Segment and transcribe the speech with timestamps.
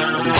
[0.00, 0.39] down.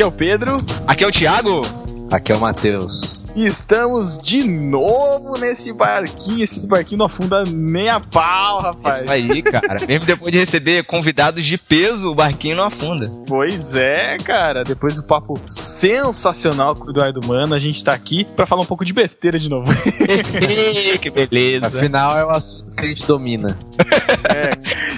[0.00, 0.58] Aqui é o Pedro.
[0.86, 1.60] Aqui é o Thiago.
[2.10, 3.20] Aqui é o Matheus.
[3.36, 6.42] E estamos de novo nesse barquinho.
[6.42, 9.02] Esse barquinho não afunda nem a pau, rapaz.
[9.02, 9.78] Isso aí, cara.
[9.86, 13.12] Mesmo depois de receber convidados de peso, o barquinho não afunda.
[13.26, 14.64] Pois é, cara.
[14.64, 18.66] Depois do papo sensacional com o Eduardo Mano, a gente tá aqui pra falar um
[18.66, 19.70] pouco de besteira de novo.
[20.98, 21.66] que beleza.
[21.66, 23.58] Afinal, é o assunto que a gente domina.
[24.28, 24.50] É.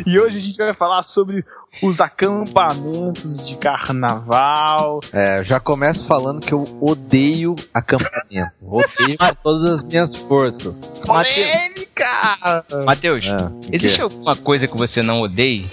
[0.07, 1.45] E hoje a gente vai falar sobre
[1.81, 5.01] os acampamentos de carnaval.
[5.13, 8.53] É, já começo falando que eu odeio acampamento.
[8.61, 10.93] odeio com todas as minhas forças.
[11.07, 12.63] Polêmica!
[12.85, 15.67] Matheus, É, existe que- alguma coisa que você não odeie?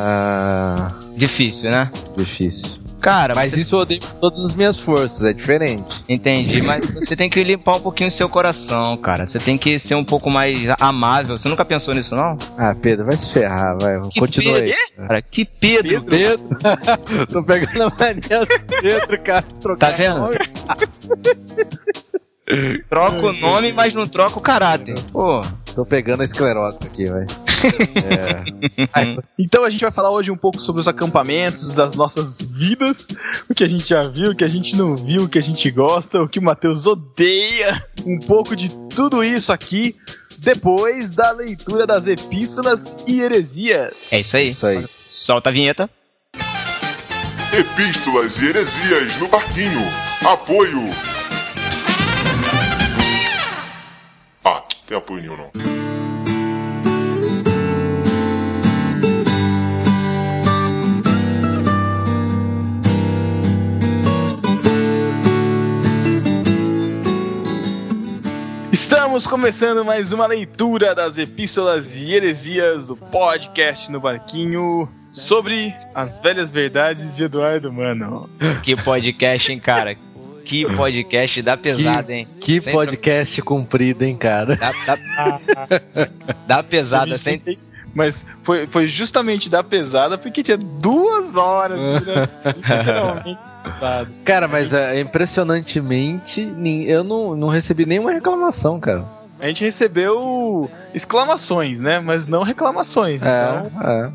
[0.00, 1.90] Ah, Difícil, né?
[2.16, 2.78] difícil.
[3.00, 3.60] Cara, Mas você...
[3.60, 6.02] isso eu odeio com todas as minhas forças, é diferente.
[6.08, 9.24] Entendi, mas você tem que limpar um pouquinho o seu coração, cara.
[9.24, 11.38] Você tem que ser um pouco mais amável.
[11.38, 12.36] Você nunca pensou nisso, não?
[12.56, 14.00] Ah, Pedro, vai se ferrar, vai.
[14.10, 14.74] Que Continua aí.
[14.96, 15.06] Pedro?
[15.08, 16.02] Cara, que Pedro.
[16.04, 16.48] Pedro.
[17.30, 18.46] Tô pegando a mania do
[18.80, 19.44] Pedro, cara.
[19.78, 20.30] Tá vendo?
[22.88, 24.98] Troca o nome, mas não troca o caráter.
[25.12, 25.42] Pô,
[25.78, 27.24] Tô pegando a esclerose aqui, vai.
[27.94, 29.16] É.
[29.38, 33.06] Então a gente vai falar hoje um pouco sobre os acampamentos, das nossas vidas,
[33.48, 35.40] o que a gente já viu, o que a gente não viu, o que a
[35.40, 39.94] gente gosta, o que o Matheus odeia, um pouco de tudo isso aqui
[40.38, 43.94] depois da leitura das epístolas e heresias.
[44.10, 44.48] é isso aí.
[44.48, 44.84] Isso aí.
[45.08, 45.88] Solta a vinheta.
[47.50, 49.80] Epístolas e heresias no barquinho.
[50.30, 50.82] Apoio.
[54.44, 55.50] Ah, tem apoio nenhum não.
[68.70, 76.18] Estamos começando mais uma leitura das epístolas e heresias do podcast no Barquinho sobre as
[76.18, 78.28] velhas verdades de Eduardo Mano.
[78.62, 79.96] Que podcast, hein, cara?
[80.44, 82.26] Que podcast da pesada, hein?
[82.40, 84.56] Que Sempre- podcast comprido, hein, cara.
[84.56, 85.38] Dá, dá,
[86.46, 87.38] dá pesada, sem.
[87.38, 87.58] tem-
[87.94, 93.38] Mas foi, foi justamente da pesada porque tinha duas horas de.
[94.24, 96.48] Cara, mas é, impressionantemente,
[96.86, 99.04] eu não, não recebi nenhuma reclamação, cara.
[99.40, 102.00] A gente recebeu exclamações, né?
[102.00, 103.20] Mas não reclamações.
[103.22, 104.10] Então, É, é.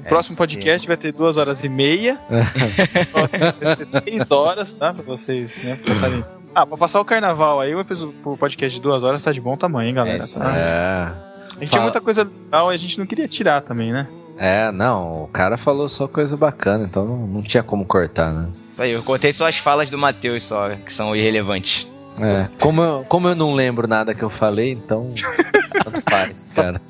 [0.00, 2.18] O próximo podcast vai ter duas horas e meia.
[3.76, 4.92] Ter três horas, tá?
[4.92, 5.78] Pra vocês, né?
[5.86, 6.24] Passarem.
[6.54, 9.88] Ah, pra passar o carnaval aí, o podcast de duas horas tá de bom tamanho,
[9.88, 10.24] hein, galera?
[10.24, 10.56] É Tá?
[10.56, 11.30] É.
[11.50, 11.82] A gente tinha Fala.
[11.84, 14.08] muita coisa legal e a gente não queria tirar também, né?
[14.38, 18.48] É, não, o cara falou só coisa bacana, então não, não tinha como cortar, né?
[18.72, 21.86] Isso aí, eu cortei só as falas do Matheus só, que são irrelevantes.
[22.18, 22.48] É.
[22.60, 25.12] Como eu, como eu não lembro nada que eu falei, então.
[25.84, 26.80] Tanto faz, cara.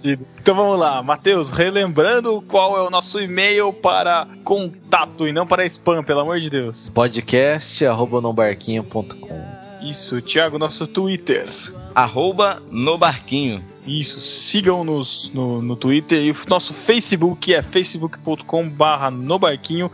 [0.40, 5.64] Então vamos lá, Matheus, relembrando qual é o nosso e-mail para contato e não para
[5.66, 6.90] spam, pelo amor de Deus.
[6.90, 9.60] Podcast arroba nombarquinho.com.
[9.82, 11.48] Isso, Thiago, nosso Twitter.
[11.94, 13.62] Arroba no barquinho.
[13.86, 19.90] Isso, sigam-nos no, no Twitter e o nosso Facebook é facebook.com/barra no barquinho.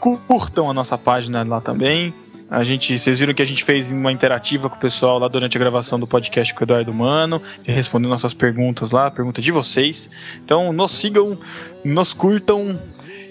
[0.00, 2.14] Curtam a nossa página lá também.
[2.50, 5.56] A gente, vocês viram que a gente fez uma interativa com o pessoal lá durante
[5.56, 10.10] a gravação do podcast com o Eduardo Mano, respondeu nossas perguntas lá, pergunta de vocês.
[10.42, 11.38] Então, nos sigam,
[11.84, 12.80] nos curtam.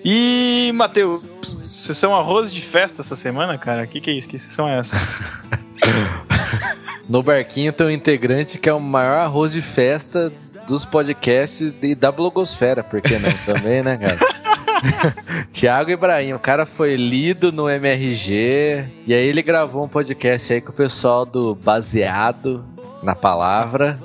[0.05, 1.23] E, Matheus,
[1.65, 3.83] sessão arroz de festa essa semana, cara?
[3.83, 4.29] O que, que é isso?
[4.29, 4.95] Que sessão é essa?
[7.09, 10.31] No barquinho tem um integrante que é o maior arroz de festa
[10.67, 14.17] dos podcasts e da blogosfera, por que não também, né, cara?
[15.51, 20.61] Tiago Ibrahim, o cara foi lido no MRG e aí ele gravou um podcast aí
[20.61, 22.63] com o pessoal do Baseado
[23.01, 23.99] na Palavra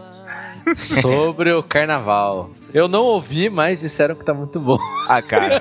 [0.77, 2.51] sobre o carnaval.
[2.73, 4.79] Eu não ouvi, mas disseram que tá muito bom.
[5.07, 5.61] Ah, cara.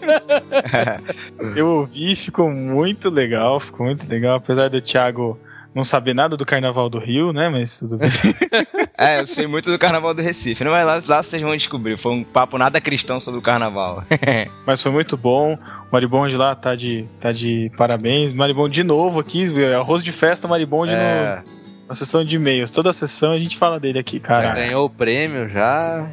[1.55, 5.37] Eu ouvi, ficou muito legal, ficou muito legal, apesar do Thiago
[5.73, 7.49] não saber nada do Carnaval do Rio, né?
[7.49, 8.09] Mas tudo bem.
[8.97, 10.63] é, eu sei muito do carnaval do Recife.
[10.63, 11.97] Não, mas lá, lá vocês vão descobrir.
[11.97, 14.03] Foi um papo nada cristão sobre o carnaval.
[14.67, 15.53] Mas foi muito bom.
[15.55, 15.59] O
[15.91, 18.33] Maribonde lá tá de, tá de parabéns.
[18.33, 22.69] Maribonde de novo aqui, arroz de festa, Maribonde É, no A sessão de e-mails.
[22.71, 24.53] Toda a sessão a gente fala dele aqui, Já cara.
[24.53, 26.05] ganhou o prêmio, já.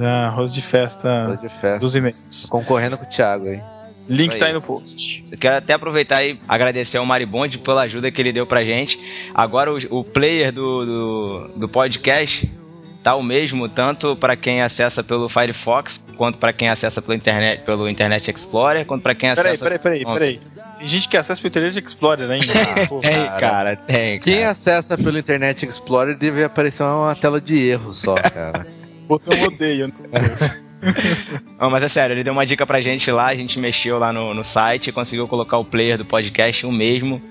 [0.00, 1.78] Ah, arroz de festa Tô de festa.
[1.78, 2.46] dos e-mails.
[2.50, 3.60] Concorrendo com o Thiago aí.
[4.08, 4.50] Link tá aí.
[4.50, 5.24] aí no post.
[5.30, 8.98] Eu quero até aproveitar e agradecer ao Maribonde pela ajuda que ele deu pra gente.
[9.34, 12.50] Agora o, o player do, do, do podcast
[13.02, 17.62] tá o mesmo, tanto para quem acessa pelo Firefox, quanto para quem acessa pelo internet,
[17.62, 19.64] pelo Internet Explorer, quanto para quem Peraí, acessa.
[19.64, 20.12] peraí, peraí, Ó.
[20.14, 20.40] peraí.
[20.78, 22.46] Tem gente que acessa o Internet Explorer ainda.
[22.88, 23.40] Pô, Tem, Cara.
[23.40, 24.18] cara, tem.
[24.20, 24.50] Quem cara.
[24.50, 28.66] acessa pelo Internet Explorer deve aparecer uma tela de erro só, cara.
[29.06, 29.88] botão odeio.
[29.88, 29.94] Não,
[31.70, 34.34] mas é sério, ele deu uma dica pra gente lá, a gente mexeu lá no,
[34.34, 37.22] no site e conseguiu colocar o player do podcast o mesmo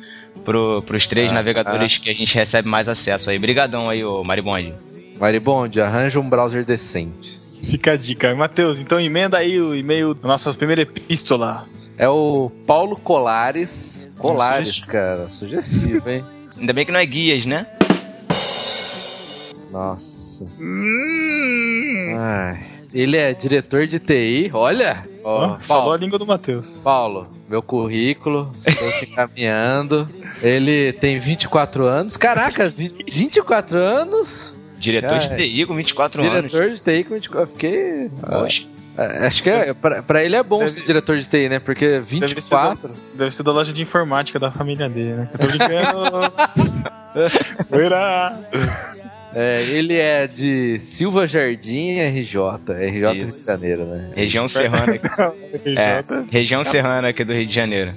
[0.45, 3.37] pro, pros três Ah, navegadores que a gente recebe mais acesso aí.
[3.37, 4.73] Brigadão aí, ô Maribonde.
[5.19, 7.39] Maribonde, arranja um browser decente.
[7.59, 8.33] Fica a dica.
[8.33, 11.67] Matheus, então emenda aí o e-mail da nossa primeira epístola.
[11.97, 14.09] É o Paulo Colares.
[14.17, 15.29] Colares, cara.
[15.29, 16.25] Sugestivo, hein?
[16.57, 17.67] Ainda bem que não é guias, né?
[19.71, 20.45] Nossa.
[22.17, 22.70] Ai.
[22.93, 24.49] Ele é diretor de TI.
[24.53, 25.03] Olha!
[25.17, 26.81] Só Ó, falou a língua do Matheus.
[26.83, 28.51] Paulo, meu currículo.
[28.65, 30.09] Estou te encaminhando.
[30.41, 32.17] Ele tem 24 anos.
[32.17, 34.55] Caraca, 20 24 anos?
[34.77, 36.51] Diretor de Cara, TI com 24 anos.
[36.51, 38.09] Diretor de TI com 24 Eu fiquei.
[38.21, 38.65] Poxa.
[38.97, 41.59] É, Acho que é, pra, pra ele é bom Deve- ser diretor de TI, né?
[41.59, 42.91] Porque 24.
[43.13, 45.29] Deve ser da loja de informática da família dele, né?
[45.31, 46.33] Eu tô brincando.
[47.63, 48.37] Zoeira.
[49.33, 52.37] É, ele é de Silva Jardim, RJ.
[52.67, 53.47] RJ Rio de Isso.
[53.47, 54.11] Janeiro, né?
[54.15, 54.99] Região serrana.
[55.65, 57.93] É, região serrana aqui do Rio de Janeiro.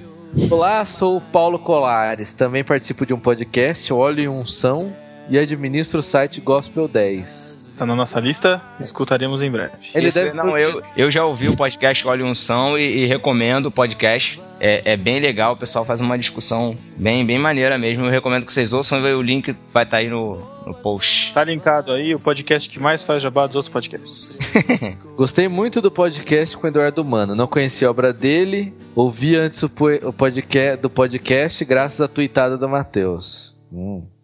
[0.49, 2.33] Olá, sou o Paulo Colares.
[2.33, 4.93] Também participo de um podcast, Óleo e Unção,
[5.29, 7.54] e administro o site Gospel 10.
[7.77, 9.73] Tá na nossa lista, escutaremos em breve.
[9.93, 13.65] Ele Isso, deve não, eu, eu já ouvi o podcast Olha Unção e, e recomendo
[13.65, 14.41] o podcast.
[14.57, 18.05] É, é bem legal, o pessoal faz uma discussão bem, bem maneira mesmo.
[18.05, 21.33] Eu recomendo que vocês ouçam, o link vai estar aí no, no post.
[21.33, 24.37] Tá linkado aí o podcast que mais faz jabá dos outros podcasts.
[25.17, 27.35] Gostei muito do podcast com o Eduardo Mano.
[27.35, 32.69] Não conhecia a obra dele, ouvi antes o podcast, do podcast graças à tuitada do
[32.69, 33.53] Matheus.
[33.69, 34.14] Hum.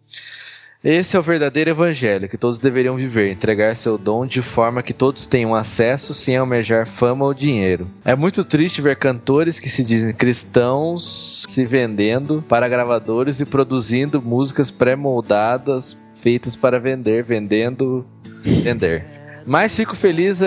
[0.84, 4.92] Esse é o verdadeiro evangelho que todos deveriam viver, entregar seu dom de forma que
[4.92, 7.88] todos tenham acesso sem almejar fama ou dinheiro.
[8.04, 14.20] É muito triste ver cantores que se dizem cristãos se vendendo para gravadores e produzindo
[14.20, 18.04] músicas pré-moldadas feitas para vender, vendendo,
[18.42, 19.04] vender.
[19.44, 20.40] Mas fico feliz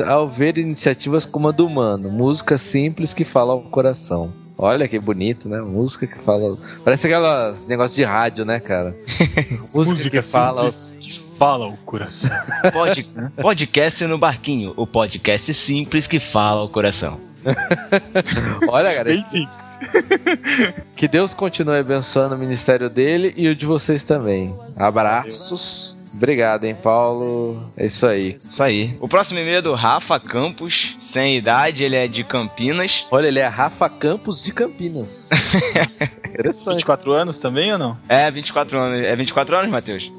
[0.00, 4.32] ao ver iniciativas como a do Mano, música simples que fala ao coração.
[4.56, 5.60] Olha que bonito, né?
[5.60, 6.56] Música que fala.
[6.84, 8.96] Parece aquelas negócios de rádio, né, cara?
[9.74, 10.70] música, que fala.
[11.38, 12.30] fala o coração.
[12.72, 13.10] Pod,
[13.40, 17.20] podcast no Barquinho, o podcast simples que fala ao coração.
[18.68, 19.80] Olha, cara, Bem simples.
[20.94, 24.54] que Deus continue abençoando o ministério dele e o de vocês também.
[24.76, 25.96] Abraços.
[26.16, 27.70] Obrigado, hein, Paulo.
[27.76, 28.36] É isso aí.
[28.36, 28.96] Isso aí.
[29.00, 33.06] O próximo e-mail é do Rafa Campos, sem idade, ele é de Campinas.
[33.10, 35.28] Olha, ele é Rafa Campos de Campinas.
[36.28, 36.76] Interessante.
[36.76, 37.96] 24 anos também ou não?
[38.08, 39.02] É, 24 anos.
[39.02, 40.12] É 24 anos, Matheus?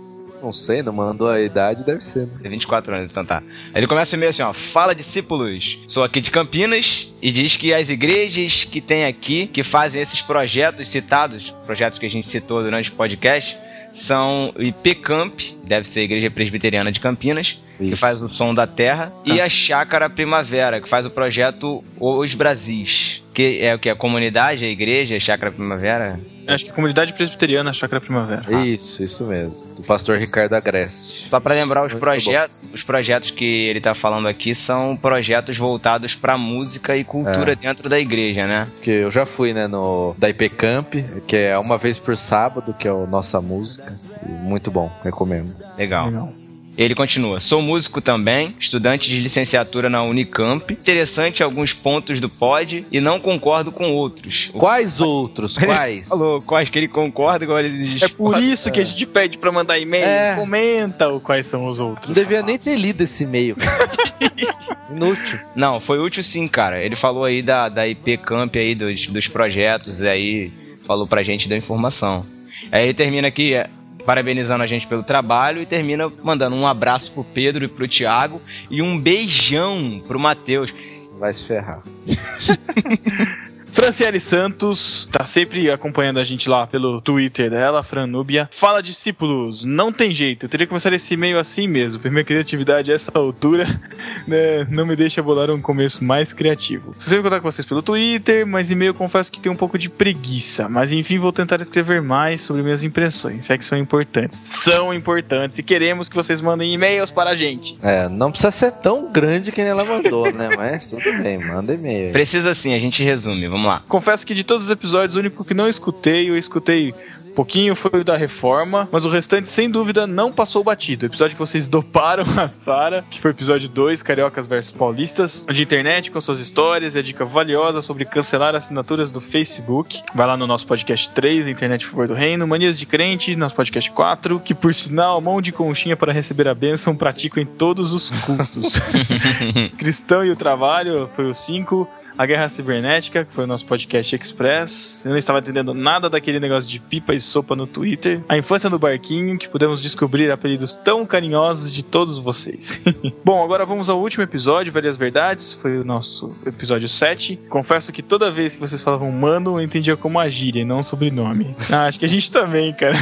[0.43, 2.27] Não sei, não mandou a idade, deve ser.
[2.27, 2.33] Né?
[2.43, 3.41] É 24 anos, então tá.
[3.73, 4.51] Ele começa o e-mail assim, ó.
[4.51, 5.79] Fala, discípulos.
[5.87, 10.21] Sou aqui de Campinas e diz que as igrejas que tem aqui, que fazem esses
[10.21, 13.57] projetos citados, projetos que a gente citou durante o podcast,
[13.93, 17.97] são IPCamp, deve ser a Igreja Presbiteriana de Campinas, que Isso.
[17.97, 23.23] faz o Som da Terra, e a Chácara Primavera, que faz o projeto Os Brasis,
[23.33, 23.89] que é o que?
[23.89, 26.19] A comunidade, a igreja, a Chácara Primavera?
[26.45, 28.65] Acho que a comunidade presbiteriana, Chácara Primavera.
[28.65, 29.73] Isso, isso mesmo.
[29.75, 31.29] Do pastor Ricardo Agreste.
[31.29, 36.15] Só para lembrar os projetos, os projetos que ele tá falando aqui são projetos voltados
[36.15, 37.55] para música e cultura É.
[37.55, 38.67] dentro da igreja, né?
[38.75, 40.95] Porque eu já fui, né, no da IP Camp,
[41.25, 43.93] que é uma vez por sábado, que é o Nossa Música.
[44.27, 45.53] E muito bom, recomendo.
[45.77, 46.07] Legal.
[46.07, 46.33] Legal.
[46.77, 50.73] Ele continua: Sou músico também, estudante de licenciatura na Unicamp.
[50.73, 54.49] Interessante alguns pontos do pod e não concordo com outros.
[54.53, 55.55] O Quais outros?
[55.57, 56.09] Quais?
[56.09, 58.01] falou quais que ele concorda, igual ele diz.
[58.01, 60.05] É por isso que a gente pede pra mandar e-mail.
[60.05, 60.35] É.
[60.35, 62.15] Comenta o quais são os Não outros.
[62.15, 63.55] devia nem ter lido esse e-mail.
[63.55, 63.87] cara.
[64.91, 65.39] Inútil.
[65.55, 66.81] Não, foi útil sim, cara.
[66.83, 70.51] Ele falou aí da, da IP Camp aí, dos, dos projetos, e aí
[70.85, 72.25] falou pra gente, deu informação.
[72.71, 73.69] Aí ele termina aqui é,
[74.05, 78.41] parabenizando a gente pelo trabalho e termina mandando um abraço pro Pedro e pro Thiago
[78.69, 80.73] e um beijão pro Matheus.
[81.19, 81.81] Vai se ferrar.
[83.73, 88.47] Franciele Santos tá sempre acompanhando a gente lá pelo Twitter dela, Fran Núbia.
[88.51, 90.45] Fala discípulos, não tem jeito.
[90.45, 91.99] Eu teria que começar esse e-mail assim mesmo.
[91.99, 93.65] Porque minha criatividade a essa altura
[94.27, 96.93] né, não me deixa bolar um começo mais criativo.
[96.97, 99.89] Só sempre contar com vocês pelo Twitter, mas e-mail confesso que tem um pouco de
[99.89, 100.69] preguiça.
[100.69, 104.39] Mas enfim, vou tentar escrever mais sobre minhas impressões, se é que são importantes.
[104.45, 107.75] São importantes e queremos que vocês mandem e-mails para a gente.
[107.81, 110.49] É, não precisa ser tão grande que nem ela mandou, né?
[110.55, 112.11] Mas tudo bem, manda e-mail.
[112.11, 113.47] Precisa sim, a gente resume.
[113.47, 113.83] Vamos lá.
[113.87, 116.93] Confesso que de todos os episódios, o único que não escutei, eu escutei
[117.33, 121.05] pouquinho foi o da reforma, mas o restante, sem dúvida, não passou batido.
[121.05, 125.45] O episódio que vocês doparam a Sara, que foi o episódio 2, Cariocas versus Paulistas,
[125.51, 130.01] de internet com suas histórias e a dica valiosa sobre cancelar assinaturas do Facebook.
[130.13, 133.89] Vai lá no nosso podcast 3, Internet Favor do Reino, Manias de Crente, nosso podcast
[133.91, 138.09] 4, que por sinal, mão de conchinha para receber a bênção, pratico em todos os
[138.21, 138.79] cultos.
[139.77, 141.87] Cristão e o Trabalho foi o 5.
[142.17, 145.01] A Guerra Cibernética, que foi o nosso podcast Express.
[145.03, 148.21] Eu não estava entendendo nada daquele negócio de pipa e sopa no Twitter.
[148.29, 152.81] A Infância no Barquinho, que pudemos descobrir apelidos tão carinhosos de todos vocês.
[153.25, 155.55] Bom, agora vamos ao último episódio, Velhas Verdades.
[155.55, 157.39] Foi o nosso episódio 7.
[157.49, 160.79] Confesso que toda vez que vocês falavam mano, eu entendia como a gíria e não
[160.79, 161.55] um sobrenome.
[161.71, 162.97] Ah, acho que a gente também, cara.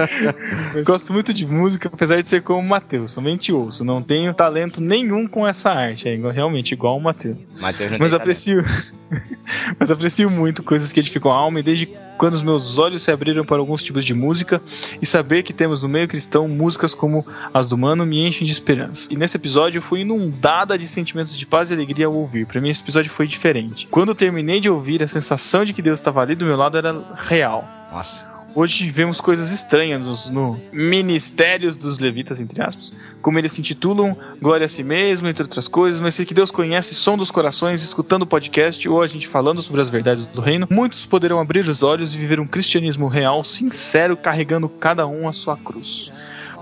[0.84, 3.12] gosto muito de música, apesar de ser como o Matheus.
[3.12, 3.84] Somente ouço.
[3.84, 6.08] Não tenho talento nenhum com essa arte.
[6.08, 7.36] É realmente igual o Matheus.
[7.60, 8.64] Matheus não Mas tem aprecio.
[9.78, 11.86] Mas aprecio muito coisas que edificam a alma e desde
[12.16, 14.62] quando os meus olhos se abriram para alguns tipos de música
[15.00, 18.52] e saber que temos no meio cristão músicas como as do Mano me enchem de
[18.52, 19.08] esperança.
[19.10, 22.46] E nesse episódio eu fui inundada de sentimentos de paz e alegria ao ouvir.
[22.46, 23.86] Para mim esse episódio foi diferente.
[23.90, 26.78] Quando eu terminei de ouvir, a sensação de que Deus estava ali do meu lado
[26.78, 27.68] era real.
[27.92, 28.32] Nossa.
[28.54, 34.16] Hoje vemos coisas estranhas nos no ministérios dos levitas, entre aspas, como eles se intitulam,
[34.40, 37.82] glória a si mesmo, entre outras coisas, mas sei que Deus conhece som dos corações,
[37.82, 41.66] escutando o podcast ou a gente falando sobre as verdades do reino, muitos poderão abrir
[41.68, 46.10] os olhos e viver um cristianismo real, sincero, carregando cada um a sua cruz.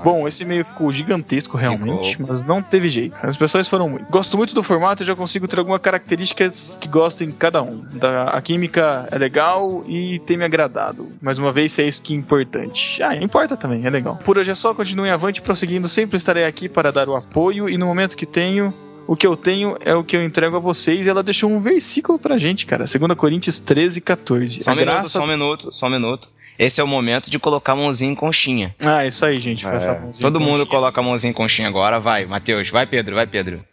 [0.03, 3.17] Bom, esse e-mail ficou gigantesco realmente, mas não teve jeito.
[3.23, 4.11] As pessoas foram muito.
[4.11, 7.85] Gosto muito do formato e já consigo ter algumas características que gosto em cada um.
[7.93, 11.09] Da, a química é legal e tem me agradado.
[11.21, 13.03] Mais uma vez, é isso que é importante.
[13.03, 14.17] Ah, importa também, é legal.
[14.25, 15.89] Por hoje é só, continuem avante, prosseguindo.
[15.89, 18.73] Sempre estarei aqui para dar o apoio e no momento que tenho.
[19.07, 21.05] O que eu tenho é o que eu entrego a vocês.
[21.05, 22.85] E ela deixou um versículo pra gente, cara.
[22.85, 24.63] 2 Coríntios 13, 14.
[24.63, 26.29] Só um minuto, graça- só um minuto, só um minuto.
[26.61, 28.77] Esse é o momento de colocar a mãozinha em conchinha.
[28.79, 29.67] Ah, isso aí, gente.
[29.67, 29.79] É.
[30.21, 30.67] Todo mundo conchinha.
[30.67, 31.99] coloca a mãozinha em conchinha agora.
[31.99, 32.69] Vai, Matheus.
[32.69, 33.15] Vai, Pedro.
[33.15, 33.65] Vai, Pedro.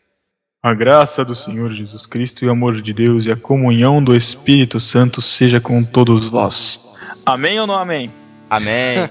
[0.64, 4.16] A graça do Senhor Jesus Cristo e o amor de Deus e a comunhão do
[4.16, 6.80] Espírito Santo seja com todos vós.
[7.26, 8.10] Amém ou não amém?
[8.50, 9.10] Amém.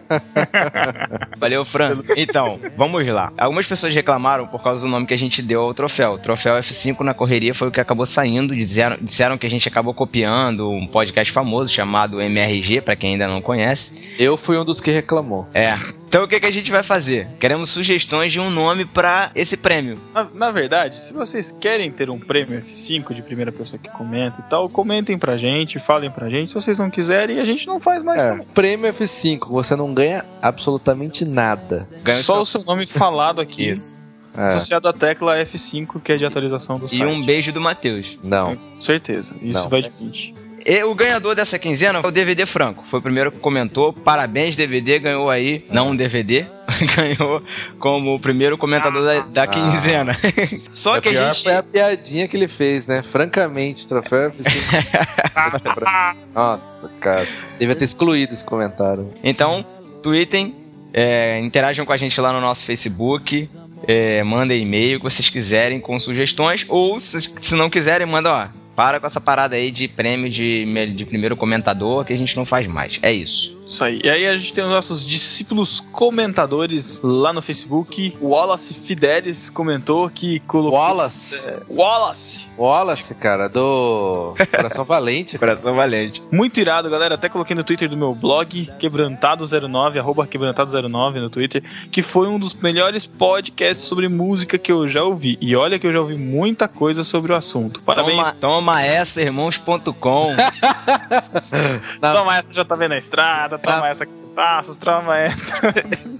[1.39, 2.03] Valeu, Fran.
[2.17, 3.33] Então, vamos lá.
[3.37, 6.13] Algumas pessoas reclamaram por causa do nome que a gente deu ao troféu.
[6.13, 8.55] O troféu F5 na correria foi o que acabou saindo.
[8.55, 13.29] Disseram, disseram que a gente acabou copiando um podcast famoso chamado MRG, pra quem ainda
[13.29, 14.01] não conhece.
[14.19, 15.47] Eu fui um dos que reclamou.
[15.53, 15.69] É.
[16.17, 17.29] Então o que, que a gente vai fazer?
[17.39, 19.99] Queremos sugestões de um nome pra esse prêmio.
[20.15, 24.41] Na, na verdade, se vocês querem ter um prêmio F5 de primeira pessoa que comenta
[24.41, 26.49] e tal, comentem pra gente, falem pra gente.
[26.49, 28.47] Se vocês não quiserem, a gente não faz mais É, também.
[28.55, 31.87] prêmio F5, você não ganha absolutamente nada.
[32.03, 34.03] Ganha Só o seu nome falado aqui, Isso.
[34.35, 37.05] É, associado à tecla F5, que é de atualização do E site.
[37.05, 38.17] um beijo do Matheus.
[38.25, 38.57] não.
[38.57, 39.35] Com certeza.
[39.43, 39.69] Isso Não.
[39.69, 40.35] vai de 20.
[40.67, 42.83] E o ganhador dessa quinzena foi o DVD Franco.
[42.85, 43.93] Foi o primeiro que comentou.
[43.93, 44.99] Parabéns, DVD.
[44.99, 46.45] Ganhou aí, não um DVD,
[46.97, 47.41] ganhou
[47.79, 50.13] como o primeiro comentador da, da quinzena.
[50.75, 51.45] Só que a gente.
[51.45, 53.01] foi a piadinha que ele fez, né?
[53.01, 56.17] Francamente, troféu F5.
[56.35, 57.29] Nossa, cara.
[57.61, 59.15] Devia ter excluído esse comentário.
[59.23, 59.65] Então,
[60.03, 60.53] tweetem,
[60.93, 63.49] é, interajam com a gente lá no nosso Facebook.
[63.87, 66.67] É, mandem e-mail que vocês quiserem com sugestões.
[66.69, 68.66] Ou, se, se não quiserem, manda, ó.
[68.77, 72.45] Para com essa parada aí de prêmio de, de primeiro comentador que a gente não
[72.45, 72.99] faz mais.
[73.03, 73.59] É isso.
[73.67, 74.01] Isso aí.
[74.03, 78.17] E aí a gente tem os nossos discípulos comentadores lá no Facebook.
[78.21, 80.79] O Wallace Fidelis comentou que colocou.
[80.79, 81.43] Wallace.
[81.69, 82.49] Wallace!
[82.57, 85.39] Wallace, cara, do Coração Valente.
[85.39, 86.23] Coração valente.
[86.31, 87.17] Muito irado, galera.
[87.17, 92.39] Até coloquei no Twitter do meu blog, Quebrantado09, arroba Quebrantado09 no Twitter, que foi um
[92.39, 95.37] dos melhores podcasts sobre música que eu já ouvi.
[95.41, 97.83] E olha que eu já ouvi muita coisa sobre o assunto.
[97.83, 98.17] Parabéns.
[98.17, 100.37] Toma, toma essa, irmãos.com.
[102.01, 103.56] Toma essa, já tá vendo a estrada.
[103.59, 103.91] Toma Ah.
[103.91, 104.77] essa, passos.
[104.77, 105.55] Toma essa.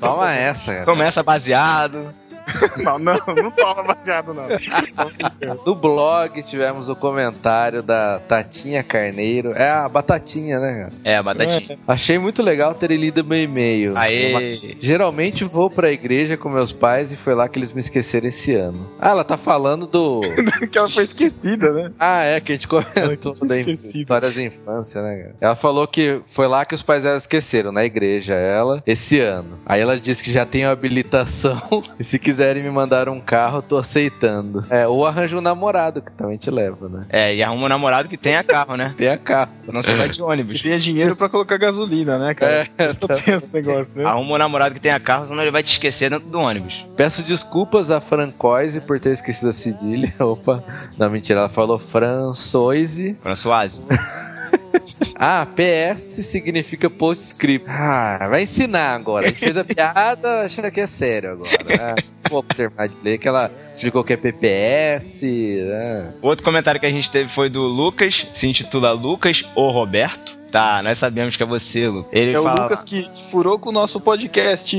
[0.01, 0.85] Toma essa, cara.
[0.87, 2.15] Começa baseado.
[2.77, 4.47] Não, não, não toma baseado, não.
[5.65, 9.53] No blog tivemos o comentário da Tatinha Carneiro.
[9.53, 10.93] É a Batatinha, né, cara?
[11.05, 11.79] É, a batatinha.
[11.87, 13.97] Achei muito legal ter lido meu e-mail.
[13.97, 14.77] Aê!
[14.81, 18.55] Geralmente vou pra igreja com meus pais e foi lá que eles me esqueceram esse
[18.55, 18.91] ano.
[19.01, 20.21] Ah, ela tá falando do.
[20.71, 21.93] que ela foi esquecida, né?
[21.99, 24.01] Ah, é, que a gente comentou da esquecido.
[24.01, 25.35] histórias da infância, né, cara?
[25.41, 29.59] Ela falou que foi lá que os pais dela esqueceram, na igreja, ela, esse ano.
[29.65, 33.63] Aí ela disse que já tem habilitação e se quiserem me mandar um carro, eu
[33.63, 34.63] tô aceitando.
[34.69, 37.07] É, ou arranja um namorado que também te leva, né?
[37.09, 38.95] É, e arruma um namorado que tenha carro, né?
[38.95, 39.51] Tem a carro.
[39.73, 40.61] Não se vai de ônibus.
[40.61, 42.69] tenha dinheiro pra colocar gasolina, né, cara?
[42.77, 44.05] É, Eu tenho esse negócio, né?
[44.05, 46.87] Arruma um namorado que tenha carro, senão ele vai te esquecer dentro do ônibus.
[46.95, 50.13] Peço desculpas a Francoise por ter esquecido a cedilha.
[50.21, 50.63] Opa,
[50.99, 53.17] não, mentira, ela falou Françoise.
[53.23, 53.87] Françoise.
[55.19, 57.67] Ah, PS significa postscript.
[57.69, 59.25] Ah, vai ensinar agora.
[59.25, 61.51] A gente fez a piada, achando que é sério agora.
[61.81, 61.95] Ah,
[62.55, 65.23] terminar de ler que ela explicou que é PPS.
[65.23, 66.15] né?
[66.23, 70.37] Outro comentário que a gente teve foi do Lucas, se intitula Lucas ou Roberto.
[70.51, 72.11] Tá, nós sabemos que é você, Lucas.
[72.13, 72.63] Ele É o fala.
[72.63, 74.75] Lucas que furou com o nosso podcast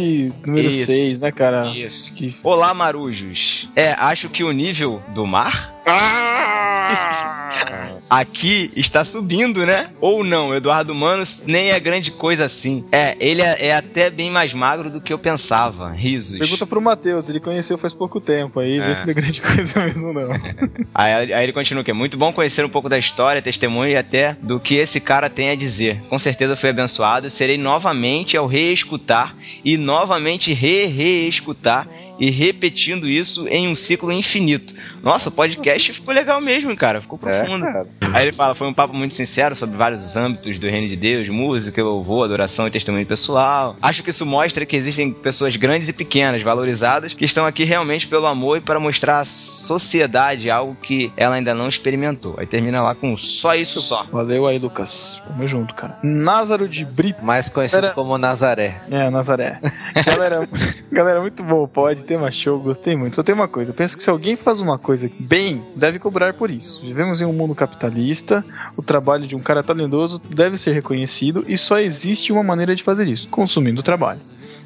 [0.45, 0.85] número Isso.
[0.87, 1.67] 6, né, cara?
[1.75, 2.13] Isso.
[2.15, 2.35] Que...
[2.43, 3.69] Olá, marujos.
[3.75, 5.75] É, acho que o nível do mar
[8.09, 9.89] aqui está subindo, né?
[9.99, 12.83] Ou não, Eduardo Manos nem é grande coisa assim.
[12.91, 15.91] É, ele é, é até bem mais magro do que eu pensava.
[15.91, 16.39] Risos.
[16.39, 18.87] Pergunta pro Matheus, ele conheceu faz pouco tempo aí, É.
[18.87, 20.27] vê se não é grande coisa mesmo, não.
[20.93, 23.95] Aí, aí ele continua que é muito bom conhecer um pouco da história, testemunho e
[23.95, 26.01] até do que esse cara tem a dizer.
[26.09, 31.87] Com certeza fui abençoado, serei novamente ao reescutar e novamente re-reescutar
[32.19, 34.73] e repetindo isso em um ciclo infinito.
[35.07, 37.63] Nossa, o podcast ficou legal mesmo, cara, ficou É, profundo.
[37.65, 37.87] cara.
[38.13, 41.29] Aí ele fala, foi um papo muito sincero sobre vários âmbitos do reino de Deus,
[41.29, 43.75] música, louvor, adoração e testemunho pessoal.
[43.81, 48.07] Acho que isso mostra que existem pessoas grandes e pequenas, valorizadas, que estão aqui realmente
[48.07, 52.35] pelo amor e para mostrar à sociedade algo que ela ainda não experimentou.
[52.37, 54.03] Aí termina lá com só isso só.
[54.11, 55.21] Valeu aí, Lucas.
[55.27, 55.97] Tamo junto, cara.
[56.03, 57.23] Názaro de Brito.
[57.23, 58.81] Mais conhecido Era- como Nazaré.
[58.91, 59.59] É, Nazaré.
[60.05, 60.47] galera,
[60.91, 61.67] galera, muito bom.
[61.67, 63.15] Pode ter mais show, gostei muito.
[63.15, 66.33] Só tem uma coisa: eu penso que se alguém faz uma coisa bem, deve cobrar
[66.33, 66.81] por isso.
[66.81, 68.43] Vivemos em um mundo capitalista,
[68.77, 72.83] o trabalho de um cara talentoso deve ser reconhecido e só existe uma maneira de
[72.83, 74.19] fazer isso: consumindo trabalho.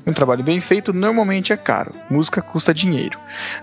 [0.06, 1.92] Um trabalho bem feito normalmente é caro.
[2.10, 3.18] Música custa dinheiro.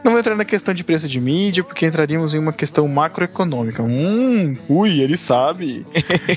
[0.04, 3.83] Não vou entrar na questão de preço de mídia, porque entraríamos em uma questão macroeconômica.
[3.83, 5.87] Hum, ui, ele sabe.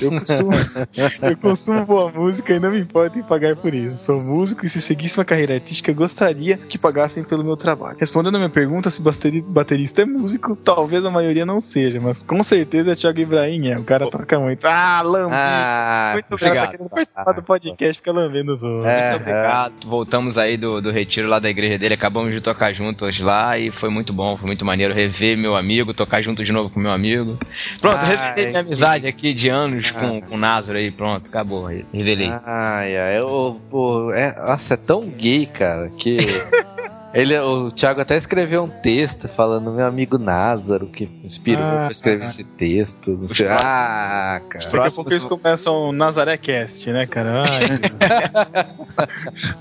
[0.00, 0.52] Eu costumo,
[1.22, 4.04] eu consumo boa música e não me importo em pagar por isso.
[4.04, 7.96] Sou músico e se seguisse uma carreira artística, gostaria que pagassem pelo meu trabalho.
[7.98, 12.22] Respondendo a minha pergunta se bateri- baterista é músico, talvez a maioria não seja, mas
[12.22, 13.76] com certeza é Thiago Ibrahim é.
[13.78, 14.64] O cara toca muito.
[14.66, 15.34] Ah, lambe.
[15.34, 16.72] Ah, muito obrigado.
[16.72, 18.84] Tá participar do podcast, fica lambendo os outros.
[18.86, 19.72] É, Muito obrigado.
[19.92, 23.70] Voltamos aí do, do retiro lá da igreja dele, acabamos de tocar juntos lá e
[23.70, 26.90] foi muito bom, foi muito maneiro rever meu amigo, tocar junto de novo com meu
[26.92, 27.38] amigo.
[27.78, 30.00] Pronto, Ai, revelei minha amizade aqui de anos Ah.
[30.00, 32.32] com, com o Názaro aí, pronto, acabou, revelei.
[32.46, 36.16] Ai, ai, eu, pô, é, nossa, é tão gay, cara, que.
[37.12, 41.88] Ele, o Thiago até escreveu um texto falando meu amigo Názaro que inspirou Ah, pra
[41.92, 42.26] escrever ah.
[42.26, 43.10] esse texto.
[43.10, 43.48] Não sei.
[43.48, 44.64] Ah, cara.
[44.64, 47.42] Daqui a pouco eles começam o Nazaré Cast, né, cara?
[47.42, 49.02] Ai,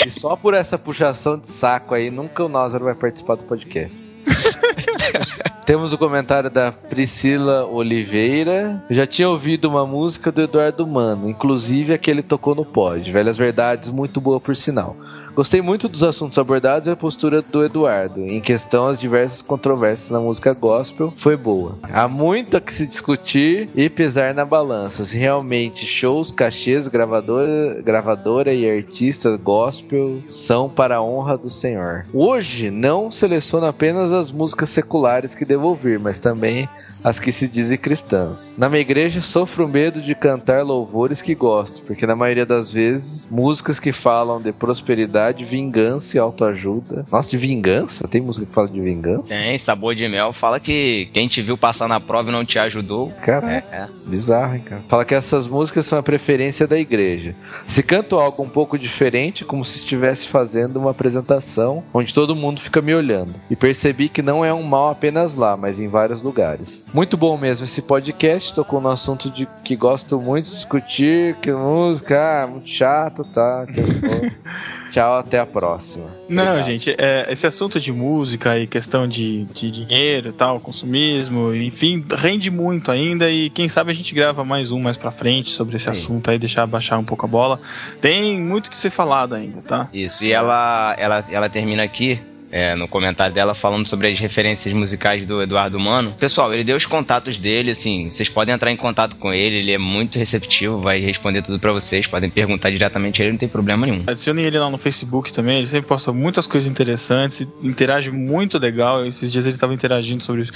[0.06, 3.98] E só por essa puxação de saco aí, nunca o Názaro vai participar do podcast.
[5.66, 8.84] Temos o comentário da Priscila Oliveira.
[8.90, 12.66] Eu já tinha ouvido uma música do Eduardo Mano, inclusive a que ele tocou no
[12.66, 13.10] pod.
[13.12, 14.96] Velhas Verdades, muito boa por sinal.
[15.36, 18.22] Gostei muito dos assuntos abordados e a postura do Eduardo.
[18.22, 21.80] Em questão às diversas controvérsias na música gospel, foi boa.
[21.92, 25.04] Há muito a que se discutir e pesar na balança.
[25.04, 32.06] Se realmente shows, cachês, gravadora, gravadora e artistas gospel são para a honra do Senhor.
[32.14, 36.70] Hoje não seleciono apenas as músicas seculares que devo ouvir, mas também
[37.04, 38.54] as que se dizem cristãs.
[38.58, 43.28] Na minha igreja sofro medo de cantar louvores que gosto, porque na maioria das vezes
[43.30, 47.06] músicas que falam de prosperidade, vingança e autoajuda.
[47.12, 48.08] Nossa, de vingança?
[48.08, 49.36] Tem música que fala de vingança?
[49.36, 52.58] Tem, sabor de mel, fala que quem te viu passar na prova e não te
[52.60, 53.12] ajudou.
[53.22, 53.88] Cara, É, é.
[54.06, 54.82] Bizarro, hein, cara?
[54.88, 57.36] Fala que essas músicas são a preferência da igreja.
[57.68, 62.60] Se canto algo um pouco diferente, como se estivesse fazendo uma apresentação onde todo mundo
[62.62, 63.34] fica me olhando.
[63.50, 66.88] E percebi que não é um mal apenas lá, mas em vários lugares.
[66.94, 71.52] Muito bom mesmo esse podcast, tocou no assunto de que gosto muito de discutir, que
[71.52, 73.66] música, ah, muito chato, tá?
[74.94, 76.06] Tchau, até a próxima.
[76.30, 76.66] Não, Obrigado.
[76.66, 82.06] gente, é, esse assunto de música e questão de, de dinheiro e tal, consumismo, enfim,
[82.16, 85.78] rende muito ainda e quem sabe a gente grava mais um mais pra frente sobre
[85.78, 85.92] esse Sim.
[85.92, 87.60] assunto aí, deixar baixar um pouco a bola.
[88.02, 89.90] Tem muito que ser falado ainda, tá?
[89.92, 92.22] Isso, e ela, ela, ela termina aqui.
[92.54, 96.14] É, no comentário dela falando sobre as referências musicais do Eduardo Mano.
[96.20, 99.72] Pessoal, ele deu os contatos dele, assim, vocês podem entrar em contato com ele, ele
[99.72, 103.50] é muito receptivo, vai responder tudo pra vocês, podem perguntar diretamente a ele, não tem
[103.50, 104.04] problema nenhum.
[104.06, 109.04] Adicionem ele lá no Facebook também, ele sempre posta muitas coisas interessantes, interage muito legal.
[109.04, 110.48] Esses dias ele tava interagindo sobre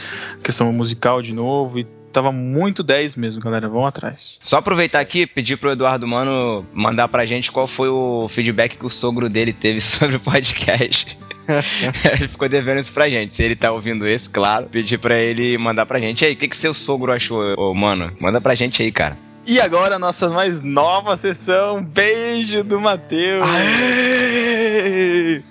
[0.44, 3.68] questão musical de novo e tava muito 10 mesmo, galera.
[3.70, 4.38] Vão atrás.
[4.42, 8.78] Só aproveitar aqui e pedir pro Eduardo Mano mandar pra gente qual foi o feedback
[8.78, 11.18] que o sogro dele teve sobre o podcast.
[12.20, 13.34] ele ficou devendo isso pra gente.
[13.34, 16.22] Se ele tá ouvindo esse, claro, pedir pra ele mandar pra gente.
[16.22, 18.12] E aí, o que, que seu sogro achou, ô, mano?
[18.20, 19.18] Manda pra gente aí, cara.
[19.48, 23.48] E agora a nossa mais nova sessão, Beijo do Matheus.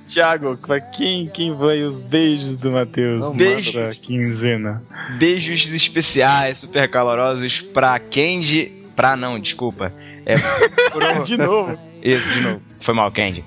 [0.07, 3.93] Thiago, pra quem, quem vai os beijos do Matheus manda.
[3.95, 4.83] quinzena?
[5.19, 8.71] Beijos especiais, super calorosos pra Candy.
[8.95, 9.91] Pra não, desculpa.
[10.27, 10.37] É
[10.93, 11.25] pro...
[11.25, 11.79] De novo.
[12.03, 12.61] Isso, de novo.
[12.83, 13.43] Foi mal, Candy.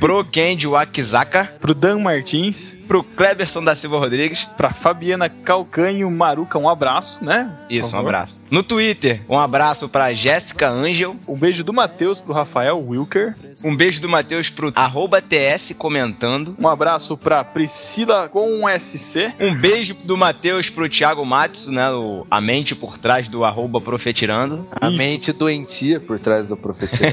[0.00, 1.52] Pro Candy Wakizaka.
[1.60, 4.44] Pro Dan Martins, Pro Kleberson da Silva Rodrigues.
[4.56, 7.50] pra Fabiana Calcanho Maruca, um abraço, né?
[7.68, 8.46] Isso, um abraço.
[8.50, 11.16] No Twitter, um abraço pra Jéssica Angel.
[11.28, 13.34] Um beijo do Matheus pro Rafael Wilker.
[13.64, 16.56] Um beijo do Matheus pro arroba TS comentando.
[16.58, 19.32] Um abraço pra Priscila com um SC.
[19.40, 21.90] Um beijo do Matheus pro Thiago Matsu, né?
[21.90, 24.66] O, a mente por trás do arroba profetirando.
[24.80, 24.96] A Isso.
[24.96, 26.98] mente doentia por trás do professor.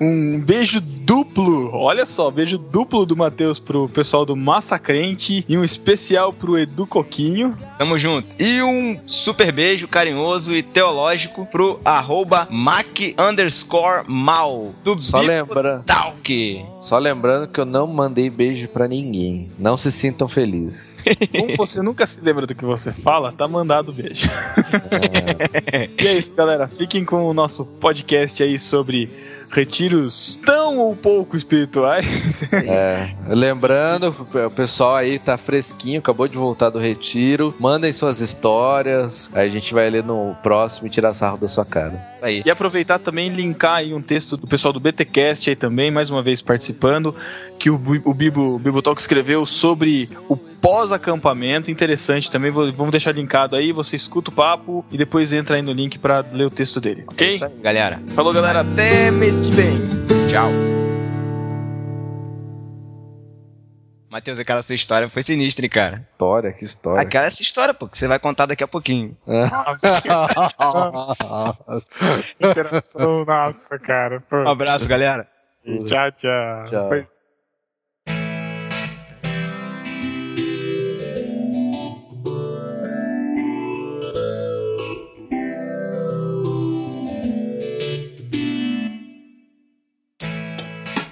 [0.00, 5.64] Um beijo duplo, olha só, beijo duplo do Matheus pro pessoal do Massacrente e um
[5.64, 7.56] especial pro Edu Coquinho.
[7.78, 8.36] Tamo junto.
[8.42, 12.86] E um super beijo carinhoso e teológico pro arroba mac
[13.18, 14.74] underscore mal.
[14.84, 16.64] Do Só Bico lembra, Talk.
[16.80, 19.48] só lembrando que eu não mandei beijo pra ninguém.
[19.58, 21.02] Não se sintam felizes.
[21.32, 24.28] Como você nunca se lembra do que você fala, tá mandado beijo.
[26.00, 26.68] E é isso, galera.
[26.68, 29.08] Fiquem com o nosso podcast aí sobre
[29.50, 32.06] retiros tão ou pouco espirituais.
[32.68, 34.14] É, lembrando,
[34.46, 37.54] o pessoal aí tá fresquinho, acabou de voltar do retiro.
[37.58, 41.64] Mandem suas histórias, aí a gente vai ler no próximo e tirar sarro da sua
[41.64, 42.00] cara.
[42.20, 42.42] Aí.
[42.44, 46.10] E aproveitar também e linkar aí um texto do pessoal do BTcast aí também, mais
[46.10, 47.14] uma vez participando,
[47.58, 52.92] que o, o Bibo, o Bibo Talk escreveu sobre o pós-acampamento, interessante também, vou- vamos
[52.92, 56.46] deixar linkado aí, você escuta o papo e depois entra aí no link pra ler
[56.46, 57.28] o texto dele, É ok?
[57.28, 58.00] isso aí, galera.
[58.14, 59.78] Falou galera, até mês que vem!
[60.30, 60.48] Tchau.
[64.10, 66.06] Matheus, aquela sua história foi sinistra, hein, cara.
[66.12, 67.02] História, que história.
[67.02, 69.14] Aquela é essa história, pô, que você vai contar daqui a pouquinho.
[72.40, 74.20] Interação, nossa, cara.
[74.28, 74.36] Pô.
[74.36, 75.28] Um abraço, galera.
[75.84, 76.64] Tchau, tchau.
[76.70, 76.88] Tchau.
[76.88, 77.06] Foi-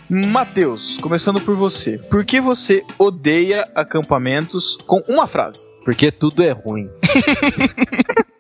[0.09, 1.99] Matheus, começando por você.
[1.99, 5.69] Por que você odeia acampamentos com uma frase?
[5.85, 6.89] Porque tudo é ruim.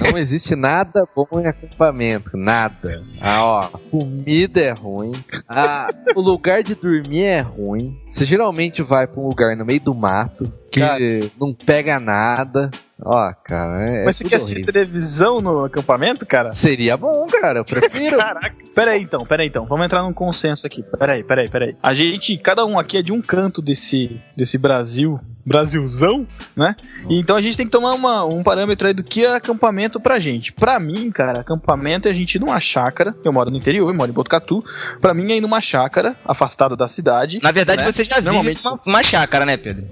[0.00, 3.04] Não existe nada bom em acampamento, nada.
[3.20, 5.12] Ah, ó, comida é ruim.
[5.48, 8.00] Ah, o lugar de dormir é ruim.
[8.10, 11.02] Você geralmente vai pra um lugar no meio do mato que Cara.
[11.38, 12.70] não pega nada.
[13.04, 14.72] Ó, cara, é, Mas você tudo quer assistir horrível.
[14.72, 16.48] televisão no acampamento, cara?
[16.50, 17.58] Seria bom, cara.
[17.58, 18.16] Eu prefiro.
[18.18, 18.54] Caraca.
[18.74, 19.66] Pera aí então, pera aí então.
[19.66, 20.82] Vamos entrar num consenso aqui.
[20.98, 21.76] Pera aí, pera aí, pera aí.
[21.82, 26.74] A gente, cada um aqui é de um canto desse, desse Brasil, Brasilzão, né?
[27.08, 30.00] E então a gente tem que tomar uma- um parâmetro aí do que é acampamento
[30.00, 30.52] pra gente.
[30.52, 33.14] Pra mim, cara, acampamento é a gente ir numa chácara.
[33.24, 34.64] Eu moro no interior, eu moro em Botucatu.
[35.02, 37.40] Pra mim é ir numa chácara, afastada da cidade.
[37.42, 37.92] Na verdade, né?
[37.92, 39.86] você já vive Normalmente- numa, numa chácara, né, Pedro?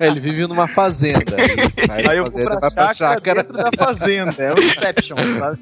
[0.00, 1.36] Ele vive numa fazenda.
[1.88, 4.34] Aí, Aí eu vou fazenda pra vai chácara, dentro da fazenda.
[4.38, 5.58] É o Inception, sabe?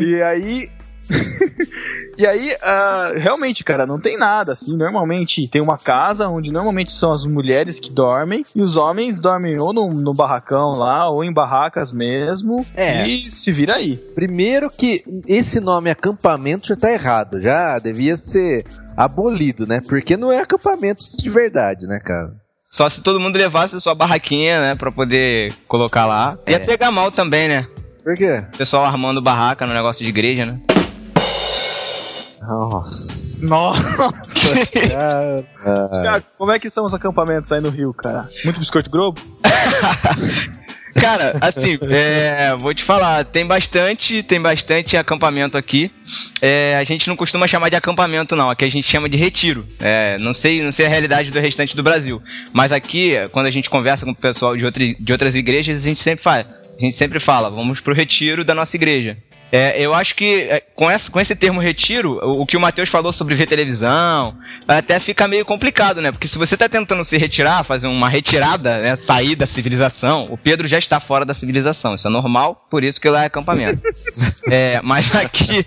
[0.00, 0.75] E aí.
[2.18, 4.76] e aí, ah, realmente, cara, não tem nada assim.
[4.76, 9.58] Normalmente tem uma casa onde normalmente são as mulheres que dormem e os homens dormem
[9.60, 12.64] ou no, no barracão lá ou em barracas mesmo.
[12.74, 13.06] É.
[13.06, 13.96] E se vira aí.
[13.96, 18.64] Primeiro que esse nome acampamento já tá errado, já devia ser
[18.96, 19.80] abolido, né?
[19.86, 22.32] Porque não é acampamento de verdade, né, cara?
[22.68, 26.36] Só se todo mundo levasse sua barraquinha, né, pra poder colocar lá.
[26.48, 26.58] Ia É.
[26.58, 27.66] pegar mal também, né?
[28.02, 28.42] Por quê?
[28.54, 30.60] O pessoal armando barraca no negócio de igreja, né?
[32.46, 33.46] Nossa.
[33.46, 33.82] Nossa!
[36.00, 38.28] Thiago, como é que são os acampamentos aí no Rio, cara?
[38.44, 39.20] Muito biscoito Globo?
[40.96, 45.90] Cara, assim, é, vou te falar, tem bastante, tem bastante acampamento aqui.
[46.40, 48.48] É, a gente não costuma chamar de acampamento, não.
[48.48, 49.66] Aqui a gente chama de retiro.
[49.78, 52.22] É, não sei, não sei a realidade do restante do Brasil.
[52.52, 55.88] Mas aqui, quando a gente conversa com o pessoal de, outra, de outras igrejas, a
[55.88, 59.18] gente sempre fala, a gente sempre fala, vamos pro retiro da nossa igreja.
[59.50, 62.60] É, eu acho que é, com, essa, com esse termo retiro, o, o que o
[62.60, 66.10] Matheus falou sobre ver televisão, até fica meio complicado, né?
[66.10, 70.36] Porque se você tá tentando se retirar, fazer uma retirada, né, sair da civilização, o
[70.36, 71.94] Pedro já está fora da civilização.
[71.94, 73.80] Isso é normal, por isso que lá é acampamento.
[74.50, 75.64] é, mas aqui,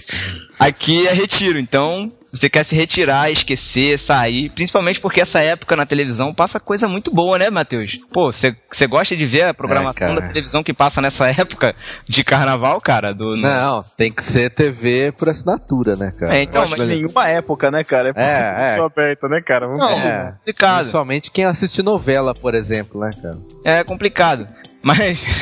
[0.59, 5.85] aqui é retiro, então você quer se retirar, esquecer, sair, principalmente porque essa época na
[5.85, 7.97] televisão passa coisa muito boa, né, Matheus?
[8.11, 8.55] Pô, você
[8.87, 11.73] gosta de ver a programação É, da televisão que passa nessa época
[12.07, 13.13] de carnaval, cara?
[13.13, 16.35] Do, no- Não, tem que ser TV por assinatura, né, cara?
[16.35, 18.13] É, então, que nenhuma época, né, cara?
[18.15, 18.75] É, é.
[18.77, 19.67] Só aberta, né, cara?
[19.67, 20.31] Vamos Não, É.
[20.37, 20.77] complicado.
[20.79, 23.37] Principalmente quem assiste novela, por exemplo, né, cara?
[23.63, 24.47] É complicado.
[24.81, 25.25] Mas.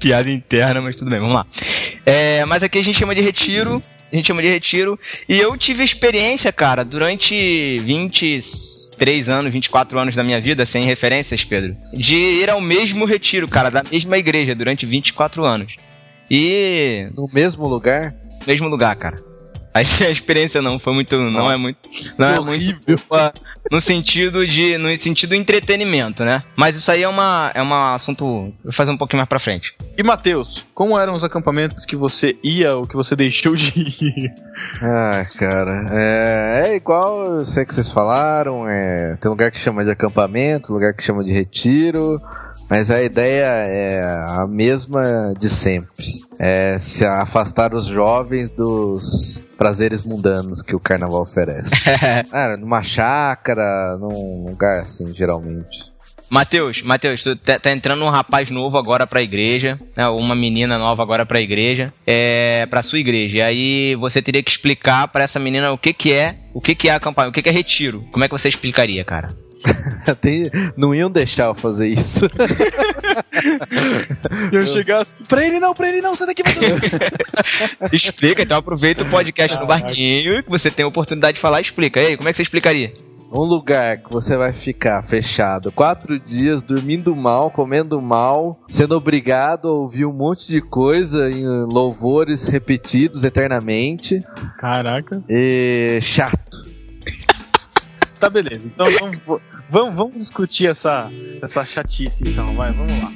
[0.00, 1.46] Piada interna, mas tudo bem, vamos lá.
[2.04, 3.82] É, mas aqui a gente chama de retiro.
[4.12, 4.98] A gente chama de retiro.
[5.28, 11.44] E eu tive experiência, cara, durante 23 anos, 24 anos da minha vida, sem referências,
[11.44, 15.74] Pedro, de ir ao mesmo retiro, cara, da mesma igreja, durante 24 anos.
[16.30, 17.08] E.
[17.14, 18.14] No mesmo lugar?
[18.46, 19.35] Mesmo lugar, cara.
[20.06, 21.16] A experiência não foi muito.
[21.16, 21.78] Não Nossa, é muito.
[22.18, 23.32] Não é muito boa
[23.70, 24.78] no sentido de.
[24.78, 26.42] No sentido entretenimento, né?
[26.54, 27.50] Mas isso aí é uma.
[27.54, 28.52] É um assunto.
[28.62, 29.74] Vou fazer um pouquinho mais pra frente.
[29.96, 34.34] E Matheus, como eram os acampamentos que você ia ou que você deixou de ir?
[34.82, 39.84] Ah, cara, é, é igual, eu sei que vocês falaram, é, tem lugar que chama
[39.84, 42.20] de acampamento, lugar que chama de retiro,
[42.68, 44.02] mas a ideia é
[44.40, 46.04] a mesma de sempre.
[46.38, 51.70] É se afastar os jovens dos prazeres mundanos que o carnaval oferece.
[52.30, 55.96] Cara, numa chácara, num lugar assim, geralmente.
[56.28, 60.08] Matheus, Matheus, tu tá, tá entrando um rapaz novo agora pra igreja, né?
[60.08, 63.38] Uma menina nova agora pra igreja, é, pra sua igreja.
[63.38, 66.74] E aí você teria que explicar pra essa menina o que que é, o que
[66.74, 68.04] que é acampamento, o que que é retiro.
[68.10, 69.28] Como é que você explicaria, cara?
[70.20, 72.20] Tem- não iam deixar eu fazer isso.
[74.52, 75.24] Eu chegasse.
[75.24, 76.42] Pra ele não, pra ele não, sai daqui.
[77.92, 82.00] Explica, então aproveita o podcast no barquinho, que você tem a oportunidade de falar, explica.
[82.00, 82.92] E aí, como é que você explicaria?
[83.32, 89.66] Um lugar que você vai ficar fechado quatro dias, dormindo mal, comendo mal, sendo obrigado
[89.68, 94.20] a ouvir um monte de coisa em louvores repetidos eternamente
[94.58, 95.22] Caraca.
[95.28, 96.75] e chato.
[98.18, 98.66] Tá, beleza.
[98.68, 99.18] Então vamos,
[99.68, 101.10] vamos, vamos discutir essa,
[101.42, 102.54] essa chatice, então.
[102.54, 103.12] Vai, vamos lá.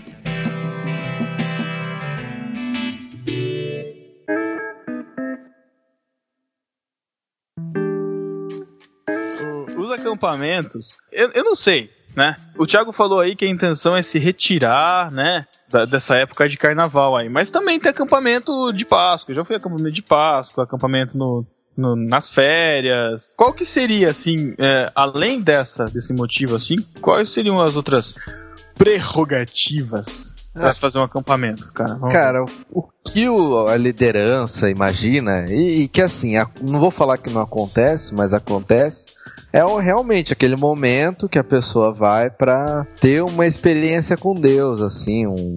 [9.77, 12.37] Os acampamentos, eu, eu não sei, né?
[12.57, 15.47] O Thiago falou aí que a intenção é se retirar, né?
[15.71, 17.29] da- dessa época de carnaval aí.
[17.29, 19.31] Mas também tem acampamento de Páscoa.
[19.33, 21.47] Eu já fui acampamento de Páscoa, acampamento no,
[21.81, 23.31] no- nas férias.
[23.37, 28.15] Qual que seria, assim, é, além dessa, desse motivo, assim, quais seriam as outras
[28.77, 30.73] prerrogativas pra Ah.
[30.73, 31.95] se fazer um acampamento, cara?
[31.95, 36.91] Vamos- Cara, o que o- a liderança imagina, e, e que assim, a- não vou
[36.91, 39.15] falar que não acontece, mas acontece,
[39.53, 44.81] é o- realmente aquele momento que a pessoa vai pra ter uma experiência com Deus,
[44.81, 45.55] assim, um,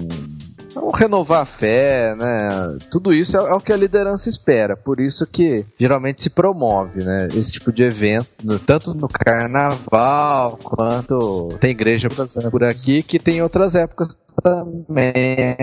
[0.75, 2.77] um renovar a fé, né?
[2.91, 7.03] Tudo isso é, é o que a liderança espera, por isso que geralmente se promove,
[7.03, 7.27] né?
[7.35, 12.07] Esse tipo de evento, no- tanto no carnaval quanto tem igreja
[12.49, 15.55] por aqui que tem outras épocas também,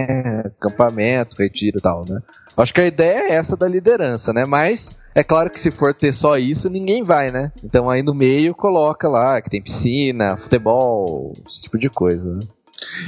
[0.44, 2.20] acampamento, retiro e tal, né?
[2.56, 4.44] Acho que a ideia é essa da liderança, né?
[4.46, 7.52] Mas é claro que se for ter só isso, ninguém vai, né?
[7.64, 12.40] Então aí no meio coloca lá que tem piscina, futebol, esse tipo de coisa, né?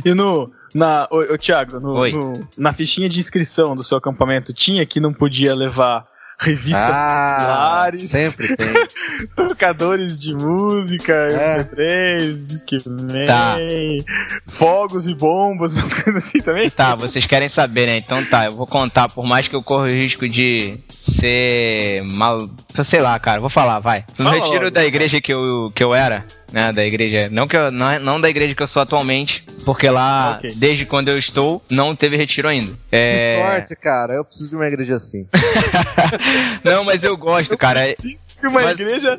[0.04, 0.50] E no.
[0.74, 2.12] Na, ô, ô, Thiago, no- Oi.
[2.12, 6.06] no- na fichinha de inscrição do seu acampamento tinha que não podia levar
[6.38, 8.72] revistas Ah, sempre tem.
[9.36, 11.58] tocadores de música, É.
[11.58, 13.56] MP3, Discman, Tá.
[14.48, 16.70] fogos e bombas, umas coisas assim também.
[16.70, 17.96] Tá, vocês querem saber, né?
[17.98, 22.48] Então tá, eu vou contar, por mais que eu corra o risco de ser mal.
[22.82, 24.04] Sei lá, cara, vou falar, vai.
[24.18, 24.70] No Fala retiro logo.
[24.70, 26.72] da igreja que eu, que eu era, né?
[26.72, 27.28] Da igreja.
[27.30, 30.50] Não, que eu, não, é- não da igreja que eu sou atualmente, porque lá, Ok.
[30.56, 32.72] desde quando eu estou, não teve retiro ainda.
[32.90, 33.34] É...
[33.36, 34.14] Que sorte, cara.
[34.14, 35.26] Eu preciso de uma igreja assim.
[36.64, 37.80] Não, mas eu gosto, cara.
[38.42, 39.16] Uma Mas- igreja.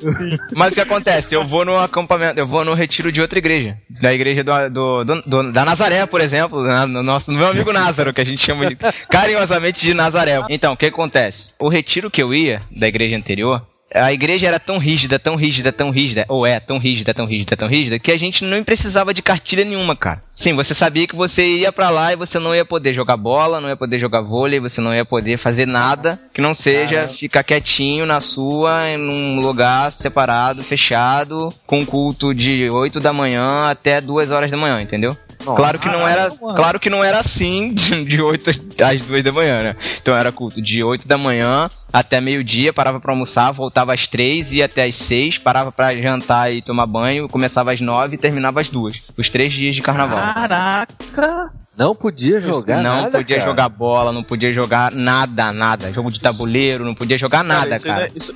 [0.54, 1.34] Mas o que acontece?
[1.34, 3.78] Eu vou no acampamento, eu vou no retiro de outra igreja.
[4.02, 6.62] Da igreja do, do- do- do- da Nazaré, por exemplo.
[6.64, 6.86] né?
[6.86, 8.76] No nosso, no meu amigo Názaro, que a gente chama de,
[9.10, 10.42] carinhosamente de Nazaré.
[10.50, 11.54] Então, o que acontece?
[11.58, 15.72] O retiro que eu ia, da igreja anterior, a igreja era tão rígida, tão rígida,
[15.72, 19.14] tão rígida, ou é tão rígida, tão rígida, tão rígida, que a gente não precisava
[19.14, 20.24] de cartilha nenhuma, cara.
[20.36, 23.62] Sim, você sabia que você ia pra lá e você não ia poder jogar bola,
[23.62, 27.44] não ia poder jogar vôlei, você não ia poder fazer nada que não seja ficar
[27.44, 34.02] quietinho na sua, em um lugar separado, fechado, com culto de 8 da manhã até
[34.02, 35.16] 2 horas da manhã, entendeu?
[35.46, 35.56] Nossa.
[35.58, 36.56] Claro que não era, mano.
[36.56, 38.50] claro que não era assim de, de 8
[38.84, 39.76] às 2 da manhã, né?
[40.02, 44.54] Então era culto de 8 da manhã até meio-dia, parava pra almoçar, voltava às 3
[44.54, 48.62] ia até às 6, parava pra jantar e tomar banho, começava às 9 e terminava
[48.62, 49.12] às 2.
[49.18, 50.20] Os três dias de carnaval.
[50.34, 51.52] Caraca!
[51.76, 53.50] Não podia jogar não nada, podia cara.
[53.50, 55.92] jogar bola, não podia jogar nada, nada.
[55.92, 58.06] Jogo de tabuleiro, não podia jogar nada, isso cara.
[58.06, 58.36] é- Isso,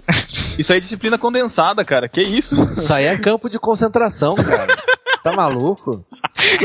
[0.58, 2.10] isso aí é disciplina condensada, cara.
[2.10, 2.56] Que isso?
[2.76, 4.66] Isso aí é campo de concentração, cara.
[5.28, 6.06] Tá maluco?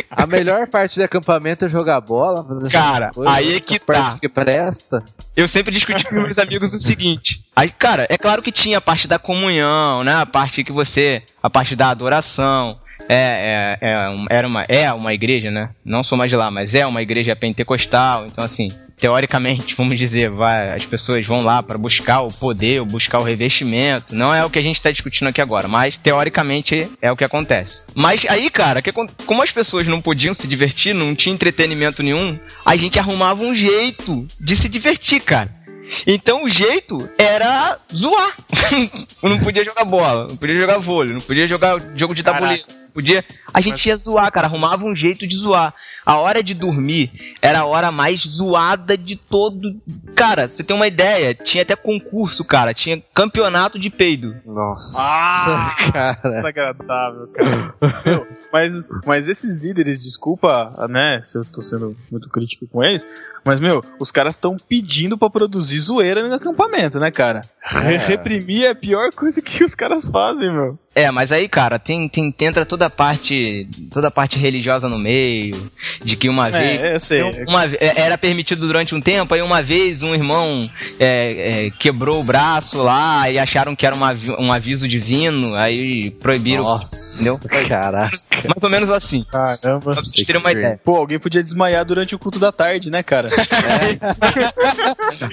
[0.08, 2.46] A melhor parte do acampamento é jogar bola.
[2.70, 4.16] Cara, aí é que tá.
[4.20, 5.02] que presta.
[5.34, 7.44] Eu sempre discuti com meus amigos o seguinte.
[7.56, 10.14] Aí, cara, é claro que tinha a parte da comunhão, né?
[10.14, 11.22] A parte que você.
[11.42, 12.78] A parte da adoração.
[13.08, 15.70] É, é, é, era uma, é uma igreja, né?
[15.84, 18.26] Não sou mais de lá, mas é uma igreja pentecostal.
[18.26, 23.20] Então, assim, teoricamente, vamos dizer, vai, as pessoas vão lá para buscar o poder, buscar
[23.20, 24.14] o revestimento.
[24.14, 27.24] Não é o que a gente tá discutindo aqui agora, mas teoricamente é o que
[27.24, 27.84] acontece.
[27.94, 32.38] Mas aí, cara, que como as pessoas não podiam se divertir, não tinha entretenimento nenhum,
[32.64, 35.62] a gente arrumava um jeito de se divertir, cara.
[36.06, 38.36] Então o jeito era zoar.
[39.22, 42.64] não podia jogar bola, não podia jogar vôlei, não podia jogar jogo de tabuleiro.
[42.68, 43.24] não Podia.
[43.52, 44.46] A gente ia zoar, cara.
[44.46, 45.74] Arrumava um jeito de zoar.
[46.04, 49.80] A hora de dormir era a hora mais zoada de todo.
[50.16, 51.32] Cara, você tem uma ideia?
[51.34, 52.74] Tinha até concurso, cara.
[52.74, 54.34] Tinha campeonato de peido.
[54.44, 55.76] Nossa, Ah!
[55.92, 56.18] cara.
[56.22, 57.74] Desagradável, cara.
[58.04, 63.06] Meu, mas, mas esses líderes, desculpa, né, se eu tô sendo muito crítico com eles,
[63.44, 67.40] mas, meu, os caras estão pedindo pra produzir zoeira no acampamento, né, cara?
[67.64, 67.96] É.
[67.96, 70.78] Reprimir é a pior coisa que os caras fazem, meu.
[70.94, 73.66] É, mas aí, cara, tem, tem, entra toda a parte.
[73.90, 75.70] toda a parte religiosa no meio.
[76.04, 76.80] De que uma vez.
[76.80, 77.22] É, eu sei.
[77.48, 82.20] Uma, é, era permitido durante um tempo, aí uma vez um irmão é, é, quebrou
[82.20, 86.64] o braço lá e acharam que era uma um aviso divino, aí proibiram.
[86.64, 87.40] Nossa, Entendeu?
[87.68, 88.16] caraca.
[88.44, 89.24] Mais ou menos assim.
[89.30, 89.60] Caramba.
[89.60, 90.80] Só pra vocês terem uma ideia.
[90.84, 93.28] Pô, alguém podia desmaiar durante o culto da tarde, né, cara?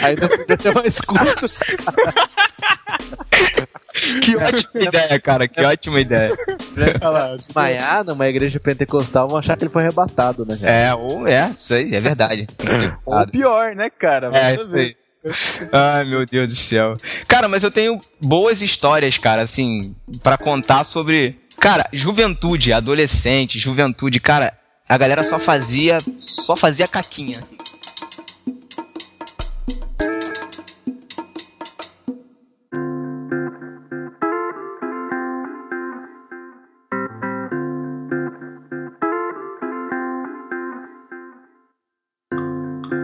[0.01, 1.19] Ainda podia ter uma escuta.
[4.21, 6.31] Que ótima ideia, cara, que ótima ideia.
[7.37, 10.71] Desmaiar numa igreja pentecostal, vão achar que ele foi arrebatado, né, cara?
[10.71, 12.47] É, ou é, isso aí, é verdade.
[13.05, 14.29] Ou pior, né, cara?
[14.33, 14.95] É, isso aí.
[15.71, 16.95] Ai, meu Deus do céu.
[17.27, 21.37] Cara, mas eu tenho boas histórias, cara, assim, pra contar sobre.
[21.59, 24.53] Cara, juventude, adolescente, juventude, cara,
[24.87, 25.97] a galera só fazia.
[26.19, 27.43] Só fazia caquinha.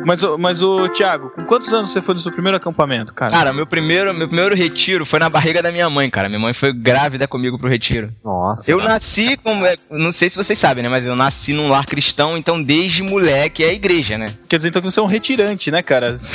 [0.05, 3.31] Mas, mas o Thiago, com quantos anos você foi no seu primeiro acampamento, cara?
[3.31, 6.29] Cara, meu primeiro, meu primeiro retiro foi na barriga da minha mãe, cara.
[6.29, 8.11] Minha mãe foi grávida comigo pro retiro.
[8.23, 8.69] Nossa.
[8.71, 9.65] Eu nasci como.
[9.65, 10.89] é, Não sei se vocês sabem, né?
[10.89, 14.27] Mas eu nasci num lar cristão, então desde moleque é a igreja, né?
[14.47, 16.13] Quer dizer então que você é um retirante, né, cara?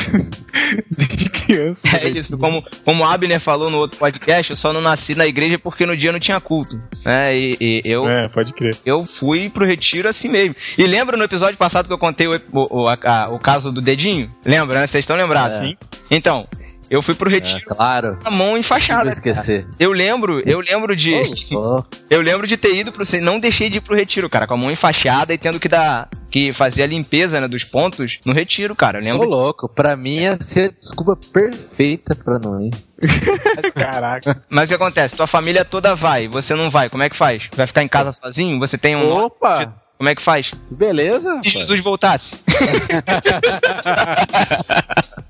[0.97, 1.81] Desde criança.
[2.03, 5.27] É isso, como, como o Abner falou no outro podcast, eu só não nasci na
[5.27, 6.81] igreja porque no dia não tinha culto.
[7.05, 7.37] Né?
[7.37, 8.77] E, e eu, É, pode crer.
[8.85, 10.55] eu fui pro retiro assim mesmo.
[10.79, 13.60] E lembra no episódio passado que eu contei o, o, o, a- a- o caso
[13.65, 14.33] do dedinho?
[14.45, 14.87] Lembra, né?
[14.87, 15.59] Vocês estão lembrados?
[15.61, 15.65] É.
[15.65, 15.77] Sim.
[16.11, 16.47] Então,
[16.89, 18.17] eu fui pro É, retiro claro.
[18.23, 19.09] com a mão enfaixada.
[19.11, 19.67] esquecer.
[19.79, 21.15] Eu lembro, eu lembro de.
[21.55, 23.05] Ô, Eu lembro de ter ido pro.
[23.21, 26.09] Não deixei de ir pro retiro, cara, com a mão enfaixada e tendo que dar.
[26.31, 28.99] Que fazer a limpeza né, dos pontos no retiro, cara.
[28.99, 29.29] Eu Ô, lembro.
[29.29, 32.71] louco, pra mim ia ser a desculpa perfeita pra não ir.
[33.75, 34.45] Caraca.
[34.49, 35.17] Mas o que acontece?
[35.17, 36.89] Tua família toda vai, você não vai.
[36.89, 37.49] Como é que faz?
[37.55, 38.59] Vai ficar em casa sozinho?
[38.61, 39.11] Você tem um.
[39.13, 39.75] Opa!
[40.01, 40.51] Como é que faz?
[40.71, 41.35] Beleza.
[41.35, 41.51] Se.
[41.51, 42.43] Jesus voltasse.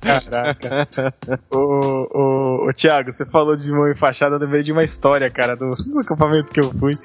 [0.00, 0.86] Caraca.
[1.52, 5.56] ô, ô, ô, Thiago, você falou de mão enfaixada, eu lembrei de uma história, cara,
[5.56, 6.96] do, do acampamento que eu fui.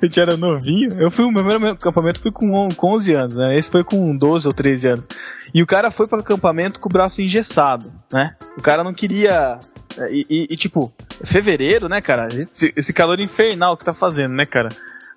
[0.00, 0.90] A gente era novinho.
[1.00, 3.56] Eu fui, o meu primeiro acampamento foi com, com 11 anos, né?
[3.56, 5.08] Esse foi com 12 ou 13 anos.
[5.52, 8.36] E o cara foi para acampamento com o braço engessado, né?
[8.56, 9.58] O cara não queria.
[10.08, 10.92] E, e- e, tipo,
[11.24, 12.28] fevereiro, né, cara?
[12.32, 14.68] Esse, esse calor infernal que tá fazendo, né, cara?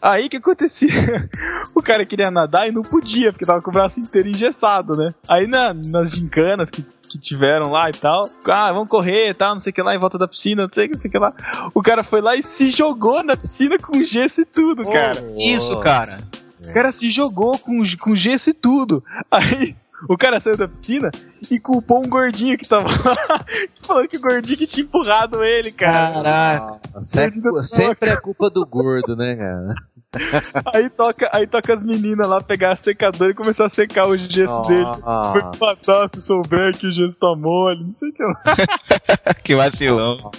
[0.02, 0.90] Aí o que acontecia?
[1.76, 5.10] o cara queria nadar e não podia, porque tava com o braço inteiro engessado, né?
[5.30, 8.30] Aí na- nas gincanas que que tiveram lá e tal.
[8.46, 10.70] Ah, vamos correr e tal, não sei o que lá, em volta da piscina, não
[10.74, 11.34] sei o que, não sei o que lá.
[11.76, 15.22] O cara foi lá e se jogou na piscina com gesso e tudo, cara.
[15.38, 16.22] Isso, cara.
[16.66, 19.04] O cara se jogou com, com gesso e tudo.
[19.30, 19.76] Aí
[20.10, 21.12] o cara saiu da piscina
[21.50, 23.46] e culpou um gordinho que tava lá,
[23.82, 26.14] falando que o gordinho que tinha empurrado ele, cara.
[26.14, 27.02] Caraca.
[27.02, 29.76] Sempre, sempre é culpa do gordo, né, cara?
[30.74, 34.18] Aí toca, aí toca as meninas lá pegar a secadora e começar a secar o
[34.18, 34.86] gesso dele.
[35.32, 38.42] Foi matar se souber que o gesso tá mole, não sei o que lá.
[39.44, 40.32] que vacilão.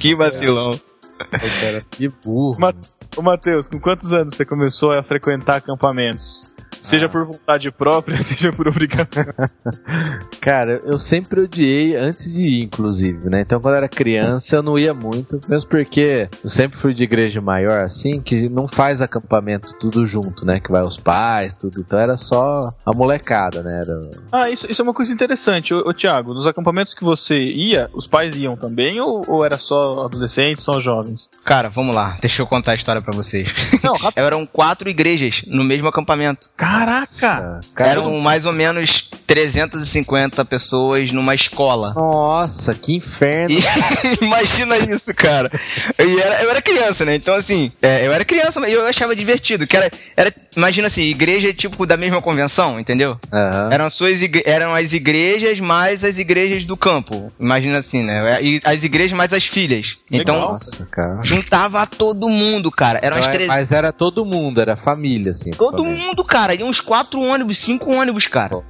[0.00, 0.72] Que vacilão.
[0.72, 2.58] Pô, cara, que burro.
[2.58, 2.74] Ma
[3.16, 6.49] Ô, Matheus, com quantos anos você começou a frequentar acampamentos?
[6.80, 7.08] Seja Ah.
[7.08, 9.24] por vontade própria, seja por obrigação.
[10.40, 13.40] Cara, eu sempre odiei antes de ir, inclusive, né?
[13.42, 17.02] Então, quando eu era criança, eu não ia muito, mesmo porque eu sempre fui de
[17.02, 20.58] igreja maior, assim, que não faz acampamento tudo junto, né?
[20.60, 21.80] Que vai os pais, tudo.
[21.80, 23.80] Então, era só a molecada, né?
[23.84, 24.10] Era...
[24.32, 25.74] Ah, isso, isso é uma coisa interessante.
[25.74, 29.58] Ô, ô Thiago, nos acampamentos que você ia, os pais iam também ou, ou era
[29.58, 31.28] só adolescentes, só jovens?
[31.44, 32.16] Cara, vamos lá.
[32.20, 33.52] Deixa eu contar a história pra vocês.
[33.82, 34.24] Não, rápido.
[34.24, 36.48] Eram quatro igrejas no mesmo acampamento.
[36.70, 37.60] Caraca!
[37.74, 41.92] Cara, Eram mais ou menos 350 pessoas numa escola.
[41.94, 43.54] Nossa, que inferno.
[43.54, 43.62] E
[44.24, 45.50] imagina isso, cara.
[45.98, 47.14] E era- eu era criança, né?
[47.16, 49.66] Então, assim, é, eu era criança, mas eu achava divertido.
[49.66, 53.18] Que era, era, imagina assim, igreja tipo da mesma convenção, entendeu?
[53.32, 53.68] Aham.
[53.72, 57.32] Eram, suas igre- eram as igrejas mais as igrejas do campo.
[57.38, 58.42] Imagina assim, né?
[58.42, 59.98] E as igrejas mais as filhas.
[60.10, 60.52] Então, Legal.
[60.54, 61.18] Nossa, cara.
[61.22, 62.98] juntava todo mundo, cara.
[63.02, 63.48] Eram as Mas- três.
[63.48, 65.50] Mas era todo mundo, era família, assim.
[65.50, 66.04] Todo família.
[66.06, 66.54] mundo, cara.
[66.54, 68.60] Iam uns quatro ônibus, cinco ônibus, cara.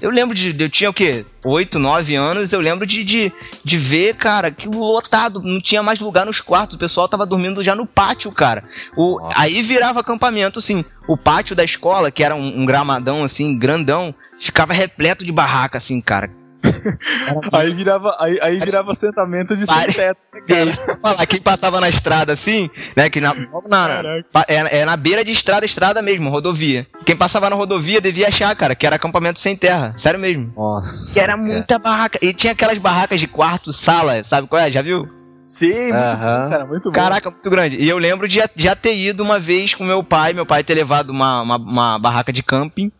[0.00, 0.54] Eu lembro de.
[0.58, 1.24] Eu tinha o quê?
[1.44, 2.52] Oito, nove anos.
[2.52, 3.32] Eu lembro de, de,
[3.64, 5.42] de ver, cara, aquilo lotado.
[5.42, 6.76] Não tinha mais lugar nos quartos.
[6.76, 8.64] O pessoal tava dormindo já no pátio, cara.
[8.96, 9.40] O, Nossa.
[9.40, 10.84] aí virava acampamento, assim.
[11.08, 15.78] O pátio da escola, que era um, um gramadão, assim, grandão, ficava repleto de barraca,
[15.78, 16.30] assim, cara.
[17.52, 21.26] Aí virava, aí, aí virava assentamento de Pare- teto, né, falar.
[21.26, 23.08] Quem passava na estrada assim, né?
[23.08, 23.34] Que na,
[23.66, 26.86] na, é, é na beira de estrada, estrada mesmo, rodovia.
[27.04, 29.94] Quem passava na rodovia devia achar, cara, que era acampamento sem terra.
[29.96, 30.52] Sério mesmo.
[30.56, 31.12] Nossa.
[31.12, 31.42] Que era cara.
[31.42, 32.18] muita barraca.
[32.22, 34.70] E tinha aquelas barracas de quarto, sala, sabe qual é?
[34.70, 35.08] Já viu?
[35.44, 36.92] Sim, muito bom, cara, muito bom.
[36.92, 37.76] Caraca, muito grande.
[37.76, 40.62] E eu lembro de já, já ter ido uma vez com meu pai, meu pai
[40.62, 42.92] ter levado uma, uma, uma barraca de camping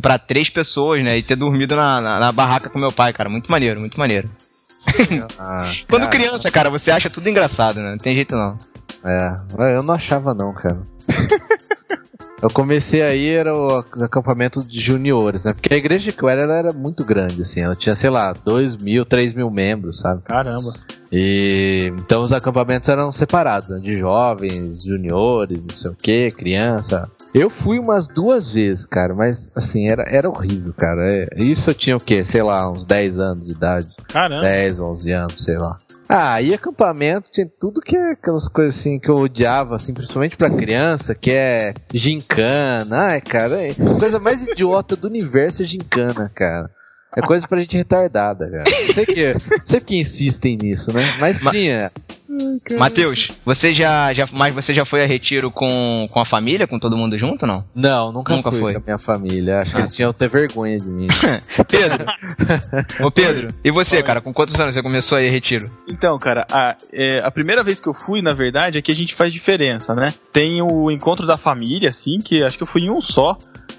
[0.00, 1.16] pra três pessoas, né?
[1.18, 3.28] E ter dormido na, na, na barraca com meu pai, cara.
[3.28, 4.28] Muito maneiro, muito maneiro.
[5.38, 7.90] Ah, Quando cara, criança, cara, você acha tudo engraçado, né?
[7.90, 8.56] Não tem jeito não.
[9.04, 9.40] É,
[9.76, 10.80] eu não achava não, cara.
[12.42, 15.52] eu comecei aí, era o ac- acampamento de juniores, né?
[15.52, 17.60] Porque a igreja que eu era, ela era muito grande, assim.
[17.62, 20.22] Ela tinha, sei lá, 2 mil, 3 mil membros, sabe?
[20.22, 20.72] Caramba.
[21.12, 23.78] E então os acampamentos eram separados, né?
[23.80, 27.10] De jovens, juniores, não sei o que, criança.
[27.38, 31.06] Eu fui umas duas vezes, cara, mas assim, era, era horrível, cara.
[31.06, 32.24] É, Isso eu tinha o quê?
[32.24, 33.88] Sei lá, uns 10 anos de idade.
[34.08, 34.40] Caramba.
[34.40, 35.76] 10, 11 anos, sei lá.
[36.08, 40.34] Ah, e acampamento tinha tudo que é aquelas coisas assim que eu odiava, assim, principalmente
[40.34, 43.08] pra criança, que é gincana.
[43.08, 46.70] Ai, cara, é a coisa mais idiota do universo é gincana, cara.
[47.16, 48.64] É coisa pra gente retardada, cara.
[48.66, 51.16] Não sei que, não sei que insistem nisso, né?
[51.18, 51.90] Mas Ma- tinha.
[52.78, 56.78] Matheus, você já, já, mas você já foi a retiro com, com a família, com
[56.78, 57.64] todo mundo junto, não?
[57.74, 58.72] Não, nunca, Nunca fui foi.
[58.74, 59.58] com a minha família.
[59.58, 59.80] Acho que Ah.
[59.80, 61.06] eles tinham que ter vergonha de mim.
[61.68, 62.04] Pedro.
[63.06, 65.70] Ô Pedro, e você, cara, com quantos anos você começou a ir a retiro?
[65.88, 68.94] Então, cara, a, é, a primeira vez que eu fui, na verdade, é que a
[68.94, 70.08] gente faz diferença, né?
[70.32, 73.38] Tem o encontro da família, assim, que acho que eu fui em um só,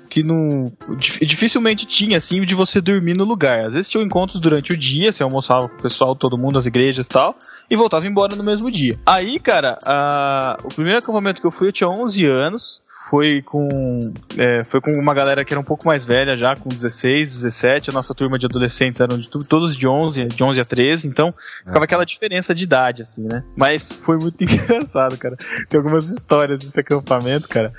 [0.09, 0.65] que não.
[0.97, 3.65] dif- Dificilmente tinha, assim, de você dormir no lugar.
[3.65, 6.65] Às vezes tinha encontros durante o dia, você almoçava com o pessoal, todo mundo, as
[6.65, 7.35] igrejas e tal,
[7.69, 8.97] e voltava embora no mesmo dia.
[9.05, 12.81] Aí, cara, a- o primeiro acampamento que eu fui, eu tinha 11 anos.
[13.09, 16.67] Foi com, é, foi com uma galera que era um pouco mais velha já, com
[16.69, 17.89] 16, 17.
[17.89, 21.07] A nossa turma de adolescentes eram de todos de 11, de 11 a 13.
[21.07, 21.33] Então,
[21.65, 23.43] Ficava aquela diferença de idade, assim, né?
[23.55, 25.37] Mas foi muito engraçado, cara.
[25.69, 27.71] Tem algumas histórias desse acampamento, cara.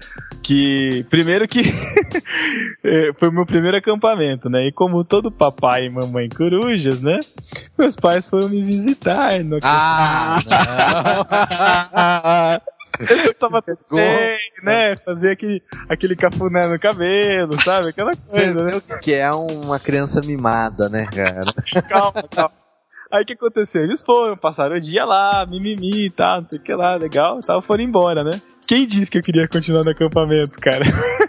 [0.42, 1.04] Que.
[1.10, 1.62] Primeiro que.
[2.84, 4.66] eh, foi o meu primeiro acampamento, né?
[4.68, 7.18] E como todo papai e mamãe corujas, né?
[7.78, 10.38] Meus pais foram me visitar no Ah,
[12.64, 12.68] Eu
[13.38, 14.96] tava bem, né?
[14.96, 17.88] Fazer aquele, aquele cafuné no cabelo, sabe?
[17.88, 18.80] Aquela coisa, né?
[19.02, 21.82] que é uma criança mimada, né, cara?
[21.88, 22.57] calma, calma.
[23.10, 23.82] Aí o que aconteceu?
[23.82, 27.38] Eles foram, passaram o dia lá, mimimi e tal, não sei o que lá, legal,
[27.42, 28.32] e tal, foram embora, né?
[28.66, 30.84] Quem disse que eu queria continuar no acampamento, cara?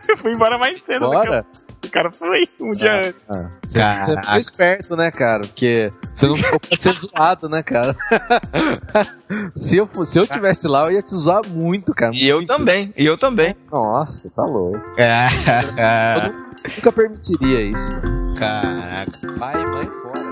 [0.09, 1.45] eu fui embora mais cedo do Bora?
[1.85, 3.15] O cara foi um dia antes.
[3.29, 5.39] Ah, você, você foi esperto, né, cara?
[5.43, 7.95] Porque você não ficou pra ser zoado, né, cara?
[9.55, 12.13] se, eu, fosse- se eu tivesse lá, eu ia te zoar muito, cara.
[12.13, 12.49] E eu muito.
[12.53, 13.55] também, e eu também.
[13.71, 14.77] Nossa, tá louco.
[14.97, 15.27] É,
[16.65, 17.91] Eu nunca permitiria isso.
[18.37, 19.11] Caraca.
[19.39, 20.28] Pai e mãe fora.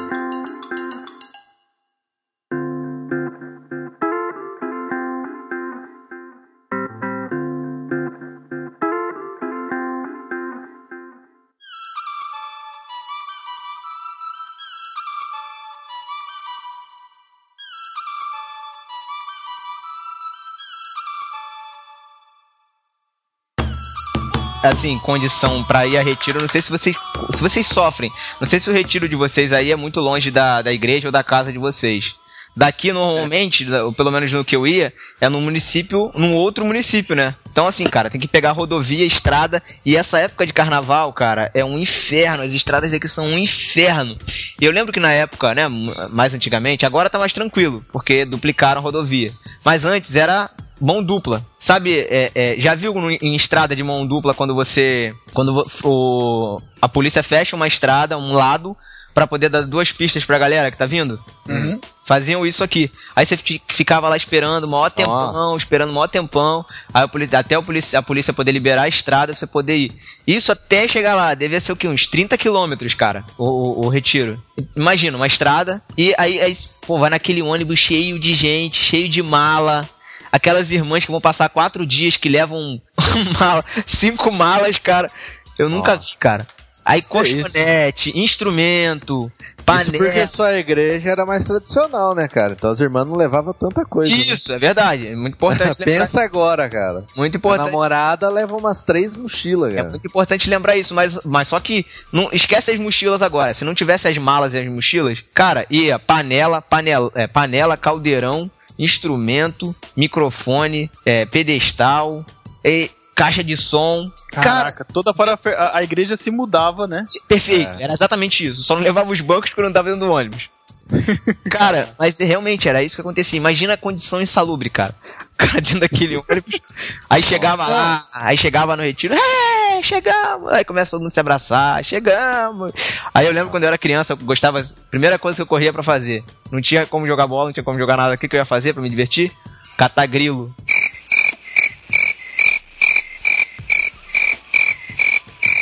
[24.70, 26.40] Assim, condição pra ir a retiro.
[26.40, 26.96] Não sei se vocês,
[27.32, 28.12] se vocês sofrem.
[28.40, 31.12] Não sei se o retiro de vocês aí é muito longe da, da igreja ou
[31.12, 32.16] da casa de vocês.
[32.56, 34.92] Daqui, normalmente, da- pelo menos no que eu ia,
[35.22, 37.36] é num município, num outro município, né?
[37.52, 39.62] Então, assim, cara, tem que pegar rodovia, estrada.
[39.86, 42.42] E essa época de carnaval, cara, é um inferno.
[42.42, 44.18] As estradas daqui são um inferno.
[44.60, 45.68] E eu lembro que na época, né,
[46.12, 49.32] mais antigamente, agora tá mais tranquilo, porque duplicaram rodovia.
[49.64, 50.50] Mas antes era
[50.80, 51.46] mão dupla.
[51.60, 55.14] Sabe, é, é, já viu no- em estrada de mão dupla quando você.
[55.34, 58.76] Quando o, a polícia fecha uma estrada, um lado,
[59.14, 61.20] pra poder dar duas pistas pra galera que tá vindo?
[61.50, 61.80] Uhum.
[62.06, 62.90] Faziam isso aqui.
[63.16, 65.62] Aí você fi- ficava lá esperando o maior tempão, Nossa.
[65.64, 66.64] esperando o maior tempão.
[66.94, 69.96] Aí a polícia, até a polícia, a polícia poder liberar a estrada, você poder ir.
[70.26, 71.88] Isso até chegar lá, devia ser o quê?
[71.88, 73.50] Uns 30 quilômetros, cara, o,
[73.84, 74.42] o- o retiro.
[74.76, 76.56] Imagina, uma estrada, e aí, aí,
[76.86, 79.88] pô, vai naquele ônibus cheio de gente, cheio de mala.
[80.32, 82.82] Aquelas irmãs que vão passar quatro dias que levam
[83.40, 85.10] mala, cinco malas, cara.
[85.58, 86.08] Eu nunca Nossa.
[86.14, 86.46] vi, cara.
[86.86, 87.10] Aí isso?
[87.10, 89.92] colchonete, instrumento, Isso panela.
[89.98, 92.54] porque sua igreja era mais tradicional, né, cara?
[92.54, 94.10] Então as irmãs não levavam tanta coisa.
[94.10, 94.18] né?
[94.22, 95.08] Isso, é verdade.
[95.08, 96.06] É muito importante lembrar.
[96.06, 97.04] Pensa agora, cara.
[97.14, 97.66] Muito A importante.
[97.66, 99.90] namorada leva umas três mochilas, É cara.
[99.90, 103.54] muito importante lembrar isso, mas, mas só que não esquece as mochilas agora.
[103.54, 108.50] Se não tivesse as malas e as mochilas, cara, ia panela, panela, é, panela caldeirão,
[108.78, 112.26] instrumento, microfone, é, pedestal,
[112.64, 114.12] e caixa de som.
[114.32, 116.98] Caraca, toda para a, a igreja se mudava, né?
[116.98, 117.74] Cara, perfeito.
[117.80, 117.84] É.
[117.84, 118.64] Era exatamente isso.
[118.64, 120.50] Só não levava os bancos quando não tava dentro do ônibus.
[121.50, 123.38] Cara, mas realmente era isso que acontecia.
[123.38, 124.96] Imagina a condição insalubre, cara.
[125.34, 126.62] O cara dentro daquele ônibus.
[127.10, 130.52] Aí chegava lá, aí chegava no retiro, é, chegamos.
[130.52, 132.72] Aí começa todo mundo a se abraçar, chegamos.
[133.14, 135.84] Aí eu lembro quando eu era criança, eu gostava, primeira coisa que eu corria pra
[135.84, 136.24] fazer.
[136.52, 138.16] Não tinha como jogar bola, não tinha como jogar nada.
[138.16, 139.32] O que, que eu ia fazer pra me divertir?
[139.78, 140.54] Catar grilo.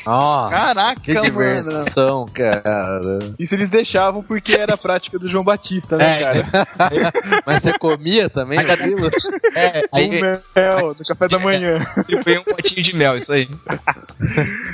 [0.06, 1.26] Nossa, Caraca, que mano.
[1.26, 3.20] diversão, cara.
[3.40, 6.68] Isso eles deixavam porque era a prática do João Batista, né, É, cara?
[7.46, 9.08] Mas você comia também aquilo?
[9.56, 11.80] É, aí Com mel, no café da manhã.
[12.24, 13.48] foi um potinho de mel, isso aí.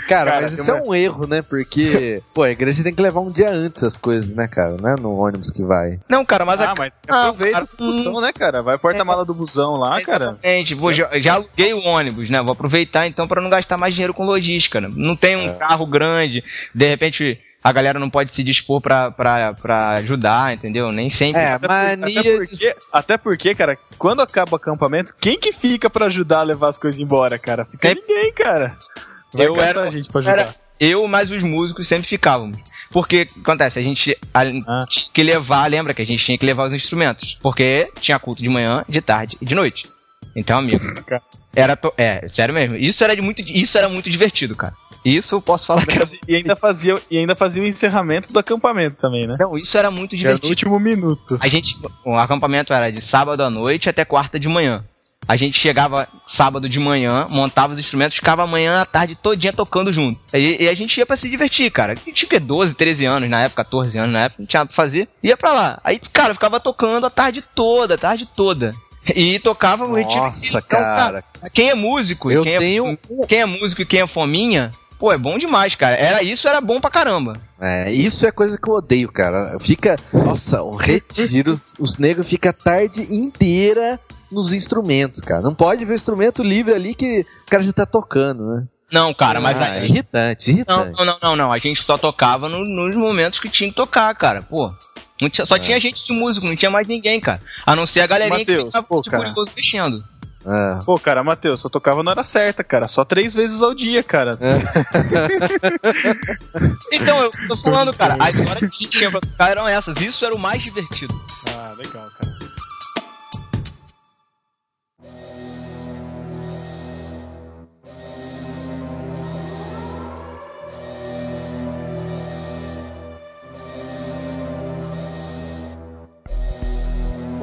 [0.08, 1.42] Cara, Cara, mas isso é um erro, né?
[1.42, 4.76] Porque, pô, a igreja tem que levar um dia antes as coisas, né, cara?
[4.80, 6.00] Não é no ônibus que vai.
[6.10, 6.76] Não, cara, mas ah, a...
[6.76, 8.62] mas Ah, aproveita cara, o busão, né, cara?
[8.62, 10.38] Vai porta-mala do busão lá, cara.
[10.44, 10.78] Exatamente.
[10.94, 12.42] Já, já aluguei o ônibus, né?
[12.42, 14.90] Vou aproveitar então pra não gastar mais dinheiro com logística, né?
[14.94, 15.54] Não tem um É.
[15.54, 16.44] carro grande,
[16.76, 20.90] de repente a galera não pode se dispor pra, pra, pra ajudar, entendeu?
[20.92, 21.40] Nem sempre.
[21.42, 22.74] É, Até, por- mania até porque, de...
[22.92, 26.78] até porque, cara, quando acaba o acampamento, quem que fica pra ajudar a levar as
[26.80, 27.66] coisas embora, cara?
[27.66, 28.76] Fica Sempre- ninguém, cara.
[29.34, 30.40] Vai Eu era- a gente pra ajudar.
[30.40, 32.58] era- Eu mais os músicos sempre ficávamos.
[32.90, 34.86] Porque, acontece, a gente a- Ah.
[34.90, 37.38] tinha que levar, lembra que a gente tinha que levar os instrumentos.
[37.44, 39.88] Porque tinha culto de manhã, de tarde e de noite.
[40.36, 41.22] Então, amigo, Cara.
[41.56, 41.76] era.
[41.78, 42.76] to- É, sério mesmo.
[42.76, 44.74] Isso era, de muito, isso era muito divertido, cara.
[45.04, 46.08] Isso eu posso falar que era.
[46.28, 49.36] E ainda, fazia, e ainda fazia o encerramento do acampamento também, né?
[49.40, 50.72] Não, isso era muito Que era no divertido.
[50.72, 51.38] último minuto.
[51.42, 51.78] A gente.
[52.06, 54.84] O acampamento era de sábado à noite até quarta de manhã.
[55.28, 59.94] A gente chegava sábado de manhã, montava os instrumentos, ficava amanhã à tarde todinha tocando
[59.94, 60.20] junto.
[60.34, 61.94] E, e a gente ia pra se divertir, cara.
[61.94, 62.40] A gente tinha o quê?
[62.40, 65.08] 12, 13 anos na época, 14 anos na época, não tinha nada pra fazer.
[65.24, 65.80] Ia pra lá.
[65.84, 68.72] Aí, cara, ficava tocando a tarde toda, a tarde toda.
[69.16, 70.24] E tocava o retiro.
[70.24, 71.24] Nossa, cara.
[71.54, 72.86] Quem é músico, e Eu quem, tenho...
[72.88, 74.70] é, quem é músico e quem é fominha,
[75.02, 75.96] pô, é bom demais, cara.
[75.96, 77.34] Era, isso era bom pra caramba.
[77.60, 79.58] É, isso é coisa que eu odeio, cara.
[79.60, 79.96] Fica...
[80.14, 84.00] Nossa, o retiro, os negros ficam a tarde inteira
[84.32, 85.42] nos instrumentos, cara.
[85.42, 88.64] Não pode ver o instrumento livre ali que o cara já tá tocando, né?
[88.92, 89.86] Não, cara, mas Ah, aí.
[89.90, 90.98] irritante, Não, irritante.
[91.00, 91.52] não, não, não, não.
[91.52, 94.42] A gente só tocava no- nos momentos que tinha que tocar, cara.
[94.44, 94.72] Pô.
[95.22, 95.60] Não tinha- só É.
[95.60, 97.42] tinha gente de músico, não tinha mais ninguém, cara.
[97.66, 99.24] A não ser a galerinha que Mateus, ficava pô, de cara.
[99.26, 100.04] curioso mexendo.
[100.46, 100.80] É.
[100.86, 102.88] Pô, cara, Matheus, só tocava na hora certa, cara.
[102.88, 104.32] Só três vezes ao dia, cara.
[106.92, 110.00] Então, eu tô falando, cara, as horas que a gente tinha pra tocar eram essas.
[110.02, 111.20] Isso era o mais divertido.
[111.58, 112.41] Ah, legal, cara.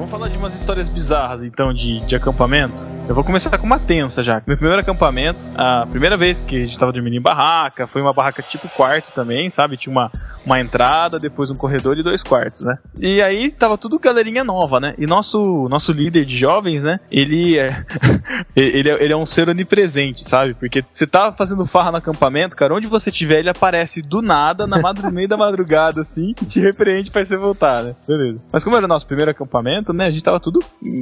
[0.09, 2.87] Vamos falar de umas histórias bizarras, então, de, de acampamento.
[3.07, 4.41] Eu vou começar com uma tensa já.
[4.45, 8.13] Meu primeiro acampamento, a primeira vez que a gente tava dormindo em barraca, foi uma
[8.13, 9.77] barraca tipo quarto também, sabe?
[9.77, 10.11] Tinha uma,
[10.45, 12.77] uma entrada, depois um corredor e dois quartos, né?
[12.99, 14.93] E aí tava tudo galerinha nova, né?
[14.97, 16.99] E nosso, nosso líder de jovens, né?
[17.11, 17.83] Ele é,
[18.55, 20.53] ele é, ele é um ser onipresente, sabe?
[20.53, 24.67] Porque você tá fazendo farra no acampamento, cara, onde você tiver, ele aparece do nada,
[24.67, 27.95] na madru no meio da madrugada, assim, e te repreende pra você voltar, né?
[28.07, 28.43] Beleza.
[28.51, 30.07] Mas como era o nosso primeiro acampamento, né?
[30.07, 30.59] A gente tava tudo,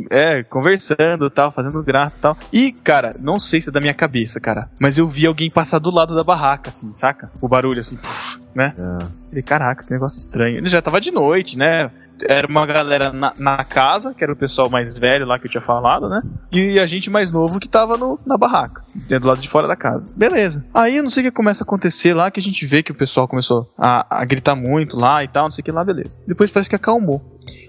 [0.10, 2.38] é, conversando e tal, fazendo graça e tal.
[2.52, 5.80] E, cara, não sei se é da minha cabeça, cara, mas eu vi alguém passar
[5.80, 7.32] do lado da barraca, assim, saca?
[7.40, 8.74] O barulho, assim, puf, né?
[8.78, 9.30] Nossa.
[9.30, 10.58] Falei, caraca, que negócio estranho.
[10.58, 11.92] Ele já tava de noite, né?
[12.22, 15.52] Era uma galera na, na casa, que era o pessoal mais velho lá que eu
[15.52, 16.22] tinha falado, né?
[16.52, 19.76] E a gente mais novo que tava no, na barraca, do lado de fora da
[19.76, 20.12] casa.
[20.16, 20.64] Beleza.
[20.74, 22.92] Aí eu não sei o que começa a acontecer lá, que a gente vê que
[22.92, 25.84] o pessoal começou a, a gritar muito lá e tal, não sei o que lá,
[25.84, 26.20] beleza.
[26.28, 27.22] Depois parece que acalmou.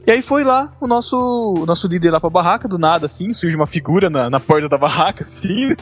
[0.07, 3.33] E aí foi lá o nosso, o nosso líder lá pra barraca, do nada, assim,
[3.33, 5.75] surge uma figura na, na porta da barraca, assim.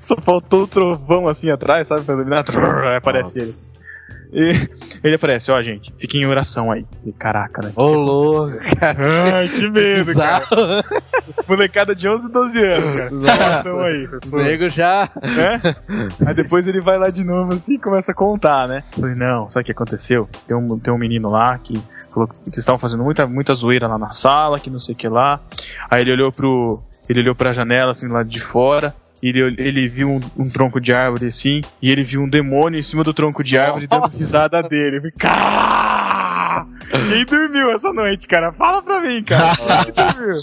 [0.00, 2.02] Só faltou o trovão assim atrás, sabe?
[2.02, 2.44] Pra iluminar.
[2.96, 3.76] Aparece ele.
[4.32, 4.68] E
[5.04, 6.84] ele aparece, ó, gente, fiquem em oração aí.
[7.04, 7.72] E, caraca, né?
[7.76, 8.96] Ô, louco, cara.
[9.36, 10.84] Ai, que medo, cara.
[11.48, 13.14] Molecada de 11, 12 anos, cara.
[13.14, 14.08] Oração aí.
[14.32, 15.08] O nego já.
[15.22, 15.60] né?
[16.26, 18.82] Aí depois ele vai lá de novo assim e começa a contar, né?
[18.92, 20.28] Falei, não, sabe o que aconteceu?
[20.46, 21.74] Tem um, tem um menino lá que
[22.10, 24.98] falou que eles estavam fazendo muita, muita zoeira lá na sala, que não sei o
[24.98, 25.40] que lá.
[25.90, 26.82] Aí ele olhou pro.
[27.08, 28.92] Ele olhou pra janela, assim, lá de fora.
[29.22, 32.82] Ele, ele viu um, um tronco de árvore assim, e ele viu um demônio em
[32.82, 34.18] cima do tronco de árvore dando Nossa.
[34.18, 34.96] risada dele.
[34.96, 36.66] Eu falei, "Cara!
[36.90, 38.52] Quem dormiu essa noite, cara?
[38.52, 39.54] Fala pra mim, cara.
[39.92, 40.36] Quem dormiu?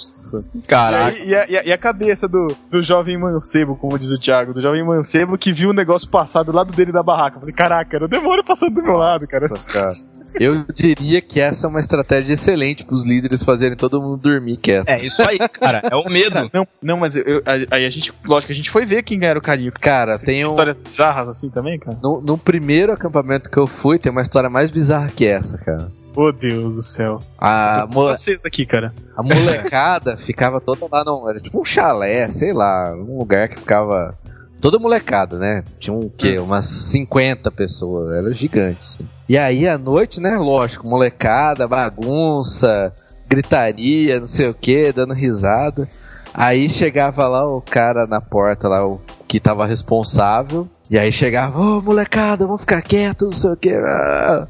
[0.68, 1.18] Caraca.
[1.20, 4.54] E, a, e a- e a cabeça do, do jovem mancebo, como diz o Thiago,
[4.54, 7.36] do jovem mancebo que viu o negócio passar do lado dele da barraca.
[7.38, 9.48] Eu Falei, caraca, era o demônio passando do meu lado, cara.
[9.48, 9.92] Nossa, cara.
[10.40, 14.90] Eu diria que essa é uma estratégia excelente pros líderes fazerem todo mundo dormir quieto.
[14.90, 15.84] É isso aí, cara.
[15.92, 16.34] É o medo.
[16.52, 19.24] Não, não, mas eu, eu- aí a gente, lógico que a gente foi ver quem
[19.24, 19.72] era o carinho.
[19.80, 20.48] Cara, tem um.
[20.48, 21.96] Histórias bizarras assim também, cara?
[22.02, 25.92] No, no primeiro acampamento que eu fui, tem uma história mais bizarra que essa, cara.
[26.16, 27.20] Oh, Deus do céu.
[27.38, 28.94] A, mo- vocês aqui, cara.
[29.16, 33.60] a molecada ficava toda lá, não, era tipo um chalé, sei lá, um lugar que
[33.60, 34.18] ficava.
[34.62, 35.64] Toda molecada, né?
[35.80, 36.40] Tinha um quê?
[36.40, 39.06] Umas 50 pessoas, era gigante, assim.
[39.28, 40.38] E aí à noite, né?
[40.38, 42.94] Lógico, molecada, bagunça,
[43.28, 45.88] gritaria, não sei o que, dando risada.
[46.34, 50.68] Aí chegava lá o cara na porta, lá, o que tava responsável.
[50.90, 53.74] E aí chegava, ô molecada, vamos ficar quieto, não sei o que.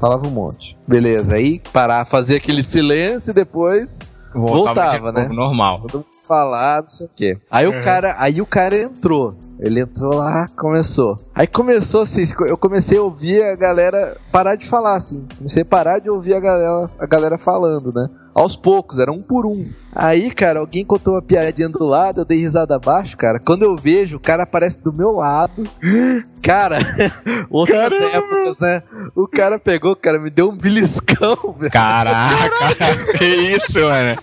[0.00, 0.76] Falava um monte.
[0.88, 3.98] Beleza, aí parar, fazer aquele silêncio e depois
[4.34, 5.28] Voltava, de novo, né?
[5.28, 5.80] Normal.
[5.82, 7.38] todo mundo falar, não sei o quê.
[7.48, 7.78] Aí Uhum.
[7.80, 9.32] o cara, aí o cara entrou.
[9.60, 11.14] Ele entrou lá, começou.
[11.32, 15.24] Aí começou assim, eu comecei a ouvir a galera parar de falar assim.
[15.38, 18.08] Comecei a parar de ouvir a galera, a galera falando, né?
[18.34, 19.62] Aos poucos, era um por um.
[19.94, 23.38] Aí, cara, alguém contou uma piadinha do lado, eu dei risada abaixo, cara.
[23.38, 25.62] Quando eu vejo, o cara aparece do meu lado.
[26.42, 26.78] Cara,
[27.48, 28.16] outras Caramba!
[28.18, 28.82] épocas, né?
[29.14, 31.72] O cara pegou, cara, me deu um beliscão, velho.
[31.72, 34.18] Caraca, que isso, mano.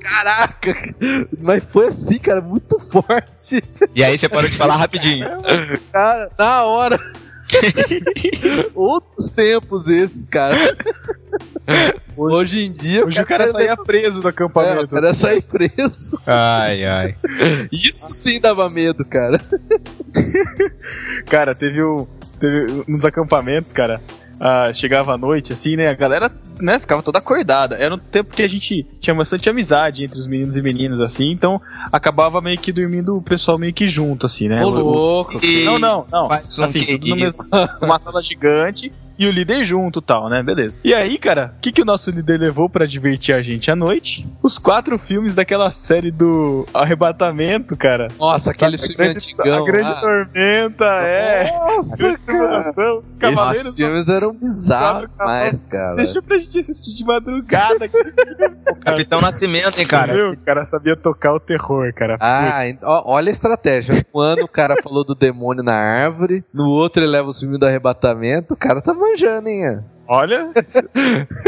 [0.00, 0.94] Caraca!
[1.40, 3.62] Mas foi assim, cara, muito forte.
[3.94, 5.26] E aí você parou de falar rapidinho.
[5.92, 6.98] Cara, na hora.
[8.74, 10.56] Outros tempos esses, cara.
[12.16, 14.88] Hoje em dia, Hoje o cara saía preso do É, o acampamento.
[14.88, 16.20] cara sair preso.
[16.26, 17.16] Ai, ai.
[17.72, 19.40] Isso sim dava medo, cara.
[21.26, 22.06] Cara, teve um.
[22.38, 24.00] Teve uns acampamentos, cara.
[24.40, 25.88] Ah, chegava à noite, assim, né?
[25.88, 27.76] A galera, né, ficava toda acordada.
[27.76, 31.30] Era um tempo que a gente tinha bastante amizade entre os meninos e meninas, assim,
[31.30, 31.60] então
[31.92, 34.64] acabava meio que dormindo o pessoal meio que junto, assim, né?
[34.64, 35.38] Ô, louco.
[35.44, 36.26] E- Não, não, não.
[36.28, 37.42] Um Assim, que tudo no isso.
[37.42, 37.48] mesmo,
[37.82, 40.42] uma sala gigante e o líder junto e tal, né?
[40.42, 40.78] Beleza.
[40.82, 43.76] E aí, cara, o que, que o nosso líder levou pra divertir a gente à
[43.76, 44.26] noite?
[44.42, 48.08] Os quatro filmes daquela série do Arrebatamento, cara.
[48.18, 49.62] Nossa, aquele a filme grande, antigão.
[49.62, 50.00] a grande lá.
[50.00, 51.52] tormenta, é.
[51.52, 52.72] Nossa, cara.
[52.98, 55.96] Os cavaleiros Esses filmes eram bizarros demais, cara.
[55.96, 57.90] Deixa pra gente assistir de madrugada.
[58.82, 60.14] Capitão Nascimento, hein, cara.
[60.14, 62.16] Meu, o cara sabia tocar o terror, cara.
[62.18, 62.62] Ah,
[63.04, 64.02] olha a estratégia.
[64.14, 67.58] Um ano o cara falou do demônio na árvore, no outro ele leva o filme
[67.58, 68.54] do arrebatamento.
[68.54, 69.80] O cara tá manjando, hein?
[70.08, 70.50] Olha,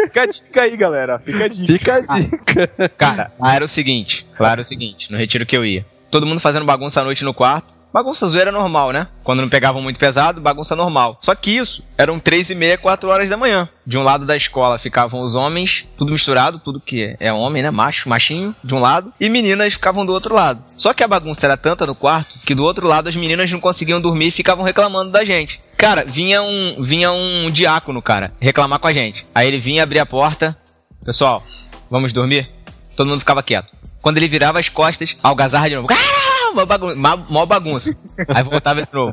[0.05, 1.19] fica a dica aí, galera.
[1.19, 1.73] Fica a dica.
[1.73, 2.89] Fica a dica.
[2.97, 4.27] Cara, lá era o seguinte.
[4.39, 5.85] Lá era o seguinte, no retiro que eu ia.
[6.11, 7.75] Todo mundo fazendo bagunça à noite no quarto.
[7.93, 9.07] Bagunça zoeira normal, né?
[9.23, 11.19] Quando não pegavam muito pesado, bagunça normal.
[11.21, 13.69] Só que isso, eram três e meia, quatro horas da manhã.
[13.87, 17.71] De um lado da escola ficavam os homens, tudo misturado, tudo que é homem, né?
[17.71, 19.13] Macho, machinho, de um lado.
[19.21, 20.65] E meninas ficavam do outro lado.
[20.75, 23.61] Só que a bagunça era tanta no quarto, que do outro lado as meninas não
[23.61, 25.61] conseguiam dormir e ficavam reclamando da gente.
[25.83, 29.27] Cara, vinha um, vinha um diácono, cara, reclamar com a gente.
[29.35, 30.57] Aí ele vinha abrir a porta.
[31.05, 31.43] Pessoal,
[31.91, 32.49] vamos dormir?
[32.97, 33.75] Todo mundo ficava quieto.
[34.01, 35.89] Quando ele virava as costas, algazarra de novo.
[35.89, 37.27] Caramba, mó bagunça.
[37.29, 38.01] Mó bagunça.
[38.29, 39.11] Aí voltava de novo.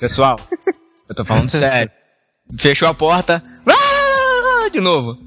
[0.00, 0.36] Pessoal,
[1.06, 1.92] eu tô falando sério.
[2.58, 3.42] Fechou a porta.
[3.66, 5.18] ah, De novo.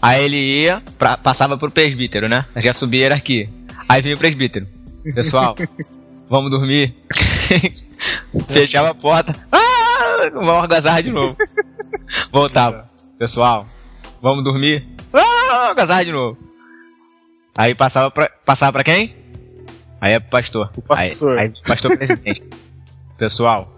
[0.00, 2.44] Aí ele ia, pra- passava pro presbítero, né?
[2.58, 3.48] Já subia a hierarquia.
[3.88, 4.68] Aí vinha o presbítero.
[5.16, 5.56] Pessoal,
[6.28, 6.94] vamos dormir.
[8.48, 9.34] Fechava a porta.
[9.50, 9.58] Ah,
[10.34, 11.36] uma algazarra de novo.
[12.32, 12.88] Voltava.
[13.18, 13.66] Pessoal,
[14.22, 14.86] vamos dormir.
[15.12, 16.38] Ah, algazarra de novo.
[17.56, 19.14] Aí passava pra, passava pra quem?
[20.00, 20.70] Aí é pro pastor.
[20.76, 21.38] O pastor.
[21.38, 22.42] Aí, aí pastor presidente.
[23.18, 23.76] Pessoal,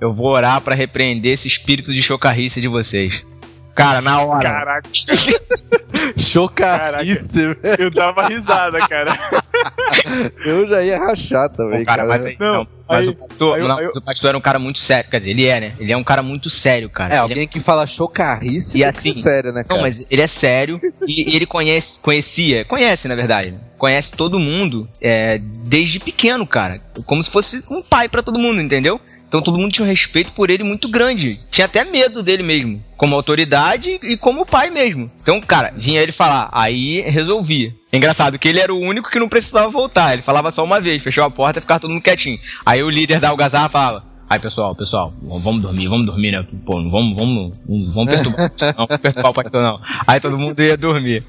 [0.00, 3.26] eu vou orar pra repreender esse espírito de chocarrice de vocês.
[3.74, 4.40] Cara, na hora.
[4.40, 4.88] Caraca,
[6.16, 7.58] Chocarrice, velho.
[7.78, 9.18] eu dava risada, cara.
[10.44, 12.08] Eu já ia rachar também, Pô, cara, cara.
[12.08, 14.40] mas aí, Não, não, mas aí- o pastor, aí não, eu- o pastor era um
[14.40, 15.10] cara muito sério.
[15.10, 15.72] Quer dizer, ele é, né?
[15.78, 17.10] Ele é um cara muito sério, cara.
[17.10, 19.74] É, Ele alguém que fala chocarrice E assim- sério, né, cara?
[19.76, 23.58] Não, mas ele é sério e, e ele conhece, conhecia, conhece na verdade, né?
[23.78, 26.80] conhece todo mundo é, desde pequeno, cara.
[27.04, 28.98] Como se fosse um pai pra todo mundo, entendeu?
[29.36, 31.38] Então todo mundo tinha um respeito por ele muito grande.
[31.50, 32.82] Tinha até medo dele mesmo.
[32.96, 35.10] Como autoridade e como pai mesmo.
[35.20, 37.74] Então, cara, vinha ele falar, aí resolvia.
[37.92, 40.14] Engraçado que ele era o único que não precisava voltar.
[40.14, 42.38] Ele falava só uma vez, fechou a porta e ficava todo mundo quietinho.
[42.64, 44.04] Aí o líder da algazarra falava.
[44.28, 46.44] Aí, pessoal, pessoal, vamos dormir, vamos dormir, né?
[46.64, 49.80] Pô, não vamos, vamos, não vamos perturbar, não vamos perturbar o pastor, não.
[50.06, 51.22] Aí todo mundo ia dormir.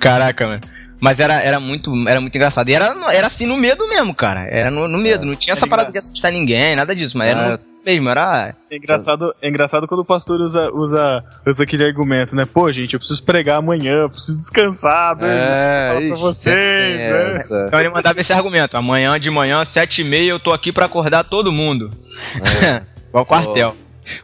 [0.00, 0.60] Caraca, mano.
[1.02, 2.68] Mas era, era, muito, era muito engraçado.
[2.68, 4.46] E era, era assim no medo mesmo, cara.
[4.46, 5.26] Era no, no medo.
[5.26, 7.18] Não tinha essa parada de assustar ninguém, nada disso.
[7.18, 7.50] Mas era É.
[7.54, 8.54] no mesmo, era.
[8.70, 12.46] É engraçado, é engraçado quando o pastor usa, usa, usa aquele argumento, né?
[12.46, 15.26] Pô, gente, eu preciso pregar amanhã, eu preciso descansar, né?
[15.28, 17.00] É, Fala pra ixi, vocês,
[17.50, 17.66] né?
[17.66, 18.76] Então ele mandava esse argumento.
[18.76, 21.90] Amanhã de manhã, sete e meia, eu tô aqui pra acordar todo mundo.
[22.64, 22.82] É.
[23.10, 23.74] Igual quartel.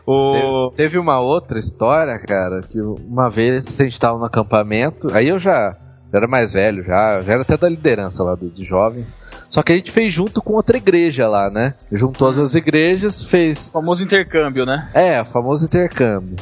[0.06, 0.72] O.
[0.76, 5.38] Teve uma outra história, cara, que uma vez a gente tava no acampamento, aí eu
[5.40, 5.76] já,
[6.12, 9.16] já era mais velho, já, já era até da liderança lá do, de jovens.
[9.50, 11.74] Só que a gente fez junto com outra igreja lá, né?
[11.90, 13.68] Juntou as duas igrejas, fez.
[13.70, 14.88] famoso intercâmbio, né?
[14.92, 16.36] É, o famoso intercâmbio.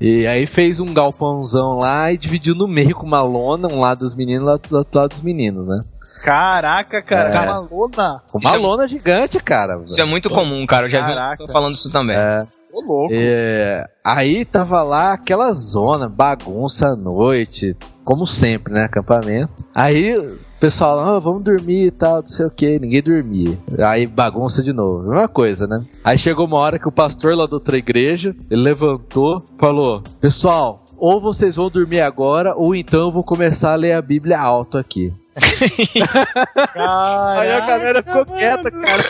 [0.00, 4.00] E aí fez um galpãozão lá e dividiu no meio com uma lona, um lado
[4.00, 5.80] dos meninos e outro outro lado dos meninos, né?
[6.22, 7.40] Caraca, cara, É.
[7.40, 8.22] uma lona.
[8.30, 9.80] Com Isso uma é- lona gigante, cara.
[9.86, 10.86] Isso é muito comum, cara.
[10.86, 11.30] Eu já vi uma Caraca.
[11.30, 12.16] pessoa falando isso também.
[12.16, 12.40] É.
[12.76, 13.08] Ô, louco.
[13.10, 17.74] É, aí tava lá aquela zona, bagunça à noite,
[18.04, 18.84] como sempre, né?
[18.84, 19.64] Acampamento.
[19.74, 23.58] Aí o pessoal, ah, vamos dormir e tal, não sei o que, ninguém dormia.
[23.82, 25.80] Aí bagunça de novo, mesma coisa, né?
[26.04, 30.84] Aí chegou uma hora que o pastor lá da outra igreja, ele levantou, falou: Pessoal,
[30.98, 34.76] ou vocês vão dormir agora, ou então eu vou começar a ler a Bíblia alto
[34.76, 35.12] aqui.
[36.72, 38.38] Caraca, Aí a galera ficou mano.
[38.38, 39.04] quieta, cara.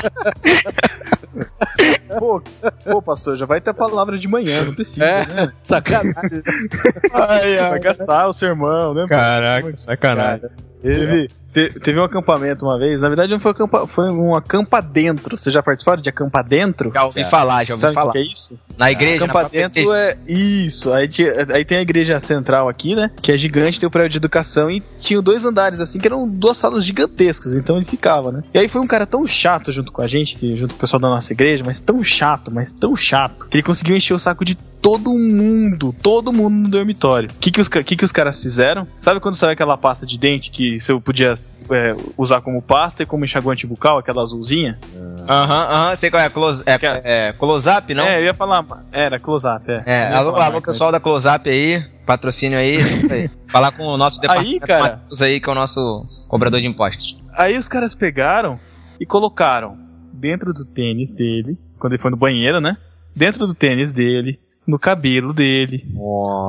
[2.90, 5.26] Pô, pastor, já vai ter a palavra de manhã, não precisa, É.
[5.26, 5.52] né?
[5.60, 6.42] Sacanagem.
[7.12, 9.06] Vai gastar o sermão, né?
[9.08, 10.48] Caraca, sacanagem.
[10.82, 14.80] Teve, te- teve um acampamento uma vez, na verdade não foi, acampa, foi um acampa
[14.80, 15.36] dentro.
[15.36, 16.90] Vocês já participaram de acampa dentro?
[16.92, 18.12] Já ouvi falar, já ouvi Sabe o falar.
[18.12, 18.58] que é isso?
[18.78, 20.92] Na igreja, na Acampa própria dentro é isso.
[20.92, 21.08] Aí,
[21.52, 23.10] aí tem a igreja central aqui, né?
[23.20, 26.26] Que é gigante, tem o prédio de educação e tinha dois andares assim, que eram
[26.26, 27.54] duas salas gigantescas.
[27.54, 28.42] Então ele ficava, né?
[28.54, 30.80] E aí foi um cara tão chato junto com a gente, que, junto com o
[30.80, 34.18] pessoal da nossa igreja, mas tão chato, mas tão chato, que ele conseguiu encher o
[34.18, 37.28] saco de todo mundo, todo mundo no dormitório.
[37.30, 38.86] O que, que, os, que, que os caras fizeram?
[38.98, 41.34] Sabe quando saiu aquela pasta de dente que você podia
[41.70, 44.78] é, usar como pasta e como enxaguante bucal, aquela azulzinha?
[45.28, 47.02] Aham, aham, sei qual é, close, é, Cara.
[47.04, 48.04] é close-up, não?
[48.04, 49.82] É, eu ia falar, era close-up, é.
[49.86, 52.78] É, ia alô, alô pessoal da Close-Up aí, patrocínio aí,
[53.10, 53.30] aí.
[53.48, 54.82] falar com o nosso departamento cara.
[54.82, 57.18] Matheus aí, que é o nosso cobrador de impostos.
[57.34, 58.58] Aí os caras pegaram
[58.98, 59.78] e colocaram
[60.12, 62.76] dentro do tênis dele, quando ele foi no banheiro, né?
[63.14, 65.84] Dentro do tênis dele, no cabelo dele,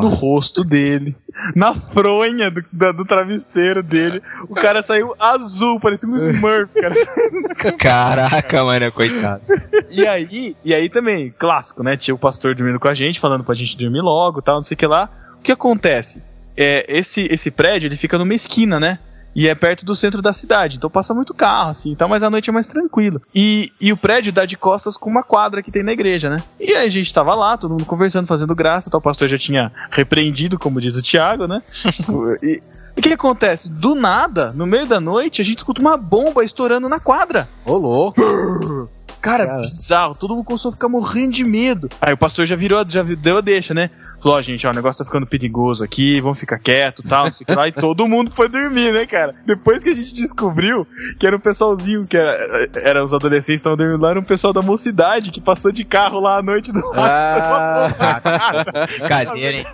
[0.01, 1.15] no rosto dele,
[1.55, 4.21] na fronha do, da- do travesseiro dele.
[4.47, 6.95] O cara saiu azul, parecia um Smurf, cara.
[7.79, 9.41] Caraca, mano, coitado.
[9.89, 11.97] E aí, e aí também, clássico, né?
[11.97, 14.75] Tinha o pastor dormindo com a gente, falando pra gente dormir logo, tal, não sei
[14.75, 15.09] o que lá.
[15.39, 16.21] O que acontece?
[16.55, 18.99] É, esse, esse prédio, ele fica numa esquina, né?
[19.35, 22.29] E é perto do centro da cidade, então passa muito carro, assim, então, mas a
[22.29, 23.21] noite é mais tranquilo.
[23.33, 26.43] E, e o prédio dá de costas com uma quadra que tem na igreja, né?
[26.59, 29.37] E aí a gente tava lá, todo mundo conversando, fazendo graça, tal, o pastor já
[29.37, 31.61] tinha repreendido, como diz o Thiago, né?
[32.43, 32.59] e
[32.97, 33.69] o que acontece?
[33.69, 37.47] Do nada, no meio da noite, a gente escuta uma bomba estourando na quadra.
[37.65, 38.21] Ô, louco.
[39.21, 39.61] Cara, Cara.
[39.61, 41.89] bizarro, todo mundo começou a ficar morrendo de medo.
[42.01, 43.89] Aí o pastor já virou, já deu a deixa, né?
[44.21, 47.31] Falou, ó, gente, ó, o negócio tá ficando perigoso aqui, vamos ficar quieto tal, não
[47.31, 47.67] sei o que lá.
[47.67, 49.31] E todo mundo foi dormir, né, cara?
[49.45, 50.87] Depois que a gente descobriu
[51.19, 54.23] que era um pessoalzinho, que era, era os adolescentes que estavam dormindo lá, era um
[54.23, 57.89] pessoal da mocidade que passou de carro lá à noite do Ah,
[58.99, 59.67] Brincadeira, hein?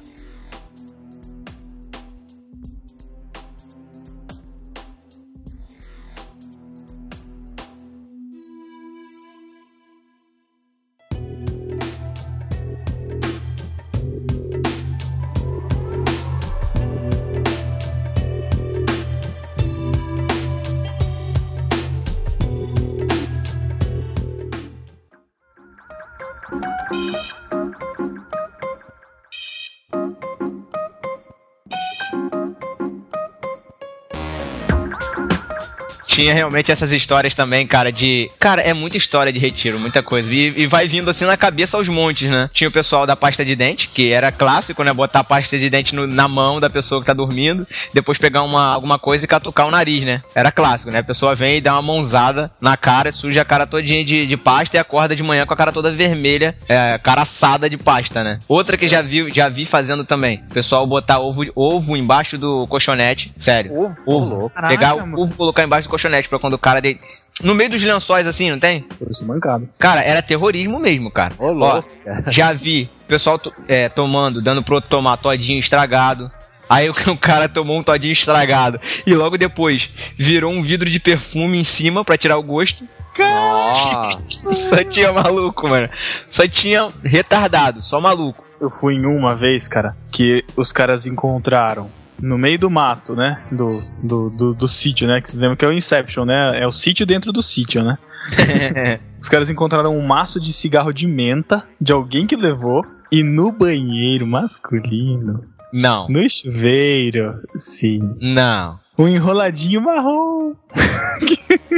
[36.17, 38.29] Tinha realmente essas histórias também, cara, de.
[38.39, 40.33] Cara, é muita história de retiro, muita coisa.
[40.33, 42.49] E, e vai vindo assim na cabeça aos montes, né?
[42.51, 44.91] Tinha o pessoal da pasta de dente, que era clássico, né?
[44.91, 48.41] Botar a pasta de dente no- na mão da pessoa que tá dormindo, depois pegar
[48.41, 50.23] uma, alguma coisa e catucar o nariz, né?
[50.33, 50.99] Era clássico, né?
[50.99, 54.37] A pessoa vem e dá uma mãozada na cara, suja a cara todinha de, de
[54.37, 58.23] pasta e acorda de manhã com a cara toda vermelha, é, cara assada de pasta,
[58.23, 58.39] né?
[58.47, 60.41] Outra que já vi, já vi fazendo também.
[60.49, 63.31] O pessoal botar ovo, ovo embaixo do colchonete.
[63.37, 63.95] Sério.
[64.03, 64.49] Ovo.
[64.49, 66.81] Caraca, Pegar o ovo e colocar embaixo do colchonete pra quando o cara.
[66.81, 66.99] De...
[67.43, 68.81] No meio dos lençóis, assim, não tem?
[68.81, 69.69] Por isso mancado.
[69.77, 71.33] Cara, era terrorismo mesmo, cara.
[71.37, 72.23] Ô, Ó, louco, cara.
[72.27, 76.31] já vi o pessoal é, tomando, dando pro outro tomar todinho estragado.
[76.69, 78.79] Aí o, o cara tomou um todinho estragado.
[79.05, 82.87] E logo depois virou um vidro de perfume em cima pra tirar o gosto.
[83.17, 84.21] Nossa.
[84.55, 85.89] Só tinha maluco, mano.
[86.29, 88.43] Só tinha retardado, só maluco.
[88.59, 91.89] Eu fui em uma vez, cara, que os caras encontraram
[92.19, 93.41] no meio do mato, né?
[93.51, 95.21] Do, do, do, do sítio, né?
[95.21, 96.59] Que você lembra que é o Inception, né?
[96.61, 97.97] É o sítio dentro do sítio, né?
[99.21, 102.85] Os caras encontraram um maço de cigarro de menta de alguém que levou.
[103.11, 108.79] E no banheiro masculino, Não, no chuveiro, sim, não.
[108.97, 110.53] Um enroladinho marrom.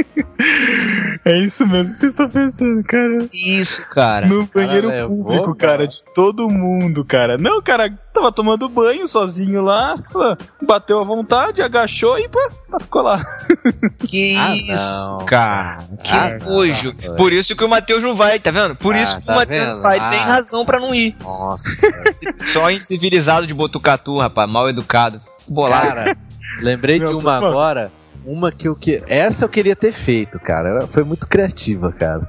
[1.24, 3.18] é isso mesmo que vocês estão pensando, cara.
[3.32, 4.26] Isso, cara.
[4.26, 5.72] No banheiro público, cara.
[5.72, 7.36] cara, de todo mundo, cara.
[7.38, 9.98] Não, o cara tava tomando banho sozinho lá,
[10.66, 12.38] bateu à vontade, agachou e pô,
[12.80, 13.22] ficou lá.
[14.06, 15.26] Que Ah, isso, não.
[15.26, 15.84] cara.
[16.02, 16.94] Que Ah, nojo.
[17.16, 18.74] Por isso que o Matheus não vai, tá vendo?
[18.74, 19.98] Por Ah, isso que tá o Matheus vai.
[19.98, 20.10] Ah.
[20.10, 21.14] Tem razão pra não ir.
[21.22, 21.68] Nossa.
[22.46, 24.50] Só incivilizado de Botucatu, rapaz.
[24.50, 25.20] Mal educado.
[25.46, 25.86] Bolado.
[25.88, 26.16] Cara,
[26.60, 27.46] lembrei de Meu, uma mano.
[27.46, 27.92] agora.
[28.24, 29.02] Uma que eu que.
[29.06, 30.86] Essa eu queria ter feito, cara.
[30.86, 32.28] Foi muito criativa, cara.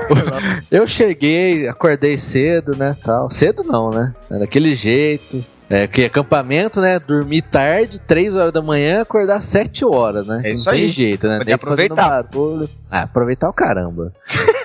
[0.70, 2.96] eu cheguei, acordei cedo, né?
[3.02, 3.30] Tal.
[3.30, 4.14] Cedo não, né?
[4.28, 5.42] Daquele jeito.
[5.70, 6.98] É, que acampamento, né?
[6.98, 10.42] Dormir tarde, 3 horas da manhã, acordar 7 horas, né?
[10.44, 10.90] É isso não tem aí.
[10.90, 11.38] jeito, né?
[11.38, 12.22] Tem que no aproveitar.
[12.22, 12.68] barulho.
[12.90, 14.12] Ah, aproveitar o caramba.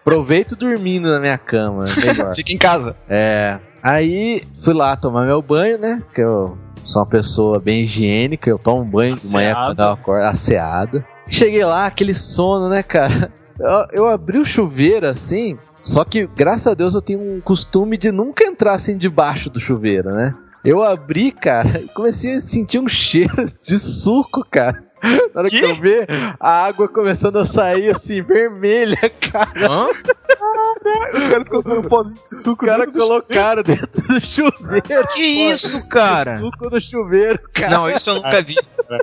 [0.00, 2.34] Aproveito dormindo na minha cama, é melhor.
[2.34, 2.96] Fica em casa.
[3.08, 3.58] É.
[3.82, 6.02] Aí fui lá tomar meu banho, né?
[6.14, 6.56] Que eu
[6.88, 11.04] sou uma pessoa bem higiênica, eu tomo banho de manhã quando eu acordo, asseado.
[11.28, 13.30] Cheguei lá, aquele sono, né, cara?
[13.60, 17.98] Eu, eu abri o chuveiro assim, só que graças a Deus eu tenho um costume
[17.98, 20.34] de nunca entrar assim debaixo do chuveiro, né?
[20.64, 24.82] Eu abri, cara, e comecei a sentir um cheiro de suco, cara.
[25.34, 25.64] Na hora que, Que?
[25.66, 26.06] eu vi,
[26.40, 29.70] a água começando a sair assim, vermelha, cara.
[29.70, 29.88] Hã?
[31.14, 35.08] Os caras colocaram um pozinho de Os suco caras dentro do colocaram dentro do chuveiro.
[35.14, 36.38] Que isso, cara?
[36.38, 37.70] Suco no chuveiro, cara.
[37.70, 38.56] Não, isso eu nunca vi.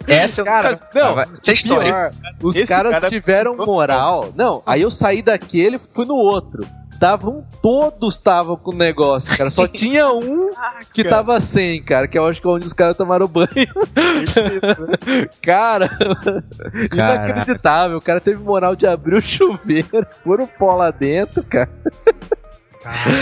[0.07, 0.99] Essa eu Cara, nunca vi.
[0.99, 1.93] não, Essa é história.
[1.93, 4.31] Pior, os Esse caras cara tiveram moral.
[4.35, 6.65] Não, aí eu saí daquele e fui no outro.
[6.99, 9.49] Tavam, todos estavam com o negócio, cara.
[9.49, 10.49] Só tinha um
[10.93, 11.15] que cara.
[11.17, 12.07] tava sem, cara.
[12.07, 13.47] Que eu acho que é onde os caras tomaram banho.
[15.41, 15.89] Cara,
[16.91, 17.97] inacreditável.
[17.97, 21.69] O cara teve moral de abrir o chuveiro, pôr o pó lá dentro, cara.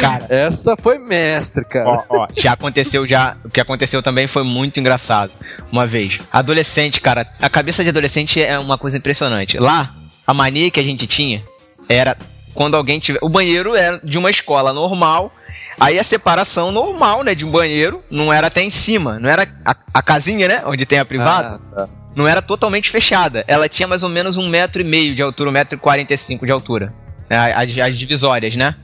[0.02, 1.88] Cara, Essa foi mestre, cara.
[1.90, 3.38] ó, ó, já aconteceu já.
[3.46, 5.32] O que aconteceu também foi muito engraçado.
[5.72, 6.20] Uma vez.
[6.32, 7.26] Adolescente, cara.
[7.42, 9.58] A cabeça de adolescente é uma coisa impressionante.
[9.58, 9.96] Lá,
[10.28, 11.44] a mania que a gente tinha
[11.88, 12.18] era
[12.54, 13.20] quando alguém tiver.
[13.22, 15.34] O banheiro era de uma escola normal.
[15.80, 19.48] Aí a separação normal, né, de um banheiro, não era até em cima, não era
[19.66, 21.90] a, a casinha, né, onde tem a privada, Ah, tá.
[22.16, 23.44] não era totalmente fechada.
[23.48, 26.14] Ela tinha mais ou menos um metro e meio de altura, um metro e quarenta
[26.14, 26.94] e cinco de altura.
[27.28, 28.76] né, As, as divisórias, né?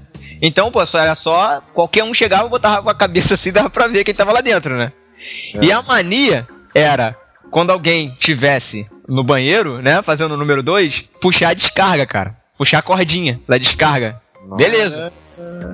[0.41, 1.61] Então, pô, só era só.
[1.75, 4.41] Qualquer um chegava e botava com a cabeça assim, dava pra ver quem tava lá
[4.41, 4.91] dentro, né?
[5.61, 7.15] E a mania era,
[7.51, 12.35] quando alguém tivesse no banheiro, né, fazendo o número 2, puxar a descarga, cara.
[12.59, 14.21] Puxar a cordinha da descarga.
[14.57, 15.13] Beleza.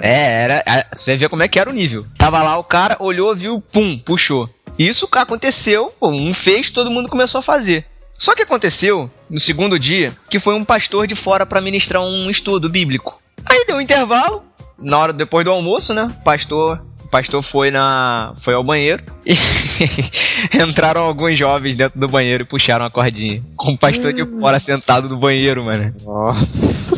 [0.04, 0.86] É, era.
[0.94, 2.06] Você vê como é que era o nível.
[2.16, 4.48] Tava lá o cara, olhou, viu, pum, puxou.
[4.78, 7.86] Isso aconteceu, um fez, todo mundo começou a fazer.
[8.16, 12.30] Só que aconteceu no segundo dia que foi um pastor de fora pra ministrar um
[12.30, 13.20] estudo bíblico.
[13.44, 14.44] Aí deu um intervalo,
[14.78, 16.14] na hora depois do almoço, né?
[16.20, 19.34] O pastor, pastor foi na foi ao banheiro e
[20.61, 23.41] entraram alguns jovens dentro do banheiro e puxaram a cordinha.
[23.55, 25.95] Com o pastor de fora sentado no banheiro, mano.
[26.03, 26.97] Nossa.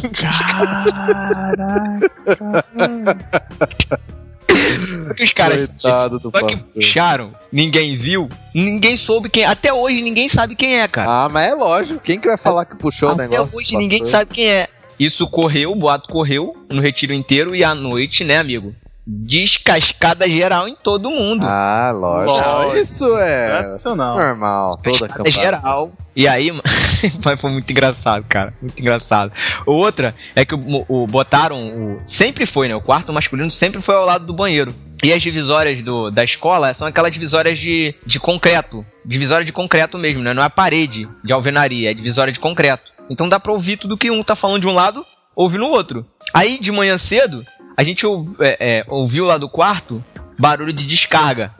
[5.15, 9.45] Que os caras só que puxaram, ninguém viu, ninguém soube quem.
[9.45, 11.25] Até hoje ninguém sabe quem é, cara.
[11.25, 11.99] Ah, mas é lógico.
[11.99, 13.55] Quem que vai falar que puxou o Até negócio?
[13.55, 14.67] hoje ninguém sabe quem é.
[14.99, 18.73] Isso correu, o boato correu no retiro inteiro e à noite, né, amigo?
[19.07, 21.45] Descascada geral em todo mundo.
[21.47, 22.47] Ah, lógico.
[22.49, 22.75] Lógico.
[22.77, 24.17] Isso é Tradicional.
[24.19, 24.77] normal.
[24.77, 25.91] Toda geral.
[26.15, 26.63] E aí, mano,
[27.23, 28.53] mas foi muito engraçado, cara.
[28.61, 29.31] Muito engraçado.
[29.65, 31.95] Outra é que o, o- botaram.
[31.95, 32.75] O, sempre foi, né?
[32.75, 34.73] O quarto masculino sempre foi ao lado do banheiro.
[35.03, 38.83] E as divisórias do, da escola são aquelas divisórias de, de concreto.
[39.05, 40.33] Divisória de concreto mesmo, né?
[40.33, 42.91] Não é parede de alvenaria, é divisória de concreto.
[43.09, 45.05] Então dá pra ouvir tudo que um tá falando de um lado,
[45.35, 46.05] ouve no outro.
[46.33, 47.45] Aí de manhã cedo,
[47.77, 48.05] a gente
[48.41, 50.03] é, é, ouviu lá do quarto
[50.39, 51.51] barulho de descarga.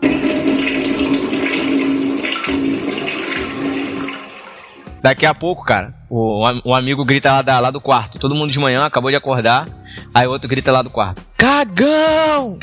[5.02, 8.18] Daqui a pouco, cara, o, o amigo grita lá, da- lá do quarto.
[8.20, 9.68] Todo mundo de manhã acabou de acordar.
[10.14, 12.58] Aí o outro grita lá do quarto: Cagão!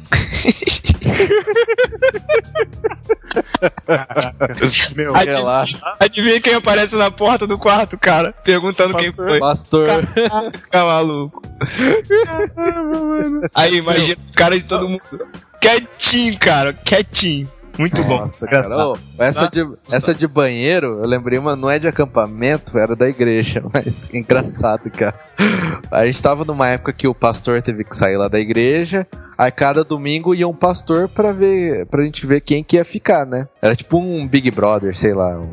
[4.94, 5.80] Meu, Relaxa.
[6.00, 8.32] Adivinha quem aparece na porta do quarto, cara?
[8.44, 9.28] Perguntando quem Pastor.
[9.30, 9.38] foi.
[9.40, 10.52] Pastor.
[10.52, 11.42] Fica maluco.
[13.54, 15.02] Aí, imagina os caras de todo mundo.
[15.60, 17.50] Quietinho, cara, quietinho.
[17.78, 18.18] Muito bom.
[18.18, 18.66] Nossa, cara.
[19.18, 23.62] Essa, de, essa de banheiro, eu lembrei uma, não é de acampamento, era da igreja,
[23.72, 25.14] mas que engraçado, cara.
[25.90, 29.06] A gente tava numa época que o pastor teve que sair lá da igreja,
[29.36, 33.26] aí cada domingo ia um pastor pra ver, pra gente ver quem que ia ficar,
[33.26, 33.48] né?
[33.60, 35.50] Era tipo um Big Brother, sei lá, um,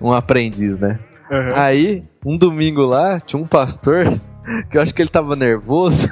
[0.08, 0.98] um aprendiz, né?
[1.30, 1.52] Uhum.
[1.56, 4.04] Aí, um domingo lá, tinha um pastor
[4.70, 6.08] que eu acho que ele tava nervoso.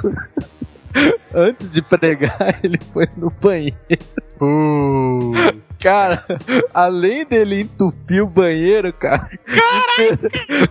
[1.34, 3.76] Antes de pregar, ele foi no banheiro.
[5.82, 6.24] Cara,
[6.72, 9.28] além dele entupir o banheiro, cara,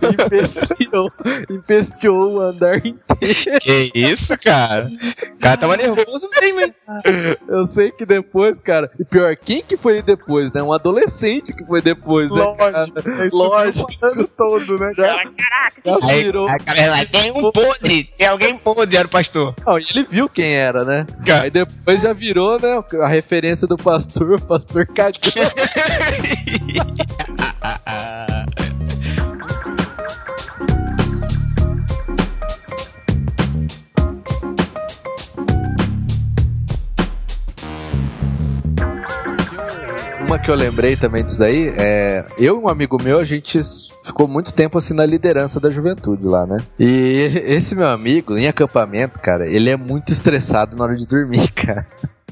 [0.02, 1.12] empesteou,
[1.50, 3.60] empesteou o andar inteiro.
[3.60, 4.90] Que isso, cara?
[5.42, 6.72] O cara tava nervoso mesmo, hein?
[7.48, 10.62] Eu sei que depois, cara, e pior, quem que foi depois, né?
[10.62, 12.38] Um adolescente que foi depois, né?
[12.38, 12.58] Lógico.
[12.58, 12.86] cara?
[12.86, 14.28] Subiu Lógico.
[14.36, 15.30] todo, né, Já, cara?
[15.84, 16.48] já Aí, virou.
[16.48, 19.52] a cara lá, tem um podre, tem alguém podre, era o pastor.
[19.66, 21.04] Não, e ele viu quem era, né?
[21.26, 21.42] Cara.
[21.42, 22.80] Aí depois já virou, né?
[23.02, 25.18] A referência do pastor, o pastor cagou.
[40.32, 42.24] Uma que eu lembrei também disso daí é.
[42.38, 43.60] Eu e um amigo meu, a gente
[44.02, 46.56] ficou muito tempo assim na liderança da juventude lá, né?
[46.80, 51.48] E esse meu amigo, em acampamento, cara, ele é muito estressado na hora de dormir,
[51.52, 51.86] cara.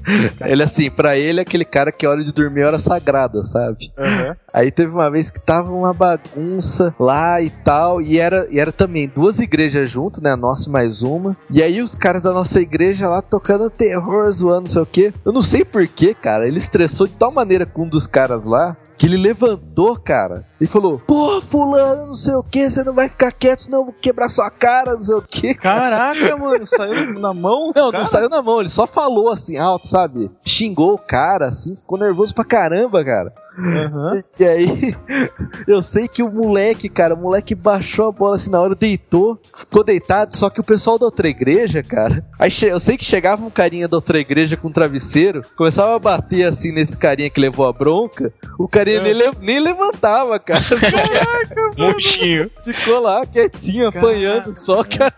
[0.45, 3.43] Ele, assim, pra ele é aquele cara que a hora de dormir é hora sagrada,
[3.45, 3.93] sabe?
[3.99, 4.35] Uhum.
[4.53, 8.73] Aí teve uma vez que tava uma bagunça lá e tal, e era, e era
[8.73, 10.33] também duas igrejas junto, né?
[10.33, 11.37] A nossa e mais uma.
[11.51, 15.15] E aí os caras da nossa igreja lá tocando terror, zoando, não sei o quê.
[15.25, 16.47] Eu não sei porquê, cara.
[16.47, 18.77] Ele estressou de tal maneira com um dos caras lá.
[19.01, 23.09] Que ele levantou, cara, e falou: Pô, fulano, não sei o que, você não vai
[23.09, 25.55] ficar quieto, senão eu vou quebrar sua cara, não sei o que.
[25.55, 27.73] Caraca, mano, saiu na mão?
[27.75, 28.03] Não, cara?
[28.03, 30.31] não saiu na mão, ele só falou assim alto, sabe?
[30.45, 33.33] Xingou o cara, assim, ficou nervoso pra caramba, cara.
[33.59, 34.23] Uhum.
[34.39, 34.95] E aí,
[35.67, 39.39] eu sei que o moleque, cara, o moleque baixou a bola assim na hora, deitou,
[39.57, 43.45] ficou deitado, só que o pessoal da outra igreja, cara, aí eu sei que chegava
[43.45, 47.41] um carinha da outra igreja com um travesseiro, começava a bater assim nesse carinha que
[47.41, 49.03] levou a bronca, o carinha É.
[49.03, 50.61] nem, le- nem levantava, cara.
[51.77, 52.51] Murchinho.
[52.65, 55.13] Ficou lá quietinho, apanhando só, cara.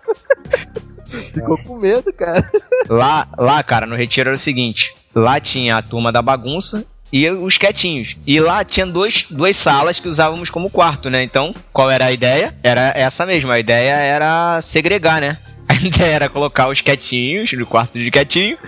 [1.32, 2.50] Ficou com medo, cara.
[2.88, 7.28] Lá, lá, cara, no retiro era o seguinte: lá tinha a turma da bagunça e
[7.30, 8.16] os quietinhos.
[8.26, 11.22] E lá tinha dois, duas salas que usávamos como quarto, né?
[11.22, 12.56] Então, qual era a ideia?
[12.62, 13.54] Era essa mesma.
[13.54, 15.38] A ideia era segregar, né?
[15.68, 18.58] A ideia era colocar os quietinhos no quarto de quietinho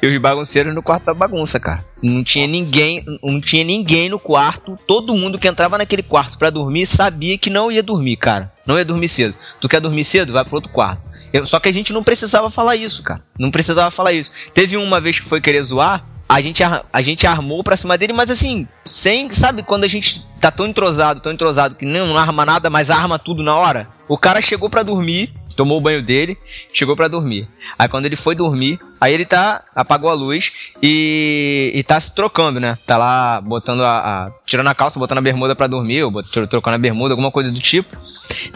[0.00, 1.84] e os bagunceiros no quarto da bagunça, cara.
[2.02, 4.78] Não tinha ninguém, não tinha ninguém no quarto.
[4.86, 8.52] Todo mundo que entrava naquele quarto pra dormir sabia que não ia dormir, cara.
[8.66, 9.34] Não ia dormir cedo.
[9.60, 10.32] Tu quer dormir cedo?
[10.32, 11.02] Vai pro outro quarto.
[11.32, 13.22] Eu- só que a gente não precisava falar isso, cara.
[13.38, 14.32] Não precisava falar isso.
[14.54, 18.12] Teve uma vez que foi querer zoar, a gente, a gente armou pra cima dele,
[18.12, 22.18] mas assim, sem, sabe, quando a gente tá tão entrosado, tão entrosado que não, não
[22.18, 23.88] arma nada, mas arma tudo na hora.
[24.08, 26.36] O cara chegou pra dormir, tomou o banho dele,
[26.72, 27.48] chegou pra dormir.
[27.78, 30.52] Aí quando ele foi dormir, aí ele tá, apagou a luz
[30.82, 32.78] e, e tá se trocando, né?
[32.86, 36.74] Tá lá botando a, a- tirando a calça, botando a bermuda pra dormir, ou trocando
[36.76, 37.96] a bermuda, alguma coisa do tipo.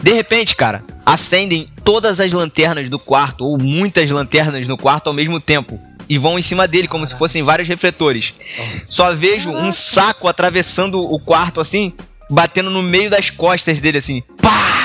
[0.01, 5.13] De repente, cara, acendem todas as lanternas do quarto, ou muitas lanternas no quarto ao
[5.13, 5.79] mesmo tempo.
[6.07, 8.33] E vão em cima dele, como se fossem vários refletores.
[8.79, 11.93] Só vejo um saco atravessando o quarto assim,
[12.31, 14.23] batendo no meio das costas dele assim.
[14.41, 14.78] Pá!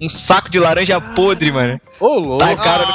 [0.00, 1.80] Um saco de laranja podre, mano.
[2.00, 2.38] Ô, louco.
[2.44, 2.92] Tacaram no,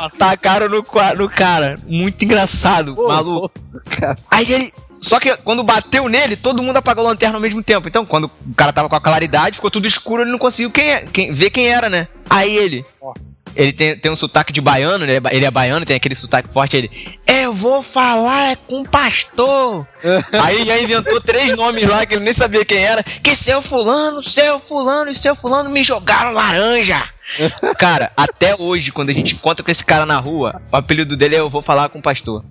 [0.00, 0.16] Nossa.
[0.16, 1.76] tacaram no, qua- no cara.
[1.86, 3.30] Muito engraçado, Ô, maluco.
[3.72, 4.16] louco, cara.
[4.30, 4.72] Aí ele.
[4.98, 7.86] Só que quando bateu nele, todo mundo apagou a lanterna ao mesmo tempo.
[7.86, 10.90] Então, quando o cara tava com a claridade, ficou tudo escuro, ele não conseguiu quem
[10.90, 12.08] é- quem- ver quem era, né?
[12.28, 13.50] Aí ele, Nossa.
[13.54, 16.14] ele tem, tem um sotaque de baiano, ele é, ba- ele é baiano, tem aquele
[16.14, 16.90] sotaque forte, ele,
[17.26, 19.86] eu vou falar é com pastor.
[20.42, 24.22] Aí já inventou três nomes lá que ele nem sabia quem era, que seu fulano,
[24.22, 27.02] seu fulano e seu fulano me jogaram laranja.
[27.78, 31.34] Cara, até hoje, quando a gente encontra com esse cara na rua, o apelido dele
[31.34, 32.44] é eu vou falar com o pastor.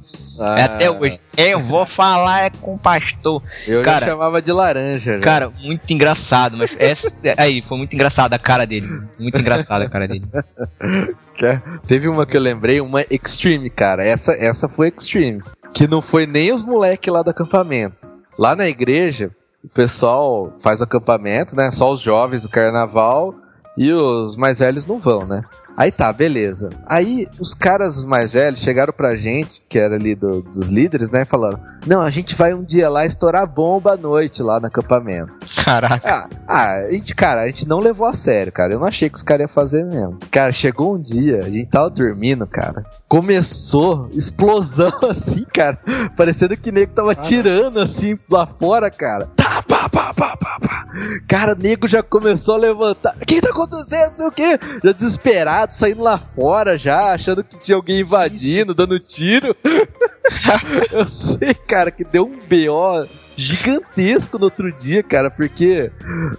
[0.57, 1.17] É até hoje.
[1.37, 3.41] Eu vou falar é com o pastor.
[3.65, 5.13] Eu Cara, já chamava de laranja.
[5.15, 5.19] Já.
[5.21, 9.01] Cara, muito engraçado, mas essa, aí, foi muito engraçado a cara dele.
[9.17, 10.25] Muito engraçada a cara dele.
[11.87, 14.03] Teve uma que eu lembrei, uma Extreme, cara.
[14.03, 15.41] Essa, essa foi Extreme.
[15.73, 18.09] Que não foi nem os moleques lá do acampamento.
[18.37, 19.31] Lá na igreja,
[19.63, 21.71] o pessoal faz acampamento, né?
[21.71, 23.35] Só os jovens do carnaval
[23.77, 25.43] e os mais velhos não vão, né?
[25.77, 26.69] Aí tá, beleza.
[26.85, 31.11] Aí os caras os mais velhos chegaram pra gente, que era ali do- dos líderes,
[31.11, 31.25] né?
[31.25, 35.31] Falaram: Não, a gente vai um dia lá estourar bomba à noite lá no acampamento.
[35.63, 36.27] Caraca.
[36.27, 38.73] Ah, ah, a gente, cara, a gente não levou a sério, cara.
[38.73, 40.17] Eu não achei que os caras iam fazer mesmo.
[40.31, 42.83] Cara, chegou um dia, a gente tava dormindo, cara.
[43.07, 45.77] Começou explosão assim, cara.
[46.15, 49.27] Parecendo que o nego tava tirando assim lá fora, cara.
[49.35, 50.85] Tá, pá, pá, pá, pá, pá.
[51.27, 53.15] Cara, o nego já começou a levantar.
[53.21, 54.07] O que tá acontecendo?
[54.07, 54.59] Não sei o quê.
[54.83, 59.55] Já desesperado, saindo lá fora já, achando que tinha alguém invadindo, dando tiro.
[60.91, 63.07] Eu sei, cara, que deu um BO
[63.37, 65.91] gigantesco no outro dia, cara, porque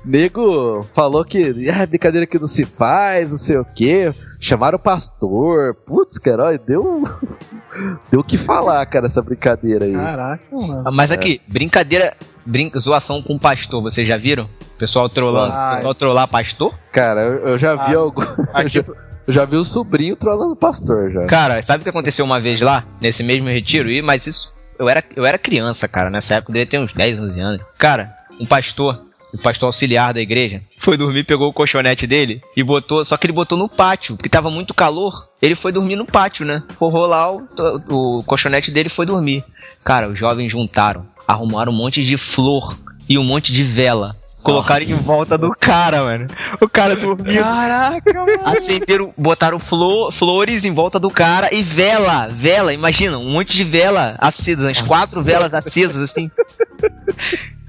[0.04, 4.12] nego falou que ah, brincadeira que não se faz, não sei o que.
[4.40, 5.74] Chamaram o pastor.
[5.74, 7.04] Putz, cara, olha, deu.
[8.10, 9.92] Deu o que falar, cara, essa brincadeira aí.
[9.92, 10.82] Caraca, mano.
[10.86, 12.14] Ah, Mas aqui, brincadeira,
[12.44, 14.48] brin zoação com pastor, vocês já viram?
[14.78, 16.72] Pessoal trollando, Ah, pessoal trollar pastor?
[16.90, 18.22] Cara, eu, eu já vi Ah, algo.
[18.54, 18.82] Aqui,
[19.26, 21.26] eu já vi o sobrinho trollando o pastor já.
[21.26, 23.90] Cara, sabe o que aconteceu uma vez lá, nesse mesmo retiro?
[23.90, 27.20] E, mas isso, eu era, eu era criança, cara, nessa época, devia ter uns 10,
[27.20, 27.66] 11 anos.
[27.78, 29.02] Cara, um pastor,
[29.32, 33.26] o pastor auxiliar da igreja, foi dormir, pegou o colchonete dele e botou, só que
[33.26, 35.28] ele botou no pátio, porque tava muito calor.
[35.42, 36.62] Ele foi dormir no pátio, né?
[36.76, 37.46] Forrou lá o,
[37.88, 39.44] o colchonete dele foi dormir.
[39.84, 42.76] Cara, os jovens juntaram, arrumaram um monte de flor
[43.08, 44.16] e um monte de vela.
[44.47, 46.26] Colocaram em volta do cara, mano.
[46.61, 47.42] O cara dormindo.
[47.42, 48.42] Caraca, mano.
[48.44, 53.64] Acenderam, botaram flor, flores em volta do cara e vela, vela, imagina, um monte de
[53.64, 56.30] vela acesas, umas quatro velas acesas assim.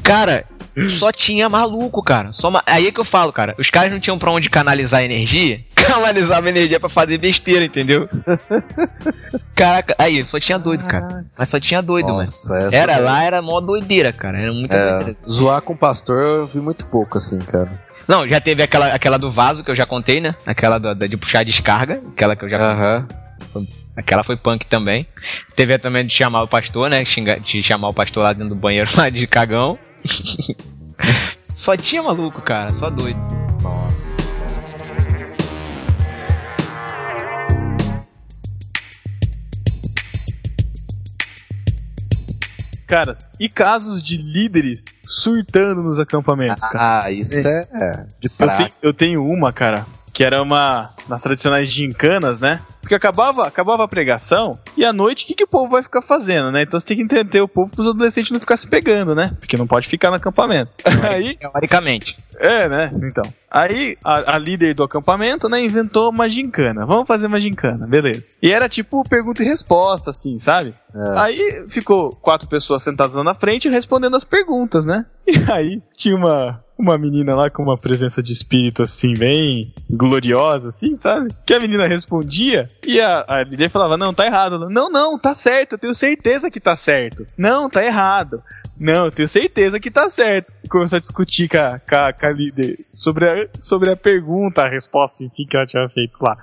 [0.07, 0.45] Cara,
[0.87, 2.31] só tinha maluco, cara.
[2.31, 3.53] Só ma- Aí é que eu falo, cara.
[3.57, 8.07] Os caras não tinham pra onde canalizar energia, canalizava energia pra fazer besteira, entendeu?
[9.55, 11.25] Caraca, aí, só tinha doido, cara.
[11.37, 12.19] Mas só tinha doido, mano.
[12.19, 14.39] Nossa, essa Era daí- lá, era mó doideira, cara.
[14.39, 15.19] Era muita É, doideira.
[15.29, 17.69] zoar com o pastor eu vi muito pouco, assim, cara.
[18.07, 20.33] Não, já teve aquela, aquela do vaso que eu já contei, né?
[20.45, 23.07] Aquela do- da- de puxar a descarga, aquela que eu já Aham.
[23.95, 25.07] Aquela foi punk também.
[25.55, 27.03] Teve a também de chamar o pastor, né?
[27.43, 29.77] De chamar o pastor lá dentro do banheiro lá de cagão.
[31.43, 33.19] só tinha maluco, cara, só doido.
[42.87, 47.03] Caras, e casos de líderes surtando nos acampamentos, cara?
[47.03, 51.69] Ah, isso é, é de Eu eu tenho uma, cara, que era uma nas tradicionais
[51.69, 52.61] gincanas, né?
[52.87, 56.01] Porque acabava, acabava a pregação e à noite o que, que o povo vai ficar
[56.01, 56.61] fazendo, né?
[56.61, 59.35] Então você tem que entreter o povo para os adolescentes não ficar se pegando, né?
[59.41, 60.71] Porque não pode ficar no acampamento.
[61.03, 62.15] Aí, Teoricamente.
[62.39, 62.89] é, né?
[63.03, 63.25] Então.
[63.49, 66.85] Aí a, a líder do acampamento, né, inventou uma gincana.
[66.85, 68.31] Vamos fazer uma gincana, beleza.
[68.41, 70.73] E era tipo pergunta e resposta, assim, sabe?
[70.93, 71.19] É.
[71.19, 75.05] Aí ficou quatro pessoas sentadas lá na frente respondendo as perguntas, né?
[75.27, 80.69] E aí tinha uma, uma menina lá com uma presença de espírito assim, bem gloriosa,
[80.69, 81.33] assim, sabe?
[81.45, 84.55] Que a menina respondia e a, a líder falava: Não, tá errado.
[84.55, 87.25] Ela, não, não, tá certo, eu tenho certeza que tá certo.
[87.37, 88.41] Não, tá errado.
[88.79, 90.53] Não, eu tenho certeza que tá certo.
[90.69, 94.61] Começou a discutir com a, com a, com a líder sobre a, sobre a pergunta,
[94.61, 96.37] a resposta, enfim, que ela tinha feito lá.